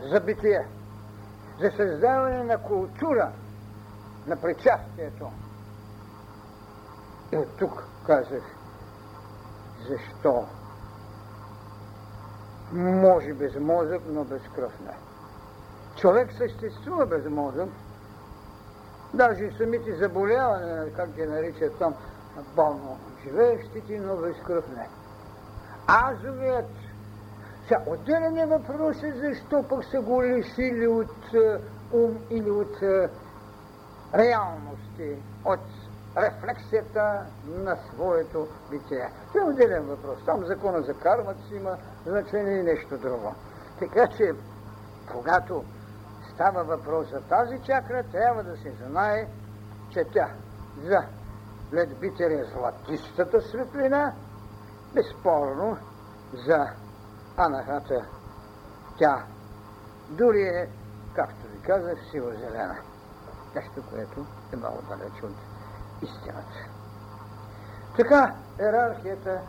за 0.03 0.21
битие, 0.21 0.67
за 1.61 1.71
създаване 1.77 2.45
на 2.45 2.59
култура, 2.59 3.33
на 4.27 4.37
причастието. 4.37 5.31
И 7.33 7.37
от 7.37 7.57
тук 7.59 7.85
казах, 8.07 8.43
защо 9.89 10.45
може 12.73 13.33
без 13.33 13.55
мозък, 13.55 14.03
но 14.07 14.25
без 14.25 14.43
кръв 14.55 14.81
не. 14.81 14.95
Човек 15.97 16.33
съществува 16.39 17.07
без 17.07 17.25
мозък, 17.25 17.69
даже 19.15 19.45
и 19.45 19.53
самите 19.59 19.97
заболявания, 19.97 20.93
как 20.93 21.11
ги 21.11 21.27
наричат 21.27 21.79
там, 21.79 21.95
болно 22.57 22.99
живеещите, 23.25 24.01
но 24.01 24.17
без 24.17 24.37
кръв 24.47 24.65
не. 24.77 24.89
Азовият 25.87 26.71
сега, 27.69 27.83
отделен 27.87 28.39
е 28.39 28.47
въпросът 28.47 29.17
защо 29.17 29.63
пък 29.69 29.85
са 29.85 30.01
го 30.01 30.23
лишили 30.23 30.87
от 30.87 31.35
е, 31.35 31.61
ум 31.93 32.19
или 32.31 32.51
от 32.51 32.83
е, 32.83 33.09
реалности, 34.15 35.23
от 35.45 35.61
рефлексията 36.17 37.27
на 37.47 37.77
своето 37.77 38.49
битие. 38.71 39.11
Това 39.29 39.41
е 39.41 39.51
отделен 39.51 39.83
въпрос. 39.83 40.19
Там 40.27 40.45
закона 40.45 40.83
за 40.83 40.95
кармат 40.95 41.37
си 41.49 41.55
има 41.55 41.77
значение 42.07 42.59
и 42.59 42.63
нещо 42.63 42.99
друго. 42.99 43.35
Така 43.79 44.07
че, 44.17 44.33
когато 45.13 45.65
става 46.35 46.65
въпрос 46.65 47.11
за 47.11 47.21
тази 47.21 47.59
чакра, 47.59 48.03
трябва 48.13 48.43
да 48.43 48.57
се 48.57 48.73
знае, 48.89 49.27
че 49.91 50.05
тя 50.13 50.29
за 50.85 51.03
ледбитер 51.73 52.31
е 52.31 52.45
златистата 52.45 53.41
светлина, 53.41 54.13
безспорно 54.95 55.77
за 56.47 56.67
анахата 57.39 58.05
тя 58.99 59.23
дори 60.09 60.43
е, 60.43 60.69
както 61.15 61.47
ви 61.47 61.63
казах, 61.63 61.99
сила 62.11 62.33
зелена. 62.33 62.77
Нещо, 63.55 63.83
което 63.91 64.27
е 64.53 64.57
много 64.57 64.79
далеч 64.89 65.23
от 65.23 65.37
истината. 66.03 66.69
Така, 67.97 68.35
иерархията 68.61 69.41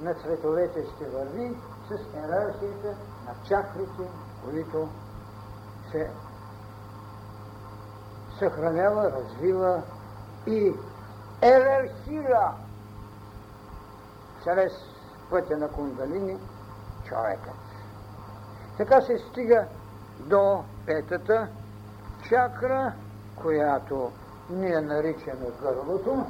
на 0.00 0.14
цветовете 0.14 0.86
ще 0.96 1.04
върви 1.04 1.56
с 1.88 2.16
иерархията 2.16 2.88
на 3.26 3.34
чакрите, 3.48 4.02
които 4.44 4.88
се 5.90 6.10
съхранява, 8.38 9.12
развива 9.12 9.82
и 10.46 10.74
ерархира 11.42 12.52
чрез 14.44 14.72
пътя 15.30 15.56
на 15.56 15.68
кундалини 15.68 16.38
човекът. 17.08 17.54
Така 18.76 19.00
се 19.00 19.18
стига 19.18 19.66
до 20.20 20.64
петата 20.86 21.48
чакра, 22.28 22.92
която 23.36 24.12
ние 24.50 24.80
наричаме 24.80 25.46
гърлото. 25.62 26.26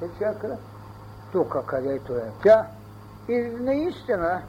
Петата 0.00 0.18
чакра, 0.18 0.58
тук 1.32 1.66
където 1.66 2.12
е 2.12 2.32
тя. 2.42 2.66
И 3.28 3.38
наистина 3.60 4.42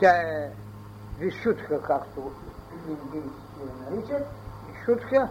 тя 0.00 0.16
е 0.16 0.50
вишутка, 1.18 1.82
както 1.82 2.30
индийски 2.88 3.60
я 3.60 3.90
наричат, 3.90 4.26
вишутка. 4.68 5.28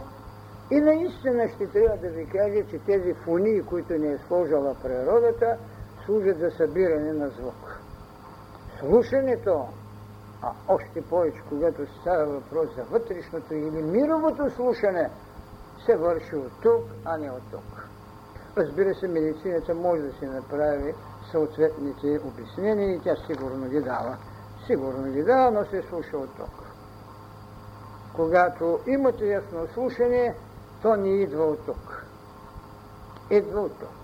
И 0.71 0.81
наистина 0.81 1.49
ще 1.49 1.67
трябва 1.67 1.97
да 1.97 2.09
ви 2.09 2.25
кажа, 2.25 2.67
че 2.69 2.79
тези 2.79 3.13
фонии, 3.13 3.61
които 3.61 3.93
ни 3.93 4.07
е 4.07 4.19
сложила 4.27 4.75
природата, 4.83 5.57
служат 6.05 6.39
за 6.39 6.51
събиране 6.51 7.13
на 7.13 7.29
звук. 7.29 7.81
Слушането, 8.79 9.67
а 10.41 10.51
още 10.67 11.01
повече, 11.01 11.41
когато 11.49 11.81
става 12.01 12.25
въпрос 12.25 12.75
за 12.75 12.83
вътрешното 12.83 13.53
или 13.53 13.81
мировото 13.81 14.49
слушане, 14.49 15.09
се 15.85 15.95
върши 15.95 16.35
от 16.35 16.51
тук, 16.61 16.83
а 17.05 17.17
не 17.17 17.31
от 17.31 17.43
тук. 17.51 17.87
Разбира 18.57 18.95
се, 18.95 19.07
медицината 19.07 19.75
може 19.75 20.01
да 20.01 20.13
си 20.13 20.25
направи 20.25 20.93
съответните 21.31 22.19
обяснения 22.25 22.95
и 22.95 22.99
тя 22.99 23.15
сигурно 23.27 23.69
ги 23.69 23.81
дава. 23.81 24.17
Сигурно 24.65 25.11
ги 25.11 25.23
дава, 25.23 25.51
но 25.51 25.65
се 25.65 25.81
слуша 25.89 26.17
от 26.17 26.35
тук. 26.37 26.63
Когато 28.15 28.79
имате 28.87 29.25
ясно 29.25 29.67
слушане, 29.73 30.35
то 30.81 30.95
не 30.95 31.09
идва 31.09 31.43
от 31.43 31.65
тук. 31.65 32.05
Идва 33.29 33.61
от 33.61 33.79
тук. 33.79 34.00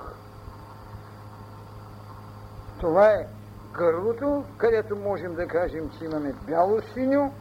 Това 2.80 3.08
е 3.08 3.28
гърлото, 3.74 4.44
където 4.58 4.96
можем 4.96 5.36
да 5.36 5.48
кажем, 5.48 5.90
че 5.90 6.06
имаме 6.06 6.34
бяло-синьо 6.34 7.34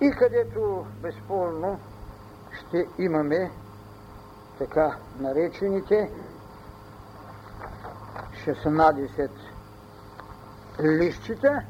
и 0.00 0.10
където 0.10 0.86
безспорно 1.02 1.80
ще 2.52 2.88
имаме 2.98 3.50
така 4.58 4.96
наречените 5.20 6.10
16 8.46 9.30
лищите 10.80 11.66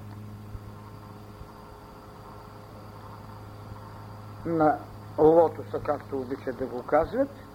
на 4.47 4.79
лотоса, 5.19 5.81
както 5.85 6.21
обичат 6.21 6.57
да 6.57 6.67
го 6.67 6.83
казват– 6.83 7.29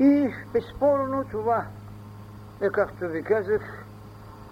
и 0.00 0.34
безспорно 0.52 1.24
това 1.30 1.66
е, 2.60 2.70
както 2.70 3.08
ви 3.08 3.22
казах, 3.22 3.84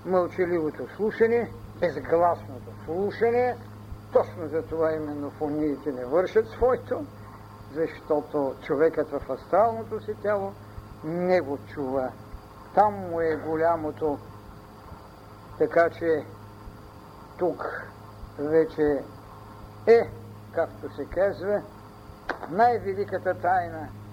мълчаливото 0.04 0.86
слушане, 0.96 1.50
безгласното 1.80 2.70
слушане. 2.84 3.56
Точно 4.12 4.48
за 4.48 4.62
това 4.62 4.92
именно 4.92 5.30
фониите 5.30 5.92
не 5.92 6.04
вършат 6.04 6.48
своето, 6.48 7.04
защото 7.74 8.54
човекът 8.62 9.10
в 9.10 9.30
астралното 9.30 10.00
си 10.00 10.14
тяло 10.22 10.52
не 11.04 11.40
го 11.40 11.58
чува. 11.74 12.10
Там 12.74 12.94
му 12.94 13.20
е 13.20 13.36
голямото, 13.36 14.18
така 15.58 15.90
че 15.90 16.24
тук 17.38 17.86
вече 18.38 19.02
е, 19.86 20.10
както 20.54 20.96
се 20.96 21.04
казва, 21.04 21.62
най-великата 22.50 23.34
тайна– 23.34 23.88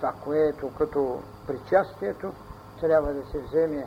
това, 0.00 0.12
което 0.24 0.70
като 0.78 1.22
причастието 1.46 2.32
трябва 2.80 3.12
да 3.14 3.26
се 3.26 3.38
вземе 3.38 3.86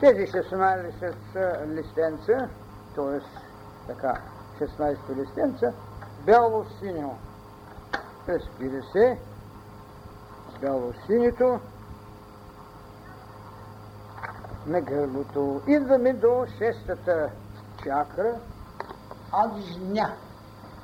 тези 0.00 0.26
16 0.26 1.66
листенца, 1.66 2.48
т.е. 2.94 3.20
така, 3.86 4.20
16 4.60 5.16
листенца, 5.16 5.72
бяло-синьо. 6.26 7.18
Разбира 8.28 8.82
се, 8.92 9.18
бяло-синито 10.60 11.60
на 14.66 14.80
гърлото. 14.80 15.60
Идваме 15.66 16.12
до 16.12 16.46
шестата 16.58 17.30
чакра. 17.84 18.34
Аджня. 19.32 20.12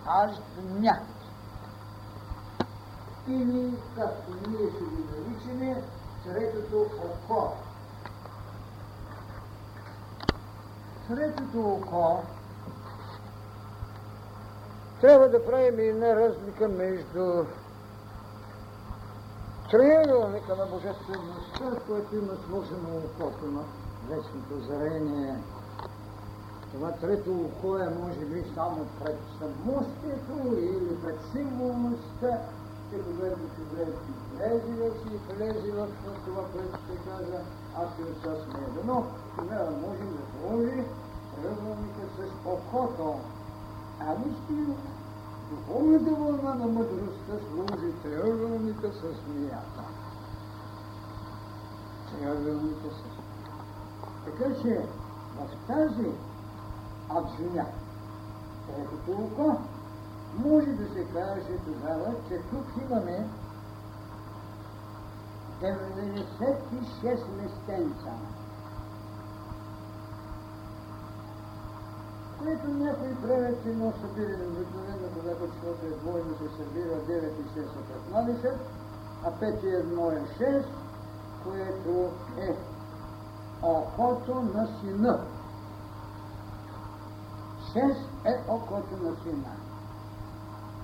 Аджня. 0.07 1.01
Или, 3.29 3.73
както 3.97 4.33
ние 4.49 4.71
ще 4.71 4.85
ги 4.85 5.05
наричаме, 5.13 5.83
третото 6.25 6.81
око. 6.81 7.53
Третото 11.09 11.61
око 11.61 12.23
трябва 15.01 15.29
да 15.29 15.47
правим 15.47 15.79
една 15.79 16.17
разлика 16.17 16.69
между 16.69 17.45
триъгълника 19.71 20.57
на 20.57 20.67
Божествеността, 20.67 21.81
което 21.87 22.17
има 22.17 22.33
сложено 22.49 22.97
окото 22.97 23.47
на 23.47 23.63
вечното 24.09 24.61
зрение. 24.67 25.35
Това 26.73 26.93
трето 26.93 27.31
око 27.33 27.79
е, 27.79 27.89
може 27.89 28.21
би, 28.21 28.45
само 28.55 28.87
пред 29.05 29.19
самостието 29.39 30.59
или 30.59 31.03
пред 31.03 31.19
символността, 31.33 32.39
че 32.91 33.03
когато 33.05 33.41
човек 33.57 33.95
влезе 34.33 34.73
вече 34.83 35.15
и 35.15 35.35
влезе 35.35 35.73
в 35.73 35.89
това, 36.25 36.43
което 36.53 36.79
се 36.87 36.97
каза, 37.11 37.41
аз 37.77 37.89
и 37.99 38.03
отца 38.03 38.31
сме 38.45 38.81
едно, 38.81 39.07
тогава 39.39 39.71
можем 39.71 40.17
да 40.17 40.23
сложи 40.33 40.85
триъгълника 41.35 42.05
с 42.17 42.49
окото. 42.49 43.15
А 44.01 44.15
вижте, 44.15 44.73
духовната 45.51 46.11
вълна 46.11 46.55
на 46.55 46.67
мъдростта 46.67 47.35
служи 47.51 47.93
триъгълника 48.03 48.93
с 48.93 49.01
змията. 49.01 49.83
Триъгълника 52.11 52.89
с 52.91 53.19
Така 54.25 54.63
че 54.63 54.81
в 55.37 55.67
тази 55.67 56.11
абзуня, 57.09 57.67
третото 58.67 59.13
око, 59.13 59.57
може 60.39 60.67
да 60.67 60.95
се 60.95 61.05
каже 61.05 61.59
тогава, 61.67 62.15
че 62.29 62.39
тук 62.51 62.67
имаме 62.83 63.27
96 65.63 67.29
местенца. 67.43 68.13
Което 72.39 72.69
някои 72.69 73.15
правят 73.15 73.67
едно 73.67 73.93
събиране, 74.01 74.45
обикновено, 74.45 75.09
когато 75.15 75.53
числото 75.53 75.87
е 75.87 75.91
двойно, 75.91 76.37
се 76.39 76.57
събира 76.57 76.95
9 76.95 77.31
и 77.41 77.61
6 77.61 77.65
са 77.65 77.81
15, 78.15 78.53
а 79.25 79.31
5 79.31 79.65
и 79.65 79.67
1 79.67 80.17
е 80.17 80.21
6, 80.39 80.65
което 81.45 82.11
е 82.39 82.57
окото 83.63 84.35
на 84.35 84.69
сина. 84.81 85.21
6 87.75 87.97
е 88.25 88.41
окото 88.49 88.97
на 89.03 89.17
сина. 89.23 89.58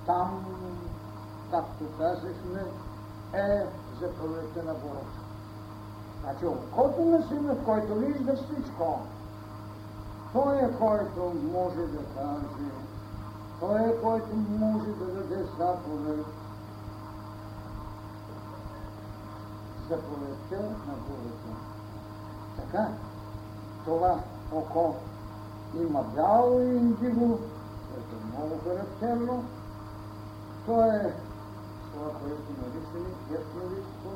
Там, 0.05 0.45
както 1.51 1.85
казахме, 1.97 2.63
е 3.33 3.65
заповедта 3.99 4.63
на 4.63 4.73
Бога. 4.73 4.99
Значи 6.21 6.45
окото 6.45 7.05
на 7.05 7.27
сина, 7.27 7.55
който 7.65 7.95
вижда 7.95 8.35
всичко, 8.35 8.99
той 10.33 10.57
е 10.57 10.73
който 10.79 11.33
може 11.53 11.81
да 11.81 11.97
каже, 11.97 12.71
той 13.59 13.79
е 13.79 14.01
който 14.01 14.35
може 14.49 14.87
да 14.87 15.05
даде 15.05 15.43
заповед. 15.57 16.25
Заповедта 19.89 20.61
на 20.61 20.93
Бога. 20.93 21.55
Така, 22.55 22.87
това 23.85 24.19
око 24.51 24.95
има 25.75 26.03
бяло 26.03 26.59
и 26.59 26.65
индиго, 26.65 27.39
което 27.89 28.15
е 28.15 28.37
много 28.37 28.59
характерно. 28.63 29.43
То 30.65 30.81
е 30.81 31.13
това, 31.93 32.09
което 32.19 32.49
наричаме 32.61 33.09
ясновидство, 33.31 34.11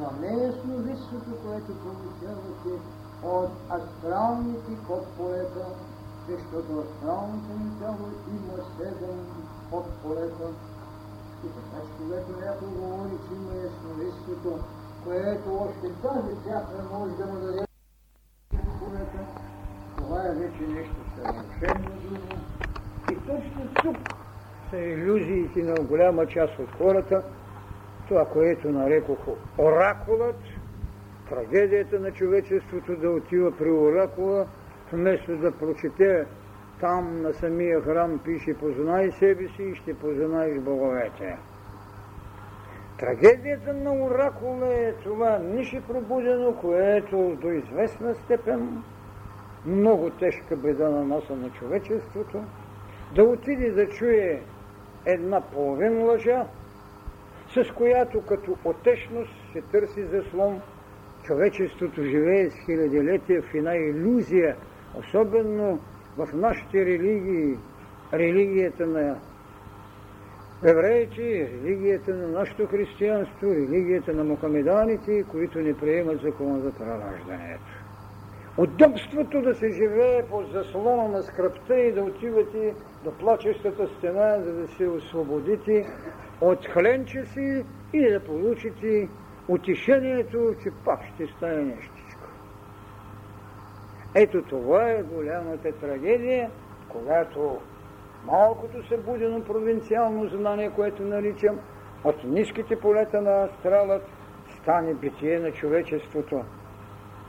но 0.00 0.10
не 0.20 0.44
ясновидството, 0.46 1.30
което 1.44 1.80
получавате 1.82 2.72
от 3.22 3.50
астралните 3.70 4.76
подполета, 4.86 5.66
защото 6.28 6.78
астралното 6.78 7.48
ни 7.58 7.78
тяло 7.80 8.06
има 8.28 8.64
седем 8.76 9.26
подполета. 9.70 10.48
И 11.44 11.48
така, 11.48 11.86
че 11.86 11.92
когато 11.98 12.40
някой 12.40 12.68
говори, 12.68 13.18
че 13.28 13.34
има 13.34 13.54
ясновидството, 13.54 14.64
което 15.04 15.54
още 15.54 16.02
тази 16.02 16.34
чакра 16.44 16.84
може 16.92 17.14
да 17.16 17.26
му 17.26 17.40
даде 17.40 17.66
това 19.96 20.26
е 20.26 20.34
вече 20.34 20.62
нещо 20.62 20.94
съвършено 21.16 21.90
друго. 22.02 22.40
И 23.12 23.14
точно 23.14 23.68
тук 23.82 24.15
са 24.70 24.78
иллюзиите 24.78 25.62
на 25.62 25.74
голяма 25.74 26.26
част 26.26 26.58
от 26.58 26.70
хората, 26.78 27.22
това, 28.08 28.24
което 28.24 28.70
нарекох 28.70 29.18
оракулът, 29.58 30.40
трагедията 31.28 32.00
на 32.00 32.12
човечеството 32.12 32.96
да 32.96 33.10
отива 33.10 33.56
при 33.58 33.70
оракула, 33.70 34.46
вместо 34.92 35.36
да 35.36 35.52
прочете 35.52 36.26
там 36.80 37.22
на 37.22 37.34
самия 37.34 37.80
храм 37.80 38.20
пише 38.24 38.54
познай 38.54 39.12
себе 39.12 39.48
си 39.48 39.62
и 39.62 39.74
ще 39.74 39.94
познаеш 39.94 40.58
боговете. 40.58 41.36
Трагедията 42.98 43.72
на 43.74 43.94
оракула 43.94 44.74
е 44.74 44.92
това 44.92 45.38
нише 45.38 45.82
пробудено, 45.88 46.52
което 46.60 47.36
до 47.40 47.50
известна 47.50 48.14
степен 48.14 48.82
много 49.66 50.10
тежка 50.10 50.56
беда 50.56 50.88
на 50.88 51.04
носа 51.04 51.36
на 51.36 51.50
човечеството, 51.50 52.44
да 53.14 53.24
отиде 53.24 53.70
да 53.70 53.88
чуе 53.88 54.42
една 55.06 55.40
половин 55.40 56.02
лъжа, 56.02 56.46
с 57.48 57.72
която 57.74 58.22
като 58.22 58.56
отечност 58.64 59.32
се 59.52 59.60
търси 59.60 60.04
заслон. 60.04 60.60
Човечеството 61.24 62.02
живее 62.02 62.50
с 62.50 62.54
хилядилетия 62.66 63.42
в 63.42 63.54
една 63.54 63.76
иллюзия, 63.76 64.56
особено 64.94 65.80
в 66.16 66.28
нашите 66.34 66.86
религии, 66.86 67.58
религията 68.12 68.86
на 68.86 69.16
евреите, 70.64 71.50
религията 71.62 72.14
на 72.14 72.28
нашето 72.28 72.66
християнство, 72.66 73.50
религията 73.50 74.12
на 74.12 74.24
мухамеданите, 74.24 75.24
които 75.30 75.58
не 75.58 75.76
приемат 75.76 76.20
закона 76.20 76.60
за 76.60 76.72
прераждането. 76.72 77.75
Удобството 78.58 79.42
да 79.42 79.54
се 79.54 79.70
живее 79.70 80.22
под 80.22 80.52
заслона 80.52 81.08
на 81.08 81.22
скръпта 81.22 81.78
и 81.78 81.92
да 81.92 82.02
отивате 82.02 82.74
до 83.04 83.12
плачещата 83.12 83.88
стена, 83.98 84.40
за 84.44 84.52
да 84.52 84.68
се 84.68 84.88
освободите 84.88 85.86
от 86.40 86.66
хленче 86.66 87.24
си 87.24 87.64
и 87.92 88.10
да 88.10 88.20
получите 88.20 89.08
утешението, 89.48 90.54
че 90.62 90.70
пак 90.84 91.00
ще 91.14 91.26
стане 91.26 91.62
нещичко. 91.62 92.28
Ето 94.14 94.42
това 94.42 94.90
е 94.90 95.02
голямата 95.02 95.72
трагедия, 95.72 96.50
когато 96.88 97.58
малкото 98.24 98.88
събудено 98.88 99.44
провинциално 99.44 100.28
знание, 100.28 100.70
което 100.70 101.02
наричам, 101.02 101.58
от 102.04 102.24
ниските 102.24 102.80
полета 102.80 103.20
на 103.20 103.44
астралът 103.44 104.02
стане 104.60 104.94
битие 104.94 105.38
на 105.38 105.52
човечеството. 105.52 106.44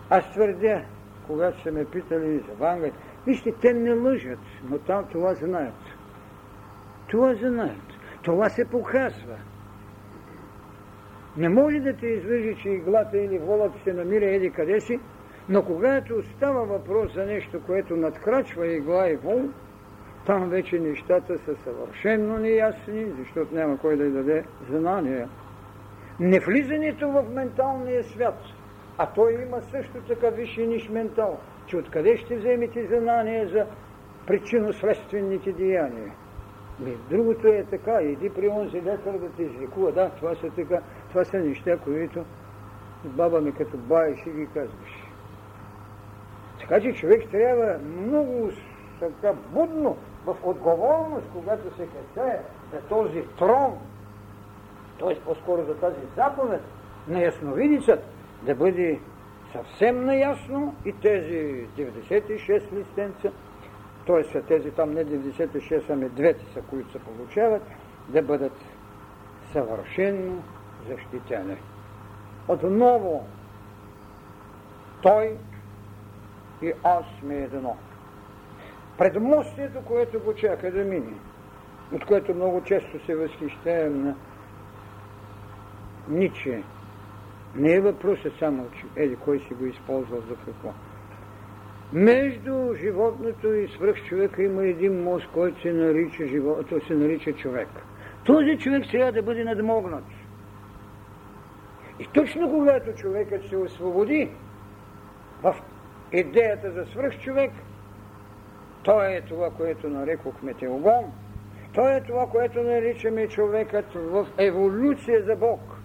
Аз 0.09 0.31
твърдя, 0.31 0.81
когато 1.27 1.61
са 1.61 1.71
ме 1.71 1.85
питали 1.85 2.37
за 2.37 2.53
Вангът, 2.59 2.93
вижте, 3.25 3.51
те 3.61 3.73
не 3.73 3.93
лъжат, 3.93 4.39
но 4.69 4.77
там 4.77 5.05
това 5.11 5.33
знаят. 5.33 5.73
Това 7.07 7.33
знаят. 7.35 7.87
Това 8.23 8.49
се 8.49 8.69
показва. 8.69 9.37
Не 11.37 11.49
може 11.49 11.79
да 11.79 11.93
те 11.93 12.07
излъжи, 12.07 12.55
че 12.61 12.69
иглата 12.69 13.17
или 13.17 13.37
волът 13.37 13.71
се 13.83 13.93
намира 13.93 14.25
еди 14.25 14.49
къде 14.49 14.79
си, 14.79 14.99
но 15.49 15.63
когато 15.63 16.23
става 16.23 16.65
въпрос 16.65 17.13
за 17.13 17.25
нещо, 17.25 17.61
което 17.65 17.95
надкрачва 17.95 18.67
игла 18.67 19.09
и 19.09 19.15
вол, 19.15 19.41
там 20.25 20.49
вече 20.49 20.79
нещата 20.79 21.37
са 21.37 21.55
съвършенно 21.63 22.37
неясни, 22.37 23.05
защото 23.19 23.55
няма 23.55 23.77
кой 23.77 23.97
да 23.97 24.03
й 24.03 24.09
даде 24.09 24.43
знания. 24.69 25.29
Невлизането 26.19 27.11
в 27.11 27.23
менталния 27.33 28.03
свят, 28.03 28.39
а 28.97 29.05
той 29.05 29.33
има 29.33 29.61
също 29.61 30.01
така 30.07 30.29
висши 30.29 30.67
ниш 30.67 30.89
ментал, 30.89 31.39
че 31.65 31.77
откъде 31.77 32.17
ще 32.17 32.37
вземете 32.37 32.87
знания 32.87 33.47
за 33.47 33.65
причинно-следствените 34.27 35.51
деяния. 35.51 36.13
Ми, 36.79 36.97
другото 37.09 37.47
е 37.47 37.65
така, 37.69 38.01
иди 38.01 38.29
при 38.29 38.49
онзи 38.49 38.81
лекар 38.81 39.11
да 39.11 39.29
те 39.29 39.43
излекува. 39.43 39.91
Да, 39.91 40.09
това 40.09 40.35
са 40.35 40.49
така, 40.55 40.81
това 41.09 41.25
са 41.25 41.37
неща, 41.39 41.77
които 41.77 42.25
баба 43.05 43.41
ми 43.41 43.51
като 43.51 43.77
баеше 43.77 44.29
ги 44.29 44.47
казваше. 44.53 45.03
Така 46.59 46.81
че 46.81 46.93
човек 46.93 47.29
трябва 47.31 47.79
много 47.83 48.49
така 48.99 49.33
будно, 49.33 49.97
в 50.25 50.35
отговорност, 50.43 51.25
когато 51.33 51.75
се 51.75 51.87
касае 51.87 52.41
за 52.73 52.79
този 52.89 53.23
трон, 53.37 53.77
т.е. 54.99 55.19
по-скоро 55.19 55.63
за 55.63 55.75
тази 55.75 55.99
заповед 56.15 56.61
на 57.07 57.21
ясновидицът, 57.21 58.03
да 58.41 58.55
бъде 58.55 58.99
съвсем 59.51 60.05
наясно 60.05 60.75
и 60.85 60.93
тези 60.93 61.67
96 61.77 62.73
листенца, 62.73 63.31
т.е. 64.07 64.23
са 64.23 64.41
тези 64.41 64.71
там 64.71 64.91
не 64.91 65.05
96, 65.05 65.83
ами 65.89 66.09
двете 66.09 66.45
са, 66.53 66.61
които 66.61 66.91
се 66.91 66.99
получават, 66.99 67.63
да 68.09 68.21
бъдат 68.21 68.57
съвършенно 69.51 70.43
защитени. 70.89 71.57
Отново 72.47 73.27
той 75.01 75.37
и 76.61 76.73
аз 76.83 77.05
сме 77.19 77.35
едно. 77.35 77.77
Предмостието, 78.97 79.81
което 79.85 80.19
го 80.19 80.33
чака 80.33 80.71
да 80.71 80.83
мине, 80.83 81.13
от 81.91 82.05
което 82.05 82.35
много 82.35 82.63
често 82.63 83.05
се 83.05 83.15
възхищаем 83.15 84.03
на 84.03 84.15
Ниче, 86.09 86.63
не 87.57 87.73
е 87.73 87.79
въпросът 87.79 88.33
само, 88.39 88.65
че 88.71 89.03
еди 89.03 89.15
кой 89.15 89.39
си 89.39 89.53
го 89.53 89.65
използвал 89.65 90.21
за 90.29 90.35
какво. 90.45 90.73
Между 91.93 92.73
животното 92.81 93.53
и 93.53 93.67
свръхчовека 93.67 94.43
има 94.43 94.65
един 94.65 95.03
мост, 95.03 95.27
който 95.33 95.61
се 95.61 95.73
нарича, 95.73 96.27
живот, 96.27 96.65
се 96.87 96.93
нарича 96.93 97.33
човек. 97.33 97.67
Този 98.25 98.57
човек 98.57 98.83
трябва 98.91 99.11
да 99.11 99.21
бъде 99.21 99.43
надмогнат. 99.43 100.03
И 101.99 102.07
точно 102.13 102.51
когато 102.51 102.93
човекът 102.93 103.47
се 103.49 103.57
освободи 103.57 104.29
в 105.43 105.55
идеята 106.13 106.71
за 106.71 106.85
свръхчовек, 106.85 107.51
то 108.83 109.03
е 109.03 109.21
това, 109.21 109.49
което 109.49 109.89
нарекохме 109.89 110.53
теогон, 110.53 111.11
то 111.73 111.89
е 111.89 112.03
това, 112.07 112.27
което 112.27 112.63
наричаме 112.63 113.27
човекът 113.27 113.85
в 113.93 114.27
еволюция 114.37 115.23
за 115.23 115.35
Бог. 115.35 115.76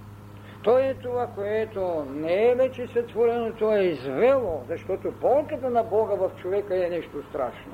То 0.63 0.79
е 0.79 0.95
това, 1.03 1.27
което 1.27 2.07
не 2.15 2.49
е 2.49 2.55
вече 2.55 2.87
сътворено, 2.87 3.53
то 3.53 3.77
е 3.77 3.83
извело, 3.83 4.63
защото 4.69 5.13
болката 5.21 5.71
на 5.71 5.83
Бога 5.83 6.15
в 6.15 6.31
човека 6.43 6.87
е 6.87 6.91
нещо 6.91 7.23
страшно. 7.29 7.73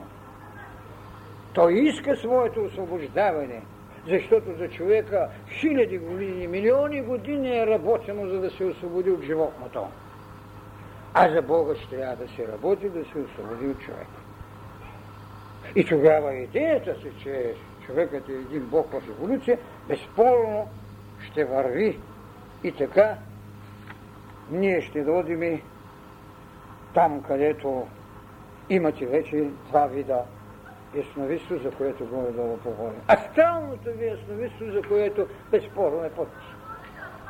Той 1.53 1.75
иска 1.75 2.17
своето 2.17 2.65
освобождаване, 2.65 3.63
защото 4.07 4.55
за 4.59 4.69
човека 4.69 5.29
хиляди 5.61 5.99
години, 5.99 6.47
милиони 6.47 7.03
години 7.03 7.59
е 7.59 7.67
работено, 7.67 8.29
за 8.29 8.41
да 8.41 8.51
се 8.51 8.65
освободи 8.65 9.11
от 9.11 9.23
животното. 9.23 9.87
А 11.15 11.31
за 11.31 11.43
Бога 11.43 11.75
ще 11.77 11.97
трябва 11.97 12.17
да 12.17 12.33
се 12.33 12.49
работи, 12.49 12.89
да 12.89 13.05
се 13.05 13.19
освободи 13.19 13.67
от 13.67 13.81
човека. 13.81 14.19
И 15.77 15.85
тогава 15.85 16.35
идеята 16.35 16.95
си, 16.95 17.11
че 17.23 17.55
човекът 17.87 18.29
е 18.29 18.33
един 18.33 18.61
Бог 18.61 18.93
в 18.93 19.09
еволюция, 19.09 19.59
безспорно 19.89 20.69
ще 21.31 21.45
върви 21.45 21.99
и 22.65 22.73
така 22.73 23.17
ние 24.51 24.81
ще 24.81 25.05
дойдем 25.05 25.61
там, 26.95 27.23
където 27.23 27.87
имате 28.71 29.07
вече 29.07 29.45
два 29.69 29.87
вида 29.87 30.19
ясновидство, 30.95 31.59
за 31.59 31.71
което 31.71 32.07
горе-долу 32.07 32.57
поговорим. 32.57 33.01
Астралното 33.09 33.93
ви 33.93 34.07
ясновидство, 34.07 34.71
за 34.73 34.83
което 34.83 35.27
безспорно 35.51 36.05
е 36.05 36.11
под 36.11 36.29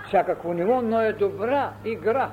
всякакво 0.07 0.53
ниво, 0.53 0.83
но 0.83 1.01
е 1.01 1.13
добра 1.13 1.73
игра. 1.85 2.31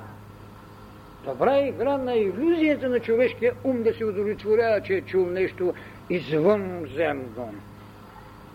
Добра 1.24 1.58
игра 1.58 1.98
на 1.98 2.14
иллюзията 2.14 2.88
на 2.88 3.00
човешкия 3.00 3.54
ум 3.64 3.82
да 3.82 3.94
се 3.94 4.04
удовлетворява, 4.04 4.80
че 4.80 4.94
е 4.94 5.00
чул 5.00 5.26
нещо 5.26 5.74
извънземно. 6.10 7.54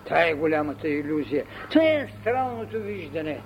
Това 0.05 0.23
е 0.23 0.33
голямата 0.33 0.87
иллюзия. 0.87 1.45
Това 1.69 1.83
е 1.83 2.07
астралното 2.09 2.79
виждане. 2.79 3.41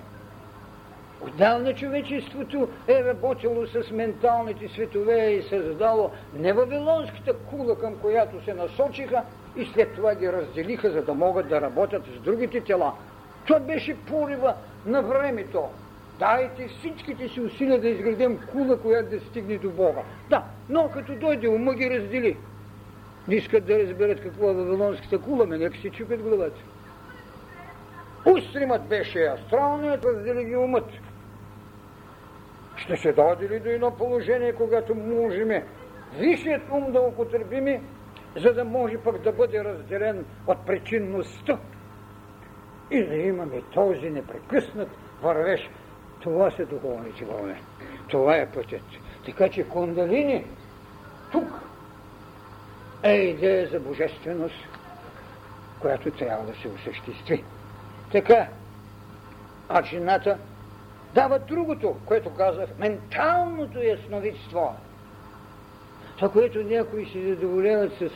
Отдавна 1.26 1.74
човечеството 1.74 2.68
е 2.88 3.04
работило 3.04 3.66
с 3.66 3.90
менталните 3.90 4.68
светове 4.68 5.30
и 5.30 5.42
създало 5.42 6.10
не 6.34 6.52
вавилонската 6.52 7.34
кула, 7.36 7.78
към 7.78 7.96
която 7.98 8.44
се 8.44 8.54
насочиха 8.54 9.22
и 9.56 9.64
след 9.64 9.94
това 9.94 10.14
ги 10.14 10.32
разделиха, 10.32 10.90
за 10.90 11.02
да 11.02 11.14
могат 11.14 11.48
да 11.48 11.60
работят 11.60 12.02
с 12.06 12.20
другите 12.20 12.60
тела. 12.60 12.92
Това 13.46 13.60
беше 13.60 13.96
порива 13.96 14.54
на 14.86 15.02
времето. 15.02 15.64
Дайте 16.18 16.68
всичките 16.68 17.28
си 17.28 17.40
усилия 17.40 17.80
да 17.80 17.88
изградим 17.88 18.40
кула, 18.52 18.78
която 18.78 19.10
да 19.10 19.20
стигне 19.20 19.58
до 19.58 19.70
Бога. 19.70 20.02
Да, 20.30 20.42
но 20.68 20.90
като 20.90 21.14
дойде 21.14 21.48
ума 21.48 21.74
ги 21.74 21.90
раздели. 21.90 22.36
Не 23.28 23.34
искат 23.34 23.66
да 23.66 23.78
разберат 23.78 24.20
какво 24.20 24.50
е 24.50 24.54
вавилонската 24.54 25.18
кула, 25.18 25.46
ме 25.46 25.58
нека 25.58 25.78
си 25.78 25.90
чупят 25.90 26.22
главата. 26.22 26.60
Устримът 28.26 28.82
беше 28.82 29.24
астралният, 29.24 30.04
раздели 30.04 30.44
ги 30.44 30.56
умът. 30.56 30.84
Ще 32.76 32.96
се 32.96 33.12
дойде 33.12 33.48
ли 33.48 33.60
до 33.60 33.68
едно 33.68 33.96
положение, 33.96 34.52
когато 34.52 34.94
можем 34.94 35.62
висшият 36.18 36.62
ум 36.70 36.92
да 36.92 37.00
употребиме, 37.00 37.82
за 38.36 38.54
да 38.54 38.64
може 38.64 38.98
пък 38.98 39.22
да 39.22 39.32
бъде 39.32 39.64
разделен 39.64 40.24
от 40.46 40.66
причинността 40.66 41.58
и 42.90 43.06
да 43.06 43.16
имаме 43.16 43.62
този 43.74 44.10
непрекъснат 44.10 44.88
вървеж. 45.22 45.70
Това 46.20 46.50
са 46.50 46.66
духовните 46.66 47.24
вълни. 47.24 47.54
Това 48.08 48.36
е 48.36 48.50
пътят. 48.50 48.82
Така 49.24 49.48
че 49.48 49.68
Кундалини 49.68 50.44
тук 51.32 51.60
е 53.02 53.12
идея 53.12 53.68
за 53.68 53.80
божественост, 53.80 54.68
която 55.80 56.10
трябва 56.10 56.46
да 56.46 56.54
се 56.54 56.68
осъществи. 56.68 57.44
Така, 58.12 58.48
а 59.68 59.82
жената 59.82 60.38
дава 61.16 61.38
другото, 61.38 61.96
което 62.06 62.30
казах, 62.30 62.68
менталното 62.78 63.82
ясновидство. 63.82 64.74
Това, 66.16 66.32
което 66.32 66.62
някои 66.62 67.06
се 67.06 67.28
задоволяват 67.28 67.92
с 67.92 68.10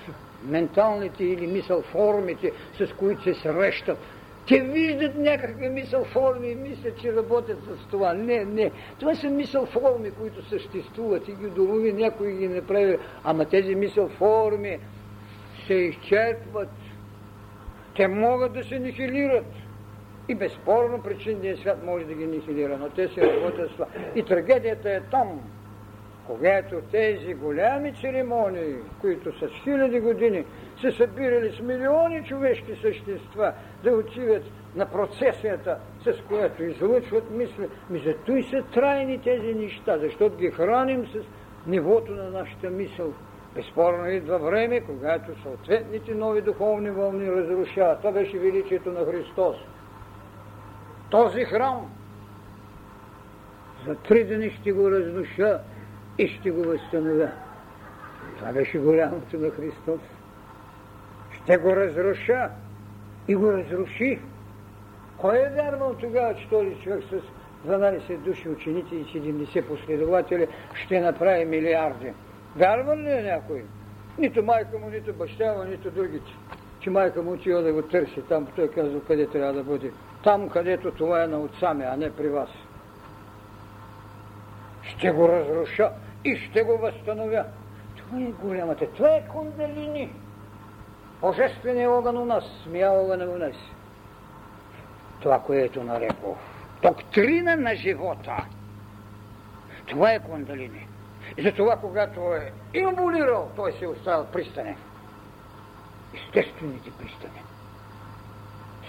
менталните 0.45 1.25
или 1.25 1.47
мисъл 1.47 1.83
формите, 1.83 2.53
с 2.79 2.93
които 2.93 3.23
се 3.23 3.35
срещат. 3.35 3.99
Те 4.49 4.61
виждат 4.61 5.17
някакви 5.17 5.69
мисъл 5.69 6.05
форми 6.05 6.49
и 6.49 6.55
мислят, 6.55 7.01
че 7.01 7.17
работят 7.17 7.59
с 7.65 7.91
това. 7.91 8.13
Не, 8.13 8.45
не. 8.45 8.71
Това 8.99 9.15
са 9.15 9.31
мисъл 9.31 9.67
форми, 9.67 10.11
които 10.11 10.49
съществуват 10.49 11.29
и 11.29 11.33
ги 11.33 11.51
долови, 11.51 11.93
някой 11.93 12.33
ги 12.33 12.49
направи. 12.49 12.99
Ама 13.25 13.45
тези 13.45 13.75
мисъл 13.75 14.09
форми 14.09 14.79
се 15.67 15.75
изчерпват. 15.75 16.69
Те 17.97 18.09
могат 18.09 18.53
да 18.53 18.65
се 18.65 18.79
нихилират. 18.79 19.47
И 20.29 20.35
безспорно 20.35 21.03
причинният 21.03 21.59
свят 21.59 21.85
може 21.85 22.05
да 22.05 22.15
ги 22.15 22.27
нихилира, 22.27 22.79
но 22.79 22.89
те 22.89 23.09
се 23.09 23.35
работят 23.35 23.71
с 23.71 23.73
това. 23.73 23.87
И 24.15 24.23
трагедията 24.23 24.91
е 24.91 25.01
там, 25.01 25.41
когато 26.27 26.81
тези 26.91 27.35
голями 27.35 27.95
церемонии, 27.95 28.75
които 29.01 29.39
с 29.39 29.49
хиляди 29.65 30.01
години 30.01 30.45
се 30.81 30.91
събирали 30.93 31.53
с 31.53 31.61
милиони 31.61 32.25
човешки 32.25 32.77
същества, 32.77 33.53
да 33.85 33.93
отиват 33.93 34.43
на 34.77 34.87
процесията, 34.87 35.79
с 36.05 36.15
която 36.29 36.65
излъчват 36.65 37.31
мисли, 37.31 37.69
ми 37.91 37.99
зато 37.99 38.37
и 38.37 38.43
са 38.43 38.63
трайни 38.75 39.19
тези 39.19 39.55
неща, 39.55 39.99
защото 39.99 40.37
ги 40.37 40.51
храним 40.51 41.07
с 41.07 41.19
нивото 41.67 42.13
на 42.13 42.31
нашата 42.31 42.71
мисъл. 42.71 43.13
Безспорно 43.55 44.11
идва 44.11 44.39
време, 44.39 44.81
когато 44.81 45.43
съответните 45.43 46.15
нови 46.15 46.43
духовни 46.43 46.91
вълни 46.91 47.31
разрушават. 47.31 47.99
Това 47.99 48.13
беше 48.13 48.39
величието 48.39 48.93
на 48.93 49.05
Христос 49.07 49.57
този 51.11 51.45
храм. 51.45 51.91
За 53.87 53.95
три 53.95 54.25
дни 54.25 54.51
ще 54.51 54.73
го 54.73 54.91
разруша 54.91 55.59
и 56.19 56.29
ще 56.29 56.51
го 56.51 56.63
възстановя. 56.63 57.31
Това 58.39 58.53
беше 58.53 58.79
голямото 58.79 59.39
на 59.39 59.51
Христос. 59.51 60.01
Ще 61.43 61.57
го 61.57 61.77
разруша 61.77 62.51
и 63.29 63.35
го 63.35 63.53
разруши. 63.53 64.19
Кой 65.19 65.39
е 65.39 65.51
вярвал 65.55 65.95
тогава, 66.01 66.35
че 66.35 66.49
този 66.49 66.75
човек 66.75 67.03
с 67.05 67.21
12 67.69 68.17
души 68.19 68.49
ученици 68.49 68.95
и 68.95 69.05
70 69.05 69.63
последователи 69.63 70.47
ще 70.75 71.01
направи 71.01 71.45
милиарди? 71.45 72.13
Вярвал 72.57 72.97
ли 72.97 73.11
е 73.11 73.23
някой? 73.23 73.65
Нито 74.19 74.43
майка 74.43 74.79
му, 74.79 74.91
нито 74.91 75.13
баща 75.13 75.55
му, 75.55 75.65
нито 75.65 75.91
другите. 75.91 76.31
Че 76.81 76.91
майка 76.91 77.23
му 77.23 77.33
отива 77.33 77.63
да 77.63 77.73
го 77.73 77.83
търси 77.83 78.23
там, 78.29 78.47
той 78.57 78.71
казва 78.71 79.01
къде 79.05 79.27
трябва 79.27 79.53
да 79.53 79.63
бъде 79.63 79.93
там, 80.25 80.49
където 80.49 80.91
това 80.91 81.23
е 81.23 81.27
на 81.27 81.39
отца 81.39 81.75
ми, 81.75 81.85
а 81.85 81.97
не 81.97 82.17
при 82.17 82.29
вас. 82.29 82.49
Ще 84.83 85.11
го 85.11 85.29
разруша 85.29 85.91
и 86.25 86.37
ще 86.37 86.63
го 86.63 86.79
възстановя. 86.79 87.45
Това 87.97 88.21
е 88.21 88.25
голямата. 88.25 88.87
Това 88.87 89.09
е 89.09 89.29
кундалини. 89.29 90.13
Божественият 91.21 91.93
огън 91.93 92.19
у 92.19 92.25
нас, 92.25 92.45
смия 92.65 92.93
огън 92.93 93.23
у 93.23 93.39
нас. 93.39 93.55
Това, 95.21 95.39
което 95.39 95.85
нарекох. 95.85 96.37
Доктрина 96.83 97.57
на 97.57 97.75
живота. 97.75 98.45
Това 99.87 100.13
е 100.13 100.19
кундалини. 100.19 100.89
И 101.37 101.43
затова, 101.43 101.77
когато 101.77 102.21
е 102.21 102.53
имбулирал, 102.75 103.51
той 103.57 103.73
се 103.73 103.85
е 103.85 103.89
оставил 103.89 104.27
пристане. 104.27 104.77
Естествените 106.15 106.91
пристане 106.91 107.43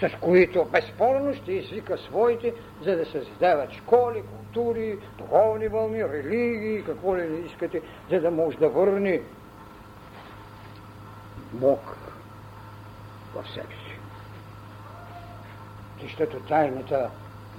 с 0.08 0.16
които 0.20 0.64
безспорно 0.64 1.34
ще 1.34 1.52
извика 1.52 1.98
своите, 1.98 2.54
за 2.84 2.96
да 2.96 3.06
създават 3.06 3.72
школи, 3.72 4.22
култури, 4.22 4.98
духовни 5.18 5.68
вълни, 5.68 6.04
религии, 6.04 6.84
какво 6.84 7.16
ли 7.16 7.22
не 7.22 7.38
искате, 7.38 7.82
за 8.10 8.20
да 8.20 8.30
може 8.30 8.58
да 8.58 8.68
върне 8.68 9.20
Бог 11.52 11.96
в 13.34 13.48
себе 13.54 13.74
си. 13.74 13.98
Защото 16.02 16.40
тайната 16.40 17.10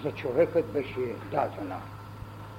за 0.03 0.11
човекът 0.11 0.65
беше 0.65 0.99
дадена. 1.31 1.81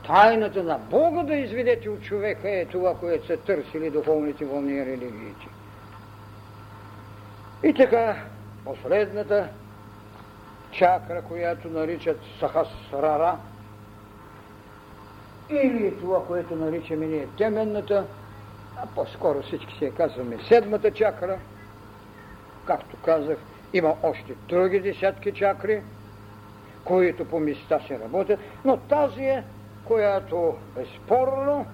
Тайната 0.07 0.63
на 0.63 0.79
Бога 0.79 1.23
да 1.23 1.35
изведете 1.35 1.91
от 1.91 2.03
човека 2.03 2.51
е 2.51 2.67
това, 2.67 2.95
което 2.95 3.27
са 3.27 3.37
търсили 3.37 3.91
духовните 3.91 4.45
вълни 4.45 4.73
и 4.73 4.87
религиите. 4.87 5.47
И 7.65 7.75
така, 7.75 8.17
последната 8.65 9.49
чакра, 10.75 11.23
която 11.23 11.69
наричат 11.69 12.21
Сахасрара, 12.41 13.39
или 15.51 15.99
това, 16.01 16.27
което 16.27 16.57
наричаме 16.57 17.07
ние 17.07 17.27
теменната, 17.39 18.07
а 18.77 18.87
по-скоро 18.95 19.43
всички 19.43 19.79
си 19.79 19.85
я 19.85 19.95
казваме 19.95 20.39
седмата 20.49 20.91
чакра, 20.91 21.39
както 22.67 22.97
казах, 23.05 23.39
има 23.73 23.95
още 24.03 24.35
други 24.49 24.81
десятки 24.81 25.33
чакри, 25.33 25.83
които 26.85 27.25
по 27.25 27.41
места 27.41 27.81
се 27.87 27.99
работят, 27.99 28.41
но 28.65 28.77
тази 28.77 29.23
е, 29.23 29.45
която 29.85 30.55
безспорно 30.75 31.67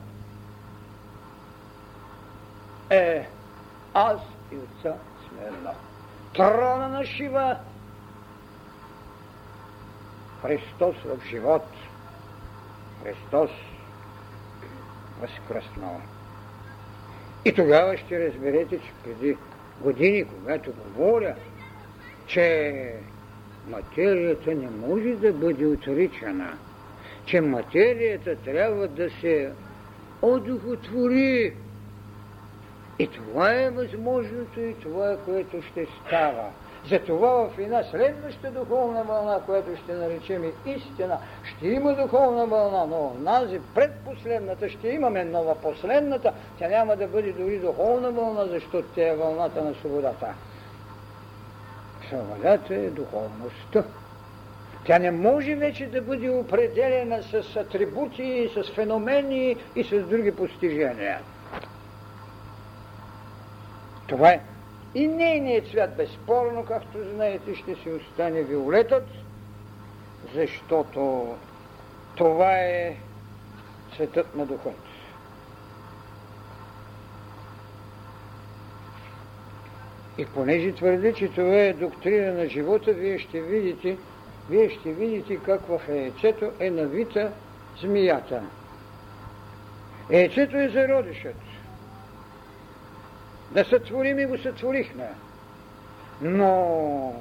е 2.90 3.28
аз 3.94 4.20
и 4.52 4.56
отца 4.56 4.94
едно. 5.46 5.70
Трона 6.34 6.88
на 6.88 7.04
Шива 7.04 7.56
Христос 10.42 10.96
в 11.04 11.18
живот. 11.30 11.66
Христос 13.04 13.50
възкръснал. 15.20 16.00
И 17.44 17.52
тогава 17.52 17.96
ще 17.96 18.28
разберете, 18.28 18.78
че 18.78 18.92
преди 19.04 19.36
години, 19.80 20.24
когато 20.24 20.72
говоря, 20.72 21.34
че 22.26 22.94
материята 23.68 24.54
не 24.54 24.70
може 24.70 25.08
да 25.08 25.32
бъде 25.32 25.66
отричана, 25.66 26.58
че 27.26 27.40
материята 27.40 28.36
трябва 28.36 28.88
да 28.88 29.10
се 29.10 29.52
одухотвори. 30.22 31.54
И 32.98 33.06
това 33.06 33.54
е 33.54 33.70
възможното 33.70 34.60
и 34.60 34.74
това 34.74 35.12
е 35.12 35.16
което 35.24 35.62
ще 35.62 35.86
става. 36.06 36.50
Затова 36.88 37.48
в 37.48 37.58
една 37.58 37.82
следваща 37.82 38.50
духовна 38.50 39.04
вълна, 39.04 39.40
която 39.46 39.76
ще 39.76 39.92
наречем 39.92 40.52
истина, 40.66 41.18
ще 41.42 41.68
има 41.68 41.94
духовна 41.94 42.46
вълна, 42.46 42.86
но 42.86 43.14
нази 43.20 43.60
предпоследната 43.74 44.68
ще 44.68 44.88
имаме 44.88 45.24
нова 45.24 45.54
последната, 45.54 46.32
тя 46.58 46.68
няма 46.68 46.96
да 46.96 47.06
бъде 47.06 47.32
дори 47.32 47.58
духовна 47.58 48.10
вълна, 48.10 48.46
защото 48.46 48.88
тя 48.94 49.08
е 49.08 49.16
вълната 49.16 49.64
на 49.64 49.74
свободата. 49.74 50.34
Свободата 52.08 52.74
е 52.74 52.90
духовността. 52.90 53.84
Тя 54.84 54.98
не 54.98 55.10
може 55.10 55.54
вече 55.54 55.86
да 55.86 56.02
бъде 56.02 56.30
определена 56.30 57.22
с 57.22 57.56
атрибути, 57.56 58.50
с 58.54 58.74
феномени 58.74 59.56
и 59.76 59.84
с 59.84 60.02
други 60.02 60.36
постижения. 60.36 61.18
Това 64.06 64.30
е 64.30 64.40
и 64.94 65.06
нейният 65.06 65.68
цвят, 65.68 65.96
безспорно, 65.96 66.64
както 66.64 66.98
знаете, 67.14 67.54
ще 67.54 67.74
си 67.74 67.90
остане 67.90 68.42
виолетът, 68.42 69.08
защото 70.34 71.28
това 72.16 72.52
е 72.56 72.96
цветът 73.96 74.34
на 74.34 74.46
духът. 74.46 74.74
И 80.18 80.26
понеже 80.26 80.72
твърди, 80.72 81.14
че 81.14 81.28
това 81.28 81.56
е 81.56 81.72
доктрина 81.72 82.32
на 82.32 82.48
живота, 82.48 82.92
вие 82.92 83.18
ще 83.18 83.40
видите, 83.40 83.96
вие 84.50 84.70
ще 84.70 84.92
видите 84.92 85.36
как 85.36 85.60
в 85.66 85.80
яйцето 85.88 86.52
е 86.60 86.70
навита 86.70 87.32
змията. 87.80 88.42
Яйцето 90.10 90.56
е 90.56 90.68
зародишът 90.68 91.49
да 93.50 93.64
сътворим 93.64 94.18
и 94.18 94.26
го 94.26 94.38
сътворихме. 94.38 95.08
Но 96.20 97.14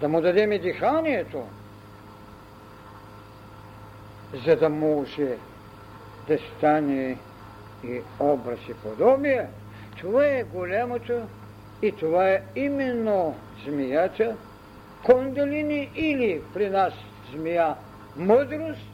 да 0.00 0.08
му 0.08 0.20
дадем 0.20 0.52
и 0.52 0.58
диханието, 0.58 1.42
за 4.46 4.56
да 4.56 4.68
може 4.68 5.36
да 6.28 6.38
стане 6.38 7.18
и 7.84 8.00
образ 8.20 8.58
и 8.68 8.74
подобие, 8.74 9.46
това 10.00 10.26
е 10.26 10.44
голямото 10.44 11.22
и 11.82 11.92
това 11.92 12.30
е 12.30 12.42
именно 12.56 13.36
змията, 13.64 14.36
кондалини 15.04 15.90
или 15.94 16.42
при 16.54 16.70
нас 16.70 16.94
змия 17.32 17.74
мъдрост, 18.16 18.90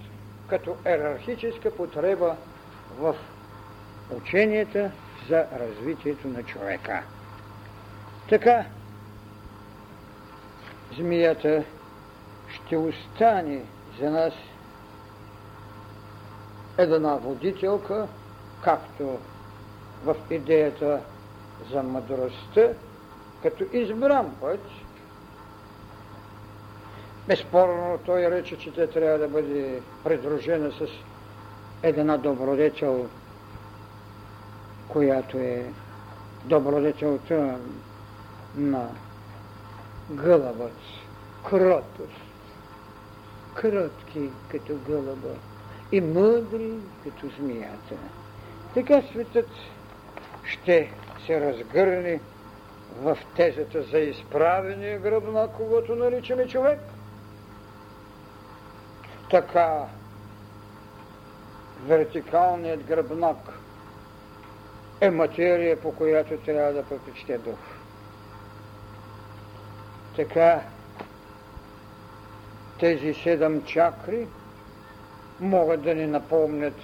като 0.49 0.77
ерархическа 0.85 1.77
потреба 1.77 2.37
в 2.99 3.17
ученията 4.17 4.91
за 5.29 5.47
развитието 5.59 6.29
на 6.29 6.43
човека. 6.43 7.03
Така, 8.29 8.65
змията 10.97 11.65
ще 12.49 12.77
остане 12.77 13.65
за 14.01 14.11
нас 14.11 14.35
една 16.79 17.17
водителка, 17.17 18.09
както 18.65 19.19
в 20.05 20.17
идеята 20.31 21.01
за 21.71 21.83
мъдростта, 21.83 22.69
като 23.43 23.65
избран 23.73 24.37
път. 24.41 24.61
Безспорно 27.29 27.99
той 28.07 28.31
рече, 28.31 28.59
че 28.59 28.73
тя 28.73 28.87
трябва 28.87 29.19
да 29.19 29.29
бъде 29.29 29.83
придружена 30.05 30.73
с 30.73 30.87
една 31.83 32.17
добродетел 32.17 33.09
която 34.93 35.39
е 35.39 35.65
добродетелта 36.45 37.59
на 38.55 38.89
гълъбът, 40.11 40.77
кротост, 41.49 42.23
кротки 43.55 44.31
като 44.49 44.77
гълъба 44.87 45.35
и 45.93 46.01
мъдри 46.01 46.73
като 47.05 47.29
змията. 47.39 47.95
Така 48.75 49.03
светът 49.03 49.49
ще 50.45 50.93
се 51.27 51.41
разгърне 51.41 52.21
в 52.97 53.19
тезата 53.37 53.83
за 53.83 53.99
изправения 53.99 54.99
гръбнак, 54.99 55.51
когато 55.57 55.95
наричаме 55.95 56.49
човек. 56.49 56.81
Така 59.31 59.87
вертикалният 61.87 62.85
гръбнак– 62.85 63.39
е 65.03 65.11
материя, 65.11 65.81
по 65.81 65.95
която 65.95 66.37
трябва 66.37 66.73
да 66.73 66.83
пропечте 66.83 67.39
дух. 67.39 67.59
Така, 70.17 70.63
тези 72.81 73.15
седем 73.15 73.63
чакри 73.65 74.27
могат 75.41 75.83
да 75.83 75.95
ни 75.95 76.07
напомнят 76.07 76.75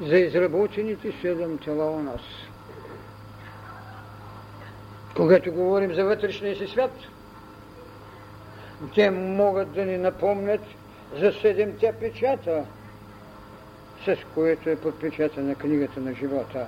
за 0.00 0.16
изработените 0.16 1.12
седем 1.20 1.58
тела 1.58 1.90
у 1.90 2.02
нас. 2.02 2.20
Когато 5.16 5.52
говорим 5.52 5.94
за 5.94 6.04
вътрешния 6.04 6.56
си 6.56 6.66
свят, 6.66 6.92
те 8.94 9.10
могат 9.10 9.72
да 9.72 9.84
ни 9.84 9.98
напомнят 9.98 10.62
за 11.12 11.32
седемте 11.32 11.92
печата– 12.00 12.64
с 14.04 14.16
което 14.34 14.70
е 14.70 14.76
подпечатана 14.76 15.54
книгата 15.54 16.00
на 16.00 16.14
живота, 16.14 16.66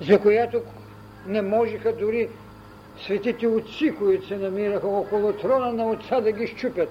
за 0.00 0.20
която 0.20 0.62
не 1.26 1.42
можеха 1.42 1.96
дори 1.96 2.28
светите 3.04 3.46
отци, 3.46 3.94
които 3.98 4.26
се 4.26 4.36
намираха 4.36 4.88
около 4.88 5.32
трона 5.32 5.72
на 5.72 5.90
отца 5.90 6.20
да 6.20 6.32
ги 6.32 6.46
щупят. 6.46 6.90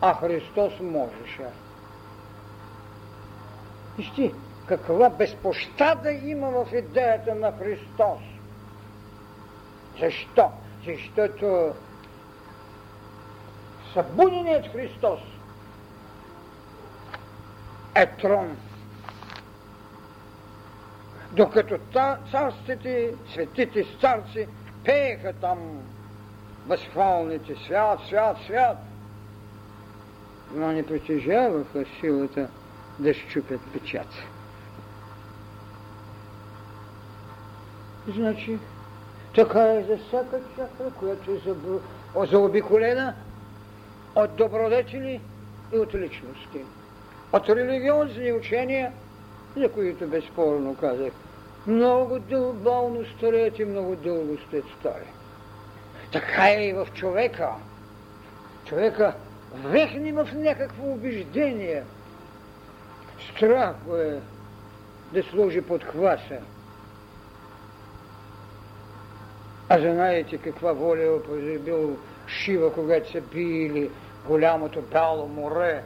А 0.00 0.14
Христос 0.14 0.80
можеше. 0.80 1.46
Вижте, 3.96 4.32
каква 4.66 5.10
безпощада 5.10 6.12
има 6.12 6.50
в 6.50 6.72
идеята 6.72 7.34
на 7.34 7.52
Христос. 7.52 8.20
Защо? 10.00 10.50
Защото 10.86 11.72
събуденият 13.94 14.66
Христос 14.66 15.20
е 18.02 18.06
трон. 18.06 18.56
Докато 21.32 21.78
царствите, 22.30 23.14
светите 23.32 23.84
старци 23.98 24.48
пееха 24.84 25.32
там 25.40 25.58
възхвалните 26.66 27.54
свят, 27.66 28.00
свят, 28.08 28.36
свят. 28.46 28.76
но 30.54 30.72
не 30.72 30.86
притежаваха 30.86 31.84
силата 32.00 32.48
да 32.98 33.14
щупят 33.14 33.60
печат. 33.72 34.08
Значи, 38.08 38.58
така 39.34 39.62
е 39.62 39.84
за 39.84 39.96
всяка 39.96 40.40
чакра, 40.56 40.90
която 40.98 41.30
е 41.30 42.26
заобиколена 42.26 43.14
от 44.14 44.36
добродетели 44.36 45.20
и 45.74 45.78
от 45.78 45.94
личности. 45.94 46.64
От 47.32 47.48
религиозни 47.48 48.32
учения, 48.32 48.92
за 49.56 49.72
които 49.72 50.06
безспорно 50.06 50.76
казах, 50.76 51.12
много 51.66 52.18
дълбално 52.18 53.04
стареят 53.16 53.58
и 53.58 53.64
много 53.64 53.96
дълго 53.96 54.36
сте 54.46 54.62
стари. 54.80 55.06
Така 56.12 56.50
е 56.50 56.68
и 56.68 56.72
в 56.72 56.88
човека. 56.94 57.50
Човека 58.64 59.14
вехне 59.64 60.12
в 60.12 60.28
някакво 60.34 60.92
убеждение. 60.92 61.82
Страх 63.30 63.74
го 63.86 63.96
е 63.96 64.20
да 65.12 65.22
сложи 65.22 65.60
под 65.60 65.84
хваса. 65.84 66.38
А 69.68 69.78
знаете 69.80 70.38
каква 70.38 70.72
воля 70.72 71.20
е 71.54 71.58
бил 71.58 71.96
Шива, 72.26 72.72
когато 72.72 73.10
се 73.10 73.20
били 73.20 73.90
голямото 74.26 74.82
бяло 74.82 75.28
море. 75.28 75.82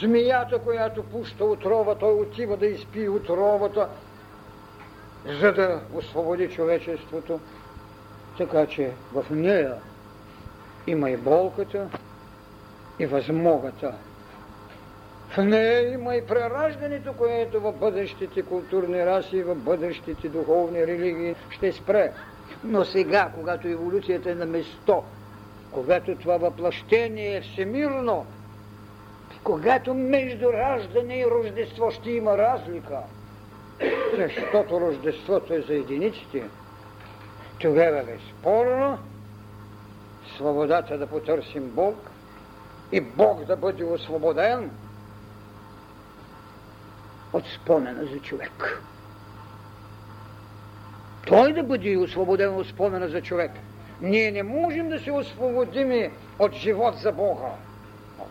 Змията, 0.00 0.58
която 0.58 1.02
пуща 1.02 1.44
отрова, 1.44 1.94
той 1.94 2.12
отива 2.12 2.56
да 2.56 2.66
изпи 2.66 3.08
отровата, 3.08 3.88
за 5.40 5.52
да 5.52 5.80
освободи 5.94 6.48
човечеството. 6.48 7.40
Така 8.38 8.66
че 8.66 8.90
в 9.12 9.24
нея 9.30 9.74
има 10.86 11.10
и 11.10 11.16
болката, 11.16 11.88
и 12.98 13.06
възмогата. 13.06 13.94
В 15.28 15.44
нея 15.44 15.92
има 15.92 16.16
и 16.16 16.26
прераждането, 16.26 17.12
което 17.12 17.60
в 17.60 17.72
бъдещите 17.72 18.42
културни 18.42 19.06
раси, 19.06 19.42
в 19.42 19.54
бъдещите 19.54 20.28
духовни 20.28 20.86
религии 20.86 21.34
ще 21.50 21.72
спре. 21.72 22.12
Но 22.64 22.84
сега, 22.84 23.32
когато 23.34 23.68
еволюцията 23.68 24.30
е 24.30 24.34
на 24.34 24.46
место, 24.46 25.02
когато 25.70 26.16
това 26.16 26.36
въплъщение 26.36 27.36
е 27.36 27.40
всемирно, 27.40 28.26
когато 29.46 29.94
между 29.94 30.52
раждане 30.52 31.18
и 31.18 31.26
рождество 31.26 31.90
ще 31.90 32.10
има 32.10 32.38
разлика, 32.38 32.98
защото 34.18 34.80
рождеството 34.80 35.54
е 35.54 35.60
за 35.60 35.74
единиците, 35.74 36.44
тогава 37.58 38.02
безспорно 38.04 38.98
свободата 40.36 40.98
да 40.98 41.06
потърсим 41.06 41.70
Бог 41.70 41.96
и 42.92 43.00
Бог 43.00 43.44
да 43.44 43.56
бъде 43.56 43.84
освободен 43.84 44.70
от 47.32 47.44
спомена 47.46 48.06
за 48.06 48.20
човек. 48.20 48.82
Той 51.26 51.52
да 51.52 51.62
бъде 51.62 51.96
освободен 51.96 52.56
от 52.56 52.66
спомена 52.66 53.08
за 53.08 53.22
човек. 53.22 53.50
Ние 54.00 54.30
не 54.30 54.42
можем 54.42 54.88
да 54.88 55.00
се 55.00 55.12
освободим 55.12 56.12
от 56.38 56.52
живот 56.52 56.94
за 56.98 57.12
Бога. 57.12 57.65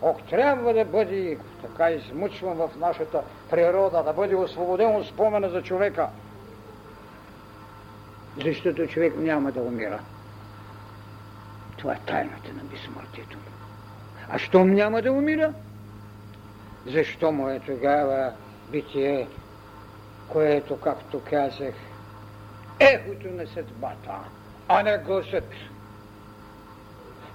Бог 0.01 0.23
трябва 0.29 0.73
да 0.73 0.85
бъде 0.85 1.37
така 1.61 1.89
измъчван 1.89 2.57
в 2.57 2.69
нашата 2.79 3.21
природа, 3.49 4.03
да 4.03 4.13
бъде 4.13 4.35
освободен 4.35 4.95
от 4.95 5.07
спомена 5.07 5.49
за 5.49 5.63
човека. 5.63 6.09
Защото 8.43 8.87
човек 8.87 9.13
няма 9.17 9.51
да 9.51 9.61
умира. 9.61 9.99
Това 11.77 11.93
е 11.93 11.99
тайната 12.05 12.53
на 12.53 12.63
безсмъртието. 12.63 13.37
А 14.29 14.37
щом 14.37 14.73
няма 14.73 15.01
да 15.01 15.11
умира? 15.11 15.53
Защо 16.85 17.31
му 17.31 17.49
е 17.49 17.59
тогава 17.59 18.33
битие, 18.71 19.27
което, 20.27 20.79
както 20.79 21.21
казах, 21.29 21.73
ехото 22.79 23.27
на 23.27 23.47
съдбата, 23.47 24.13
а 24.67 24.83
не 24.83 24.97
гласът. 24.97 25.49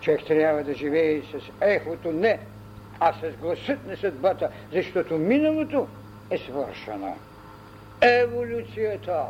Човек 0.01 0.21
трябва 0.27 0.65
да 0.65 0.75
живее 0.75 1.23
с 1.23 1.51
ехото 1.61 2.13
не, 2.13 2.41
а 3.01 3.13
с 3.13 3.37
гласът 3.41 3.87
на 3.87 3.97
съдбата, 3.97 4.51
защото 4.73 5.19
миналото 5.19 5.89
е 6.31 6.39
свършено. 6.39 7.17
Еволюцията, 8.01 9.25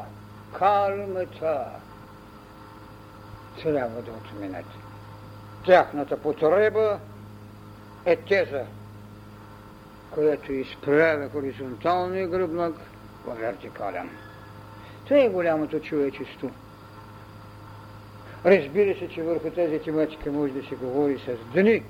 кармата 0.58 1.66
трябва 3.62 4.02
да 4.02 4.10
отминат. 4.10 4.66
Тяхната 5.64 6.16
потреба 6.16 6.98
е 8.04 8.16
теза, 8.16 8.64
която 10.10 10.52
изправя 10.52 11.28
хоризонталния 11.28 12.28
гръбнак 12.28 12.74
в 13.24 13.34
вертикален. 13.34 14.10
Това 15.04 15.20
е 15.20 15.28
голямото 15.28 15.80
човечество. 15.80 16.50
Разбира 18.44 18.98
се, 18.98 19.08
че 19.08 19.22
върху 19.22 19.50
тази 19.50 19.78
тематика 19.78 20.32
може 20.32 20.52
да 20.52 20.62
се 20.62 20.74
говори 20.74 21.18
с 21.18 21.52
дни. 21.54 21.82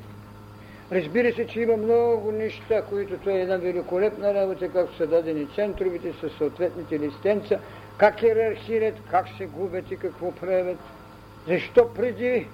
Разбира 0.92 1.32
се, 1.32 1.46
че 1.46 1.60
има 1.60 1.76
много 1.76 2.32
неща, 2.32 2.82
които 2.82 3.18
това 3.18 3.32
е 3.32 3.40
една 3.40 3.56
великолепна 3.56 4.34
работа, 4.34 4.68
как 4.68 4.88
са 4.96 5.06
дадени 5.06 5.48
центровете 5.54 6.12
с 6.12 6.30
съответните 6.38 6.98
листенца, 6.98 7.58
как 7.98 8.22
иерархират, 8.22 8.94
как 9.10 9.26
се 9.38 9.46
губят 9.46 9.90
и 9.90 9.96
какво 9.96 10.32
правят. 10.32 10.78
Защо 11.48 11.94
преди 11.94 12.46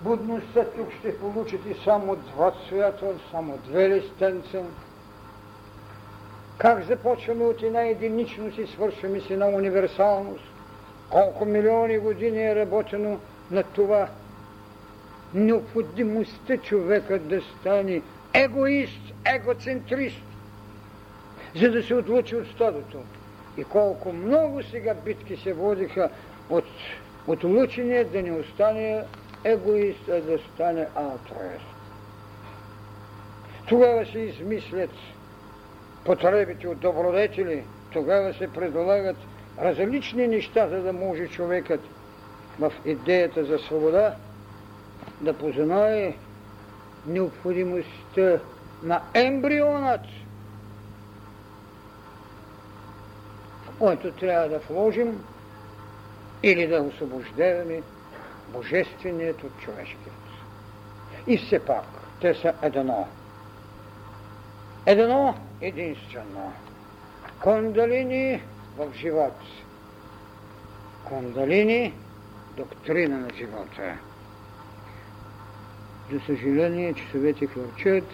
будността 0.00 0.64
тук 0.64 0.92
ще 0.98 1.18
получите 1.18 1.74
само 1.84 2.16
два 2.16 2.52
цвята, 2.68 3.06
само 3.30 3.58
две 3.66 3.88
листенца? 3.88 4.62
Как 6.58 6.84
започваме 6.84 7.44
от 7.44 7.62
една 7.62 7.82
единичност 7.82 8.58
и 8.58 8.66
свършваме 8.66 9.20
с 9.20 9.30
една 9.30 9.46
универсалност? 9.46 10.49
Колко 11.10 11.44
милиони 11.44 11.98
години 11.98 12.42
е 12.42 12.54
работено 12.54 13.20
на 13.50 13.62
това? 13.62 14.08
Необходимостта 15.34 16.56
човека 16.56 17.18
да 17.18 17.40
стане 17.40 18.02
егоист, 18.34 19.14
егоцентрист, 19.34 20.22
за 21.56 21.70
да 21.70 21.82
се 21.82 21.94
отлучи 21.94 22.36
от 22.36 22.46
стадото. 22.46 22.98
И 23.56 23.64
колко 23.64 24.12
много 24.12 24.62
сега 24.62 24.94
битки 24.94 25.36
се 25.36 25.52
водиха 25.52 26.10
от 26.50 26.64
отлучения 27.26 28.04
да 28.04 28.22
не 28.22 28.32
остане 28.32 29.04
егоист, 29.44 30.08
а 30.08 30.20
да 30.20 30.38
стане 30.38 30.86
алтруист. 30.94 31.66
Тогава 33.68 34.06
се 34.06 34.18
измислят 34.18 34.90
потребите 36.04 36.68
от 36.68 36.78
добродетели, 36.78 37.64
тогава 37.92 38.34
се 38.34 38.52
предлагат 38.52 39.16
различни 39.60 40.28
неща, 40.28 40.68
за 40.68 40.82
да 40.82 40.92
може 40.92 41.28
човекът 41.28 41.80
в 42.58 42.72
идеята 42.84 43.44
за 43.44 43.58
свобода 43.58 44.14
да 45.20 45.32
познае 45.32 46.14
необходимостта 47.06 48.38
на 48.82 49.02
ембрионът, 49.14 50.00
който 53.78 54.12
трябва 54.12 54.48
да 54.48 54.58
вложим 54.58 55.24
или 56.42 56.66
да 56.66 56.82
освобождаваме 56.82 57.82
божественият 58.48 59.44
от 59.44 59.60
човешкият. 59.60 60.20
И 61.26 61.38
все 61.38 61.58
пак, 61.58 61.84
те 62.20 62.34
са 62.34 62.54
едно. 62.62 63.08
Едно 64.86 65.34
единствено. 65.60 66.52
Кондалини 67.42 68.42
в 68.76 68.92
живот. 68.94 69.34
Кондалини– 71.04 71.94
доктрина 72.56 73.18
на 73.18 73.28
живота. 73.34 73.98
За 76.12 76.20
съжаление, 76.26 76.94
часовете 76.94 77.46
хвърчат, 77.46 78.04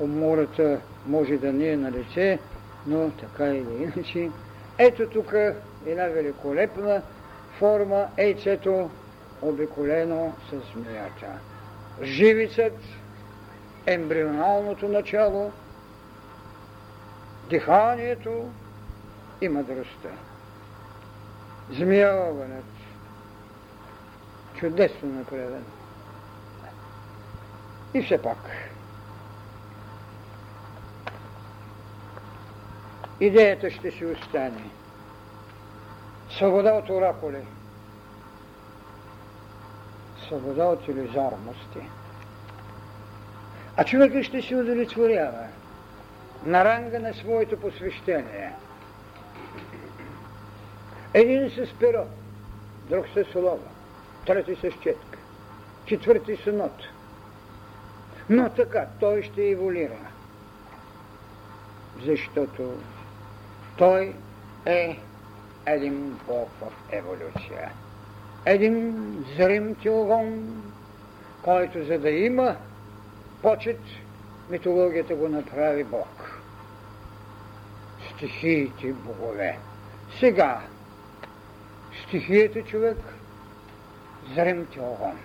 умората 0.00 0.80
може 1.06 1.36
да 1.36 1.52
не 1.52 1.68
е 1.68 1.76
на 1.76 1.90
лице, 1.90 2.38
но 2.86 3.10
така 3.10 3.46
или 3.46 3.82
иначе. 3.82 4.30
Ето 4.78 5.06
тук 5.08 5.34
една 5.86 6.06
великолепна 6.06 7.02
форма, 7.58 8.06
ейцето, 8.16 8.90
обиколено 9.42 10.32
с 10.50 10.72
змията. 10.72 11.26
Живицът, 12.02 12.78
ембрионалното 13.86 14.88
начало, 14.88 15.52
диханието 17.50 18.50
и 19.42 19.48
мъдростта. 19.48 20.08
Змия 21.70 22.30
огънът. 22.30 22.64
Чудесно 24.54 25.08
направен. 25.08 25.64
И 27.94 28.02
все 28.02 28.22
пак. 28.22 28.38
Идеята 33.20 33.70
ще 33.70 33.90
си 33.90 34.04
остане. 34.04 34.70
Свобода 36.30 36.72
от 36.72 36.90
оракули. 36.90 37.44
Свобода 40.28 40.64
от 40.64 40.88
иллюзорности. 40.88 41.80
А 43.76 43.84
човекът 43.84 44.24
ще 44.24 44.42
се 44.42 44.56
удовлетворява 44.56 45.46
на 46.44 46.64
ранга 46.64 46.98
на 46.98 47.14
своето 47.14 47.60
посвещение. 47.60 48.52
Един 51.14 51.50
с 51.50 51.72
перо, 51.78 52.06
друг 52.88 53.06
с 53.08 53.34
лова, 53.34 53.68
трети 54.26 54.54
с 54.54 54.60
четка, 54.82 55.18
четвърти 55.86 56.36
с 56.36 56.52
нот. 56.52 56.76
Но 58.30 58.50
така, 58.50 58.86
той 59.00 59.22
ще 59.22 59.48
еволюира. 59.48 59.98
Защото 62.04 62.74
той 63.78 64.14
е 64.66 64.98
един 65.66 66.18
Бог 66.26 66.48
в 66.60 66.72
еволюция. 66.92 67.72
Един 68.44 68.96
зрим 69.36 69.74
теогон, 69.74 70.62
който 71.42 71.84
за 71.84 71.98
да 71.98 72.10
има 72.10 72.56
почет, 73.42 73.80
митологията 74.50 75.14
го 75.14 75.28
направи 75.28 75.84
Бог. 75.84 76.40
Стихиите 78.14 78.92
богове. 78.92 79.58
Сега, 80.20 80.60
стихията 82.12 82.62
човек, 82.62 82.96
зрим 84.34 84.66
теогон. 84.66 85.18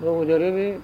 Благодаря 0.00 0.52
ви. 0.52 0.80